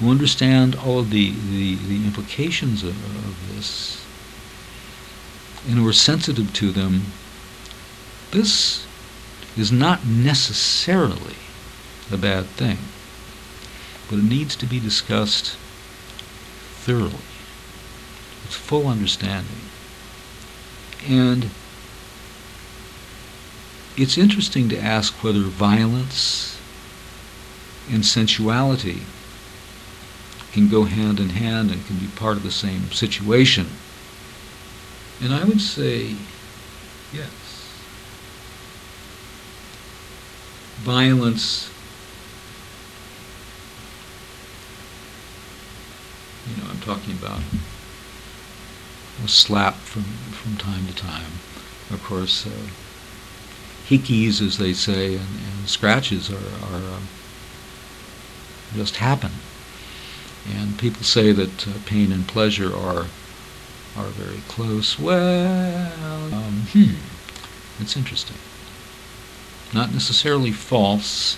who 0.00 0.10
understand 0.10 0.74
all 0.74 0.98
of 0.98 1.10
the, 1.10 1.30
the, 1.30 1.76
the 1.76 2.04
implications 2.06 2.82
of, 2.82 2.90
of 2.90 3.54
this 3.54 4.02
and 5.68 5.78
who 5.78 5.86
are 5.86 5.92
sensitive 5.92 6.52
to 6.54 6.72
them, 6.72 7.02
this 8.30 8.86
is 9.58 9.70
not 9.70 10.06
necessarily 10.06 11.36
a 12.10 12.16
bad 12.16 12.46
thing, 12.46 12.78
but 14.08 14.18
it 14.18 14.24
needs 14.24 14.56
to 14.56 14.64
be 14.64 14.80
discussed 14.80 15.56
thoroughly, 16.80 17.10
with 17.10 18.52
full 18.52 18.86
understanding. 18.86 19.60
And 21.06 21.50
it's 23.98 24.16
interesting 24.16 24.70
to 24.70 24.78
ask 24.78 25.22
whether 25.22 25.40
violence 25.40 26.58
and 27.90 28.06
sensuality 28.06 29.02
can 30.52 30.68
go 30.68 30.84
hand 30.84 31.20
in 31.20 31.30
hand 31.30 31.70
and 31.70 31.86
can 31.86 31.96
be 31.98 32.06
part 32.08 32.36
of 32.36 32.42
the 32.42 32.50
same 32.50 32.90
situation. 32.90 33.66
And 35.22 35.32
I 35.32 35.44
would 35.44 35.60
say 35.60 36.16
yes. 37.12 37.30
Violence, 40.78 41.70
you 46.48 46.56
know, 46.56 46.70
I'm 46.70 46.80
talking 46.80 47.12
about 47.12 47.40
a 49.22 49.28
slap 49.28 49.74
from, 49.74 50.04
from 50.04 50.56
time 50.56 50.86
to 50.86 50.94
time. 50.94 51.32
Of 51.90 52.02
course, 52.02 52.46
uh, 52.46 52.50
hickeys, 53.86 54.40
as 54.40 54.56
they 54.56 54.72
say, 54.72 55.16
and, 55.16 55.26
and 55.26 55.68
scratches 55.68 56.30
are, 56.30 56.36
are 56.36 56.82
uh, 56.82 57.00
just 58.74 58.96
happen. 58.96 59.32
And 60.48 60.78
people 60.78 61.02
say 61.02 61.32
that 61.32 61.68
uh, 61.68 61.72
pain 61.86 62.12
and 62.12 62.26
pleasure 62.26 62.74
are 62.74 63.06
are 63.96 64.08
very 64.08 64.40
close. 64.48 64.98
Well, 64.98 66.32
um, 66.32 66.66
hmm, 66.72 66.94
it's 67.80 67.96
interesting. 67.96 68.36
Not 69.74 69.92
necessarily 69.92 70.52
false, 70.52 71.36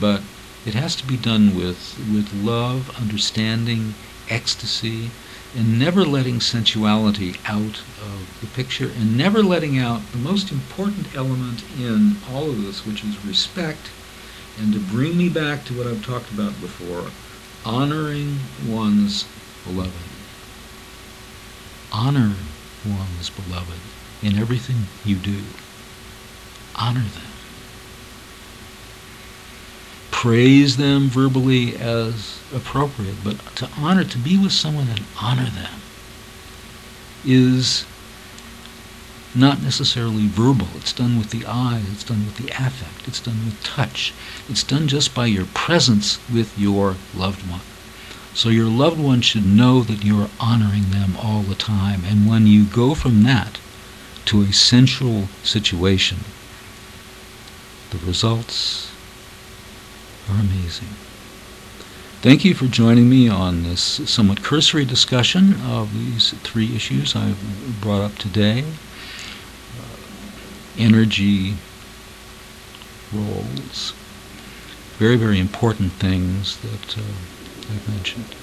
but 0.00 0.22
it 0.66 0.74
has 0.74 0.96
to 0.96 1.06
be 1.06 1.16
done 1.16 1.54
with 1.54 1.98
with 2.12 2.32
love, 2.34 2.90
understanding, 3.00 3.94
ecstasy, 4.28 5.10
and 5.56 5.78
never 5.78 6.04
letting 6.04 6.40
sensuality 6.40 7.36
out 7.46 7.80
of 8.02 8.38
the 8.40 8.46
picture, 8.48 8.90
and 8.98 9.16
never 9.16 9.42
letting 9.42 9.78
out 9.78 10.02
the 10.12 10.18
most 10.18 10.52
important 10.52 11.14
element 11.16 11.62
in 11.78 12.16
all 12.30 12.50
of 12.50 12.62
this, 12.62 12.84
which 12.84 13.02
is 13.02 13.24
respect, 13.24 13.90
and 14.58 14.72
to 14.72 14.78
bring 14.78 15.16
me 15.16 15.28
back 15.28 15.64
to 15.64 15.74
what 15.74 15.86
I've 15.86 16.04
talked 16.04 16.30
about 16.30 16.60
before, 16.60 17.10
honoring 17.64 18.38
one's 18.66 19.24
beloved. 19.64 19.92
Honor 21.92 22.34
one's 22.86 23.30
beloved 23.30 23.80
in 24.22 24.38
everything 24.38 24.76
you 25.04 25.16
do. 25.16 25.42
Honor 26.76 27.00
them. 27.00 27.22
Praise 30.10 30.76
them 30.76 31.08
verbally 31.08 31.76
as 31.76 32.40
appropriate, 32.54 33.16
but 33.22 33.38
to 33.56 33.68
honor, 33.78 34.04
to 34.04 34.18
be 34.18 34.36
with 34.36 34.52
someone 34.52 34.88
and 34.88 35.02
honor 35.20 35.48
them 35.50 35.80
is 37.24 37.86
not 39.34 39.62
necessarily 39.62 40.26
verbal. 40.26 40.68
It's 40.76 40.92
done 40.92 41.18
with 41.18 41.30
the 41.30 41.44
eyes, 41.46 41.84
it's 41.92 42.04
done 42.04 42.24
with 42.24 42.36
the 42.36 42.50
affect, 42.50 43.06
it's 43.06 43.20
done 43.20 43.44
with 43.44 43.62
touch. 43.62 44.14
It's 44.48 44.64
done 44.64 44.88
just 44.88 45.14
by 45.14 45.26
your 45.26 45.46
presence 45.46 46.18
with 46.32 46.58
your 46.58 46.96
loved 47.14 47.48
one. 47.50 47.60
So 48.34 48.48
your 48.48 48.66
loved 48.66 49.00
one 49.00 49.20
should 49.20 49.44
know 49.44 49.82
that 49.82 50.04
you're 50.04 50.30
honoring 50.38 50.90
them 50.90 51.16
all 51.16 51.42
the 51.42 51.54
time. 51.54 52.02
And 52.04 52.28
when 52.28 52.46
you 52.46 52.64
go 52.64 52.94
from 52.94 53.22
that 53.24 53.58
to 54.26 54.42
a 54.42 54.52
sensual 54.52 55.26
situation, 55.42 56.18
the 57.90 57.98
results 57.98 58.92
are 60.30 60.38
amazing. 60.38 60.88
Thank 62.20 62.44
you 62.44 62.54
for 62.54 62.66
joining 62.66 63.08
me 63.08 63.28
on 63.28 63.62
this 63.62 63.80
somewhat 63.80 64.42
cursory 64.42 64.84
discussion 64.84 65.54
of 65.62 65.94
these 65.94 66.32
three 66.42 66.74
issues 66.74 67.14
I've 67.14 67.80
brought 67.80 68.02
up 68.02 68.16
today. 68.16 68.64
Energy 70.78 71.54
roles. 73.12 73.92
Very, 74.98 75.16
very 75.16 75.38
important 75.38 75.92
things 75.92 76.58
that 76.58 76.98
uh, 76.98 77.02
I've 77.70 77.88
mentioned. 77.88 78.34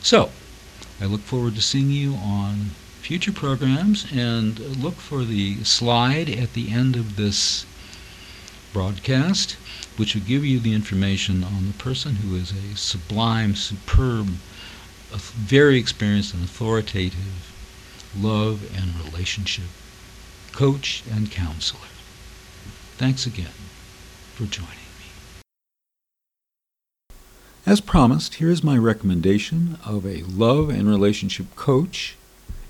So, 0.00 0.30
I 1.00 1.06
look 1.06 1.20
forward 1.20 1.54
to 1.56 1.62
seeing 1.62 1.90
you 1.90 2.14
on 2.14 2.70
future 3.00 3.32
programs 3.32 4.06
and 4.12 4.58
look 4.82 4.94
for 4.94 5.24
the 5.24 5.62
slide 5.64 6.28
at 6.28 6.54
the 6.54 6.70
end 6.72 6.96
of 6.96 7.16
this 7.16 7.66
broadcast 8.72 9.56
which 9.96 10.14
will 10.14 10.22
give 10.22 10.44
you 10.44 10.58
the 10.58 10.74
information 10.74 11.44
on 11.44 11.66
the 11.66 11.72
person 11.74 12.16
who 12.16 12.34
is 12.34 12.50
a 12.50 12.76
sublime, 12.76 13.54
superb, 13.54 14.26
very 15.12 15.78
experienced 15.78 16.34
and 16.34 16.42
authoritative 16.44 17.52
love 18.16 18.62
and 18.76 19.04
relationship 19.04 19.66
coach 20.54 21.02
and 21.10 21.30
counselor. 21.32 21.88
Thanks 22.96 23.26
again 23.26 23.50
for 24.34 24.44
joining 24.44 24.70
me. 24.70 24.76
As 27.66 27.80
promised, 27.80 28.36
here 28.36 28.50
is 28.50 28.62
my 28.62 28.78
recommendation 28.78 29.78
of 29.84 30.06
a 30.06 30.22
love 30.22 30.70
and 30.70 30.88
relationship 30.88 31.56
coach 31.56 32.16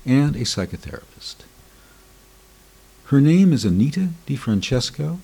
and 0.03 0.35
a 0.35 0.39
psychotherapist. 0.39 1.35
Her 3.05 3.21
name 3.21 3.53
is 3.53 3.63
Anita 3.65 4.09
DiFrancesco. 4.25 5.19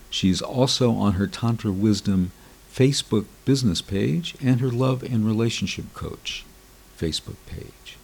She's 0.09 0.41
also 0.41 0.93
on 0.93 1.13
her 1.13 1.27
Tantra 1.27 1.73
Wisdom 1.73 2.31
Facebook 2.73 3.25
business 3.43 3.81
page 3.81 4.35
and 4.41 4.61
her 4.61 4.69
Love 4.69 5.03
and 5.03 5.25
Relationship 5.25 5.93
Coach 5.93 6.45
Facebook 6.99 7.37
page. 7.45 7.97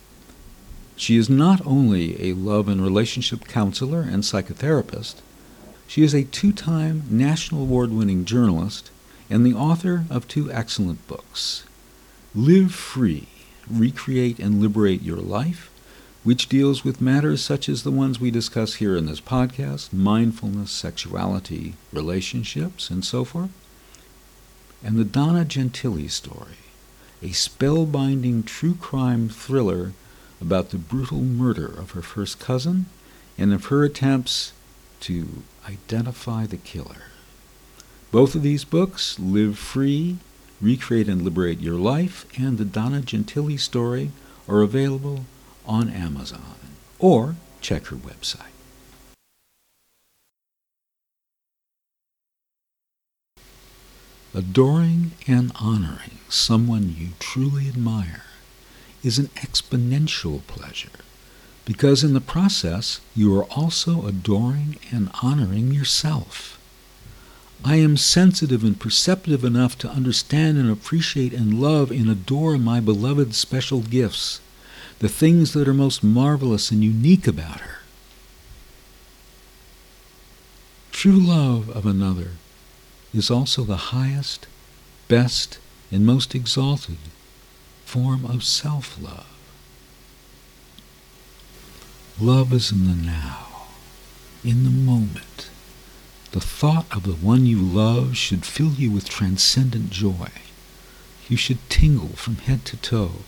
She 0.95 1.17
is 1.17 1.29
not 1.29 1.65
only 1.65 2.29
a 2.29 2.33
love 2.33 2.67
and 2.67 2.81
relationship 2.81 3.47
counselor 3.47 4.01
and 4.01 4.23
psychotherapist, 4.23 5.15
she 5.87 6.03
is 6.03 6.13
a 6.13 6.23
two 6.23 6.51
time 6.51 7.03
national 7.09 7.63
award 7.63 7.91
winning 7.91 8.25
journalist 8.25 8.91
and 9.29 9.45
the 9.45 9.53
author 9.53 10.05
of 10.09 10.27
two 10.27 10.51
excellent 10.51 11.05
books 11.07 11.63
Live 12.35 12.73
Free 12.73 13.27
Recreate 13.69 14.39
and 14.39 14.61
Liberate 14.61 15.01
Your 15.01 15.17
Life 15.17 15.71
which 16.23 16.49
deals 16.49 16.83
with 16.83 17.01
matters 17.01 17.43
such 17.43 17.67
as 17.67 17.83
the 17.83 17.91
ones 17.91 18.19
we 18.19 18.29
discuss 18.29 18.75
here 18.75 18.95
in 18.95 19.07
this 19.07 19.21
podcast 19.21 19.91
mindfulness, 19.91 20.71
sexuality, 20.71 21.73
relationships, 21.91 22.89
and 22.89 23.03
so 23.03 23.23
forth. 23.23 23.49
And 24.83 24.97
the 24.97 25.03
Donna 25.03 25.45
Gentili 25.45 26.09
story, 26.09 26.57
a 27.21 27.27
spellbinding 27.27 28.45
true 28.45 28.75
crime 28.75 29.29
thriller 29.29 29.93
about 30.39 30.69
the 30.69 30.77
brutal 30.77 31.21
murder 31.21 31.67
of 31.67 31.91
her 31.91 32.01
first 32.01 32.39
cousin 32.39 32.87
and 33.37 33.53
of 33.53 33.65
her 33.65 33.83
attempts 33.83 34.53
to 35.01 35.43
identify 35.67 36.45
the 36.45 36.57
killer. 36.57 37.03
Both 38.11 38.35
of 38.35 38.41
these 38.41 38.65
books, 38.65 39.17
Live 39.19 39.57
Free, 39.57 40.17
Recreate 40.59 41.07
and 41.07 41.21
Liberate 41.21 41.59
Your 41.59 41.75
Life, 41.75 42.25
and 42.37 42.57
the 42.57 42.65
Donna 42.65 43.01
Gentili 43.01 43.59
story, 43.59 44.11
are 44.47 44.61
available 44.61 45.25
on 45.65 45.89
Amazon 45.89 46.55
or 46.99 47.35
check 47.61 47.87
her 47.87 47.95
website. 47.95 48.51
Adoring 54.33 55.11
and 55.27 55.51
honoring 55.55 56.19
someone 56.29 56.95
you 56.97 57.09
truly 57.19 57.67
admire 57.67 58.23
is 59.03 59.19
an 59.19 59.27
exponential 59.35 60.45
pleasure 60.47 61.01
because 61.65 62.01
in 62.01 62.13
the 62.13 62.21
process 62.21 63.01
you 63.13 63.35
are 63.37 63.43
also 63.45 64.07
adoring 64.07 64.77
and 64.89 65.09
honoring 65.21 65.73
yourself. 65.73 66.57
I 67.65 67.75
am 67.75 67.97
sensitive 67.97 68.63
and 68.63 68.79
perceptive 68.79 69.43
enough 69.43 69.77
to 69.79 69.89
understand 69.89 70.57
and 70.57 70.71
appreciate 70.71 71.33
and 71.33 71.61
love 71.61 71.91
and 71.91 72.09
adore 72.09 72.57
my 72.57 72.79
beloved 72.79 73.35
special 73.35 73.81
gifts 73.81 74.39
the 74.99 75.09
things 75.09 75.53
that 75.53 75.67
are 75.67 75.73
most 75.73 76.03
marvelous 76.03 76.71
and 76.71 76.83
unique 76.83 77.27
about 77.27 77.59
her. 77.59 77.79
True 80.91 81.19
love 81.19 81.69
of 81.69 81.85
another 81.85 82.31
is 83.13 83.29
also 83.29 83.63
the 83.63 83.91
highest, 83.91 84.47
best, 85.07 85.59
and 85.91 86.05
most 86.05 86.33
exalted 86.33 86.97
form 87.85 88.25
of 88.25 88.43
self 88.43 89.01
love. 89.01 89.27
Love 92.19 92.53
is 92.53 92.71
in 92.71 92.85
the 92.85 92.95
now, 92.95 93.67
in 94.43 94.63
the 94.63 94.69
moment. 94.69 95.49
The 96.31 96.39
thought 96.39 96.85
of 96.95 97.03
the 97.03 97.13
one 97.13 97.45
you 97.45 97.59
love 97.59 98.15
should 98.15 98.45
fill 98.45 98.71
you 98.71 98.91
with 98.91 99.09
transcendent 99.09 99.89
joy. 99.89 100.29
You 101.27 101.35
should 101.35 101.69
tingle 101.69 102.15
from 102.15 102.37
head 102.37 102.63
to 102.65 102.77
toe 102.77 103.23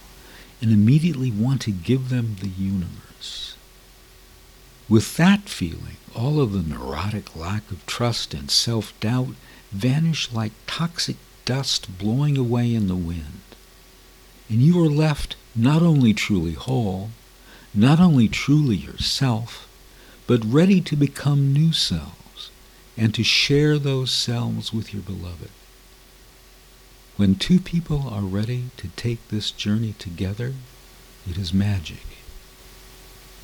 and 0.61 0.71
immediately 0.71 1.29
want 1.29 1.61
to 1.63 1.71
give 1.71 2.07
them 2.07 2.37
the 2.39 2.47
universe. 2.47 3.57
With 4.87 5.17
that 5.17 5.49
feeling, 5.49 5.97
all 6.15 6.39
of 6.39 6.53
the 6.53 6.61
neurotic 6.61 7.35
lack 7.35 7.69
of 7.71 7.85
trust 7.85 8.33
and 8.33 8.49
self-doubt 8.49 9.35
vanish 9.73 10.31
like 10.31 10.51
toxic 10.67 11.17
dust 11.45 11.97
blowing 11.97 12.37
away 12.37 12.73
in 12.73 12.87
the 12.87 12.95
wind. 12.95 13.41
And 14.49 14.61
you 14.61 14.81
are 14.83 14.89
left 14.89 15.35
not 15.55 15.81
only 15.81 16.13
truly 16.13 16.53
whole, 16.53 17.09
not 17.73 17.99
only 17.99 18.27
truly 18.27 18.75
yourself, 18.75 19.67
but 20.27 20.45
ready 20.45 20.79
to 20.81 20.95
become 20.95 21.53
new 21.53 21.73
selves 21.73 22.51
and 22.95 23.13
to 23.15 23.23
share 23.23 23.79
those 23.79 24.11
selves 24.11 24.71
with 24.71 24.93
your 24.93 25.03
beloved. 25.03 25.49
When 27.17 27.35
two 27.35 27.59
people 27.59 28.07
are 28.09 28.21
ready 28.21 28.65
to 28.77 28.87
take 28.89 29.27
this 29.27 29.51
journey 29.51 29.93
together, 29.99 30.53
it 31.29 31.37
is 31.37 31.53
magic. 31.53 32.05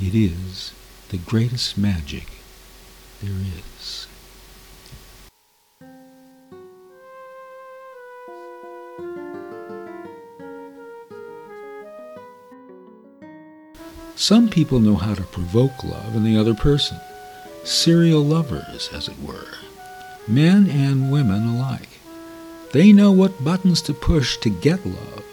It 0.02 0.16
is 0.16 0.74
the 1.10 1.18
greatest 1.18 1.78
magic 1.78 2.28
there 3.22 3.32
is. 3.32 4.08
Some 14.20 14.50
people 14.50 14.82
know 14.82 14.96
how 14.96 15.16
to 15.16 15.24
provoke 15.24 15.82
love 15.82 16.14
in 16.14 16.26
the 16.26 16.36
other 16.36 16.54
person, 16.54 17.00
serial 17.64 18.22
lovers, 18.22 18.90
as 18.94 19.08
it 19.08 19.18
were, 19.22 19.48
men 20.28 20.70
and 20.70 21.10
women 21.10 21.48
alike. 21.48 21.88
They 22.74 22.92
know 22.92 23.14
what 23.14 23.46
buttons 23.46 23.82
to 23.84 23.94
push 23.94 24.36
to 24.40 24.50
get 24.50 24.86
love, 24.86 25.24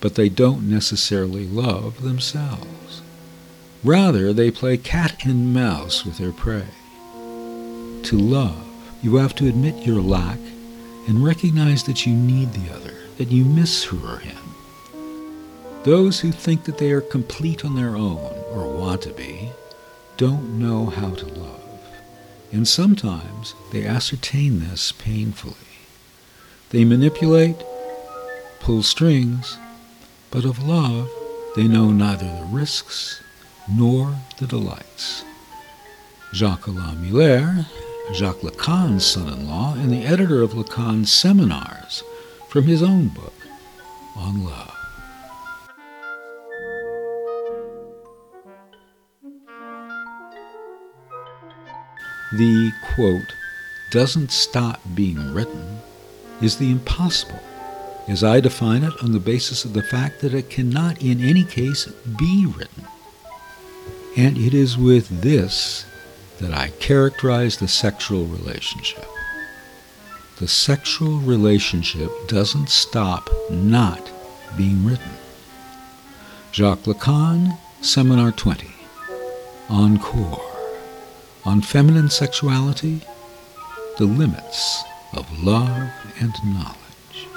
but 0.00 0.16
they 0.16 0.28
don't 0.28 0.68
necessarily 0.68 1.46
love 1.46 2.02
themselves. 2.02 3.00
Rather, 3.84 4.32
they 4.32 4.50
play 4.50 4.76
cat 4.76 5.24
and 5.24 5.54
mouse 5.54 6.04
with 6.04 6.18
their 6.18 6.32
prey. 6.32 6.66
To 7.14 8.18
love, 8.18 8.66
you 9.04 9.16
have 9.16 9.36
to 9.36 9.46
admit 9.46 9.86
your 9.86 10.02
lack 10.02 10.40
and 11.06 11.24
recognize 11.24 11.84
that 11.84 12.06
you 12.06 12.12
need 12.12 12.52
the 12.54 12.74
other, 12.74 12.94
that 13.18 13.30
you 13.30 13.44
miss 13.44 13.84
her 13.84 14.14
or 14.14 14.18
him. 14.18 14.55
Those 15.86 16.18
who 16.18 16.32
think 16.32 16.64
that 16.64 16.78
they 16.78 16.90
are 16.90 17.00
complete 17.00 17.64
on 17.64 17.76
their 17.76 17.94
own, 17.94 18.34
or 18.50 18.66
want 18.66 19.02
to 19.02 19.12
be, 19.12 19.50
don't 20.16 20.58
know 20.58 20.86
how 20.86 21.10
to 21.10 21.26
love. 21.26 21.80
And 22.50 22.66
sometimes 22.66 23.54
they 23.70 23.86
ascertain 23.86 24.58
this 24.58 24.90
painfully. 24.90 25.54
They 26.70 26.84
manipulate, 26.84 27.62
pull 28.58 28.82
strings, 28.82 29.58
but 30.32 30.44
of 30.44 30.66
love 30.66 31.08
they 31.54 31.68
know 31.68 31.92
neither 31.92 32.26
the 32.26 32.48
risks 32.50 33.22
nor 33.70 34.16
the 34.38 34.48
delights. 34.48 35.24
Jacques 36.34 36.66
Alain 36.66 37.00
Miller, 37.00 37.64
Jacques 38.12 38.42
Lacan's 38.42 39.06
son-in-law 39.06 39.74
and 39.74 39.92
the 39.92 40.04
editor 40.04 40.42
of 40.42 40.50
Lacan's 40.50 41.12
seminars, 41.12 42.02
from 42.48 42.64
his 42.64 42.82
own 42.82 43.06
book 43.06 43.34
on 44.16 44.44
love. 44.44 44.75
The, 52.32 52.72
quote, 52.94 53.34
doesn't 53.90 54.30
stop 54.30 54.80
being 54.94 55.32
written 55.32 55.78
is 56.40 56.56
the 56.56 56.70
impossible, 56.70 57.40
as 58.08 58.24
I 58.24 58.40
define 58.40 58.82
it 58.82 58.92
on 59.02 59.12
the 59.12 59.20
basis 59.20 59.64
of 59.64 59.72
the 59.72 59.82
fact 59.82 60.20
that 60.20 60.34
it 60.34 60.50
cannot 60.50 61.00
in 61.02 61.22
any 61.22 61.44
case 61.44 61.86
be 62.18 62.46
written. 62.46 62.84
And 64.16 64.36
it 64.36 64.54
is 64.54 64.76
with 64.76 65.22
this 65.22 65.86
that 66.38 66.52
I 66.52 66.70
characterize 66.80 67.56
the 67.56 67.68
sexual 67.68 68.26
relationship. 68.26 69.06
The 70.38 70.48
sexual 70.48 71.18
relationship 71.18 72.10
doesn't 72.28 72.68
stop 72.68 73.30
not 73.50 74.10
being 74.56 74.84
written. 74.84 75.12
Jacques 76.52 76.84
Lacan, 76.84 77.58
Seminar 77.80 78.32
20, 78.32 78.68
Encore 79.70 80.55
on 81.46 81.60
feminine 81.60 82.10
sexuality, 82.10 83.00
the 83.98 84.04
limits 84.04 84.82
of 85.16 85.44
love 85.44 85.88
and 86.18 86.34
knowledge. 86.44 87.28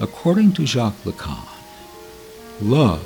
According 0.00 0.52
to 0.54 0.66
Jacques 0.66 1.04
Lacan, 1.04 1.46
love 2.60 3.04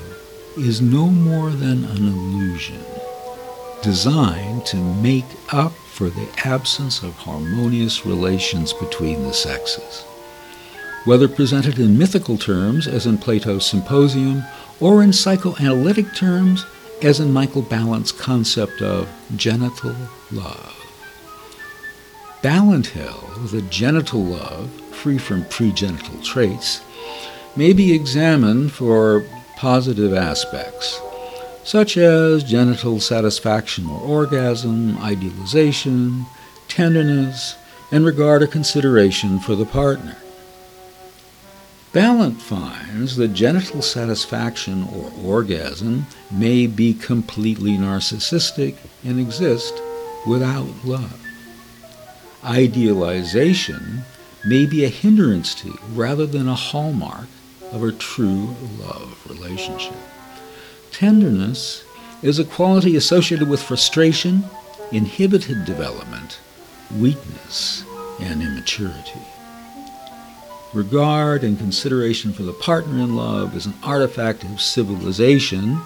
is 0.56 0.80
no 0.80 1.08
more 1.08 1.50
than 1.50 1.84
an 1.84 2.08
illusion 2.08 2.82
designed 3.82 4.64
to 4.64 4.76
make 4.76 5.26
up 5.52 5.72
for 5.72 6.08
the 6.08 6.28
absence 6.44 7.02
of 7.02 7.12
harmonious 7.16 8.06
relations 8.06 8.72
between 8.72 9.24
the 9.24 9.32
sexes 9.34 10.06
whether 11.04 11.28
presented 11.28 11.78
in 11.78 11.98
mythical 11.98 12.38
terms, 12.38 12.86
as 12.86 13.06
in 13.06 13.18
Plato's 13.18 13.66
Symposium, 13.66 14.42
or 14.80 15.02
in 15.02 15.12
psychoanalytic 15.12 16.14
terms, 16.14 16.64
as 17.02 17.18
in 17.18 17.32
Michael 17.32 17.62
Balint's 17.62 18.12
concept 18.12 18.80
of 18.80 19.08
genital 19.36 19.96
love. 20.30 20.78
Ballant 22.42 22.88
held 22.88 23.48
that 23.48 23.70
genital 23.70 24.22
love, 24.22 24.70
free 24.90 25.18
from 25.18 25.44
pregenital 25.44 26.24
traits, 26.24 26.80
may 27.56 27.72
be 27.72 27.92
examined 27.92 28.72
for 28.72 29.24
positive 29.56 30.14
aspects, 30.14 31.00
such 31.64 31.96
as 31.96 32.42
genital 32.42 32.98
satisfaction 32.98 33.86
or 33.86 34.00
orgasm, 34.00 34.96
idealization, 34.98 36.26
tenderness, 36.68 37.56
and 37.92 38.04
regard 38.04 38.42
or 38.42 38.46
consideration 38.46 39.38
for 39.38 39.54
the 39.54 39.66
partner. 39.66 40.16
Balint 41.92 42.40
finds 42.40 43.16
that 43.16 43.34
genital 43.34 43.82
satisfaction 43.82 44.88
or 44.94 45.12
orgasm 45.22 46.06
may 46.30 46.66
be 46.66 46.94
completely 46.94 47.72
narcissistic 47.72 48.76
and 49.04 49.20
exist 49.20 49.74
without 50.26 50.66
love. 50.84 51.20
Idealization 52.42 54.04
may 54.46 54.64
be 54.64 54.86
a 54.86 54.88
hindrance 54.88 55.54
to 55.56 55.78
rather 55.92 56.24
than 56.24 56.48
a 56.48 56.54
hallmark 56.54 57.28
of 57.72 57.82
a 57.82 57.92
true 57.92 58.56
love 58.80 59.22
relationship. 59.28 59.96
Tenderness 60.92 61.84
is 62.22 62.38
a 62.38 62.44
quality 62.44 62.96
associated 62.96 63.50
with 63.50 63.62
frustration, 63.62 64.44
inhibited 64.92 65.66
development, 65.66 66.40
weakness, 66.98 67.84
and 68.18 68.40
immaturity. 68.40 69.20
Regard 70.74 71.44
and 71.44 71.58
consideration 71.58 72.32
for 72.32 72.44
the 72.44 72.54
partner 72.54 72.94
in 72.94 73.14
love 73.14 73.54
is 73.54 73.66
an 73.66 73.74
artifact 73.82 74.42
of 74.42 74.58
civilization 74.58 75.78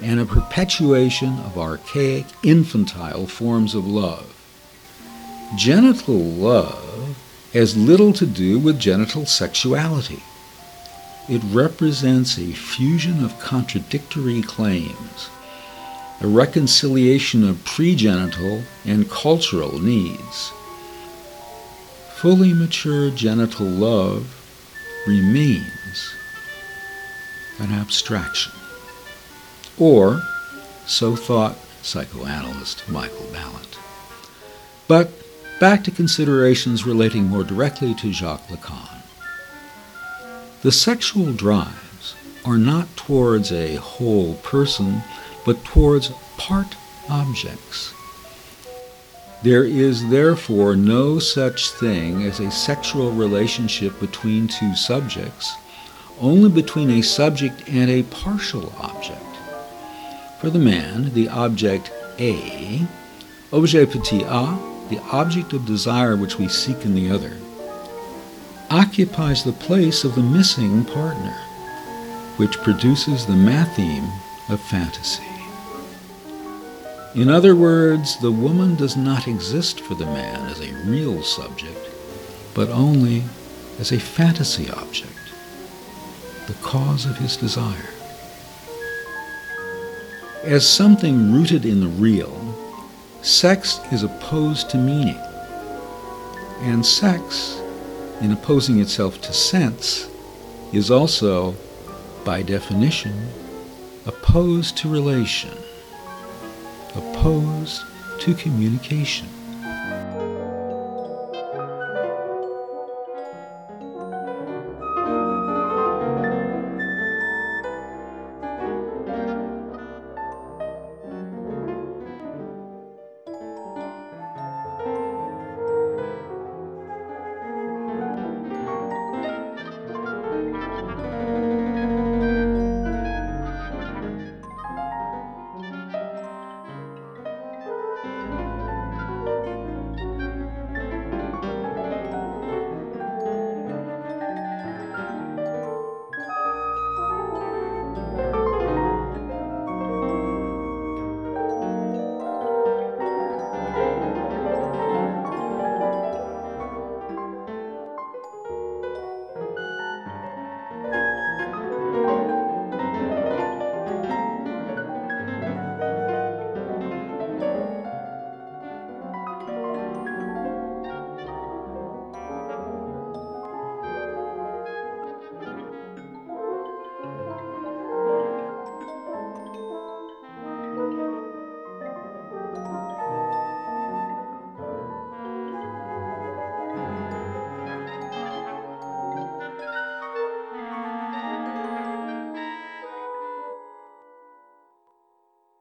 and 0.00 0.20
a 0.20 0.24
perpetuation 0.24 1.40
of 1.40 1.58
archaic, 1.58 2.26
infantile 2.44 3.26
forms 3.26 3.74
of 3.74 3.88
love. 3.88 4.32
Genital 5.56 6.14
love 6.14 7.16
has 7.52 7.76
little 7.76 8.12
to 8.12 8.24
do 8.24 8.60
with 8.60 8.78
genital 8.78 9.26
sexuality. 9.26 10.22
It 11.28 11.42
represents 11.46 12.38
a 12.38 12.52
fusion 12.52 13.24
of 13.24 13.40
contradictory 13.40 14.42
claims, 14.42 15.28
a 16.20 16.28
reconciliation 16.28 17.48
of 17.48 17.56
pregenital 17.64 18.62
and 18.86 19.10
cultural 19.10 19.80
needs 19.80 20.52
fully 22.20 22.52
mature 22.52 23.08
genital 23.10 23.64
love 23.64 24.44
remains 25.06 26.12
an 27.58 27.72
abstraction. 27.72 28.52
Or, 29.78 30.20
so 30.84 31.16
thought 31.16 31.56
psychoanalyst 31.80 32.86
Michael 32.90 33.24
Balint. 33.32 33.78
But 34.86 35.10
back 35.60 35.82
to 35.84 35.90
considerations 35.90 36.84
relating 36.84 37.24
more 37.24 37.42
directly 37.42 37.94
to 37.94 38.12
Jacques 38.12 38.48
Lacan. 38.48 39.00
The 40.60 40.72
sexual 40.72 41.32
drives 41.32 42.14
are 42.44 42.58
not 42.58 42.94
towards 42.98 43.50
a 43.50 43.76
whole 43.76 44.34
person, 44.34 45.02
but 45.46 45.64
towards 45.64 46.10
part 46.36 46.76
objects 47.08 47.94
there 49.42 49.64
is 49.64 50.08
therefore 50.10 50.76
no 50.76 51.18
such 51.18 51.70
thing 51.70 52.22
as 52.24 52.40
a 52.40 52.50
sexual 52.50 53.10
relationship 53.12 53.98
between 53.98 54.46
two 54.46 54.76
subjects, 54.76 55.56
only 56.20 56.50
between 56.50 56.90
a 56.90 57.02
subject 57.02 57.66
and 57.66 57.90
a 57.90 58.02
partial 58.04 58.72
object. 58.78 59.24
For 60.40 60.50
the 60.50 60.58
man, 60.58 61.14
the 61.14 61.28
object 61.28 61.90
A, 62.18 62.86
objet 63.50 63.90
petit 63.90 64.22
a, 64.24 64.58
the 64.90 65.00
object 65.10 65.54
of 65.54 65.64
desire 65.64 66.16
which 66.16 66.38
we 66.38 66.48
seek 66.48 66.84
in 66.84 66.94
the 66.94 67.10
other, 67.10 67.36
occupies 68.70 69.42
the 69.42 69.52
place 69.52 70.04
of 70.04 70.14
the 70.14 70.22
missing 70.22 70.84
partner, 70.84 71.36
which 72.36 72.58
produces 72.58 73.24
the 73.24 73.32
matheme 73.32 74.10
of 74.50 74.60
fantasy. 74.60 75.29
In 77.14 77.28
other 77.28 77.56
words, 77.56 78.16
the 78.18 78.30
woman 78.30 78.76
does 78.76 78.96
not 78.96 79.26
exist 79.26 79.80
for 79.80 79.96
the 79.96 80.06
man 80.06 80.48
as 80.48 80.60
a 80.60 80.72
real 80.88 81.24
subject, 81.24 81.90
but 82.54 82.68
only 82.68 83.24
as 83.80 83.90
a 83.90 83.98
fantasy 83.98 84.70
object, 84.70 85.18
the 86.46 86.54
cause 86.62 87.06
of 87.06 87.16
his 87.16 87.36
desire. 87.36 87.90
As 90.44 90.68
something 90.68 91.32
rooted 91.32 91.64
in 91.64 91.80
the 91.80 91.88
real, 91.88 92.32
sex 93.22 93.80
is 93.90 94.04
opposed 94.04 94.70
to 94.70 94.78
meaning, 94.78 95.20
and 96.60 96.86
sex, 96.86 97.60
in 98.20 98.30
opposing 98.30 98.78
itself 98.78 99.20
to 99.22 99.32
sense, 99.32 100.08
is 100.72 100.92
also, 100.92 101.56
by 102.24 102.42
definition, 102.42 103.30
opposed 104.06 104.76
to 104.76 104.88
relation 104.88 105.58
opposed 106.96 107.82
to 108.20 108.34
communication. 108.34 109.28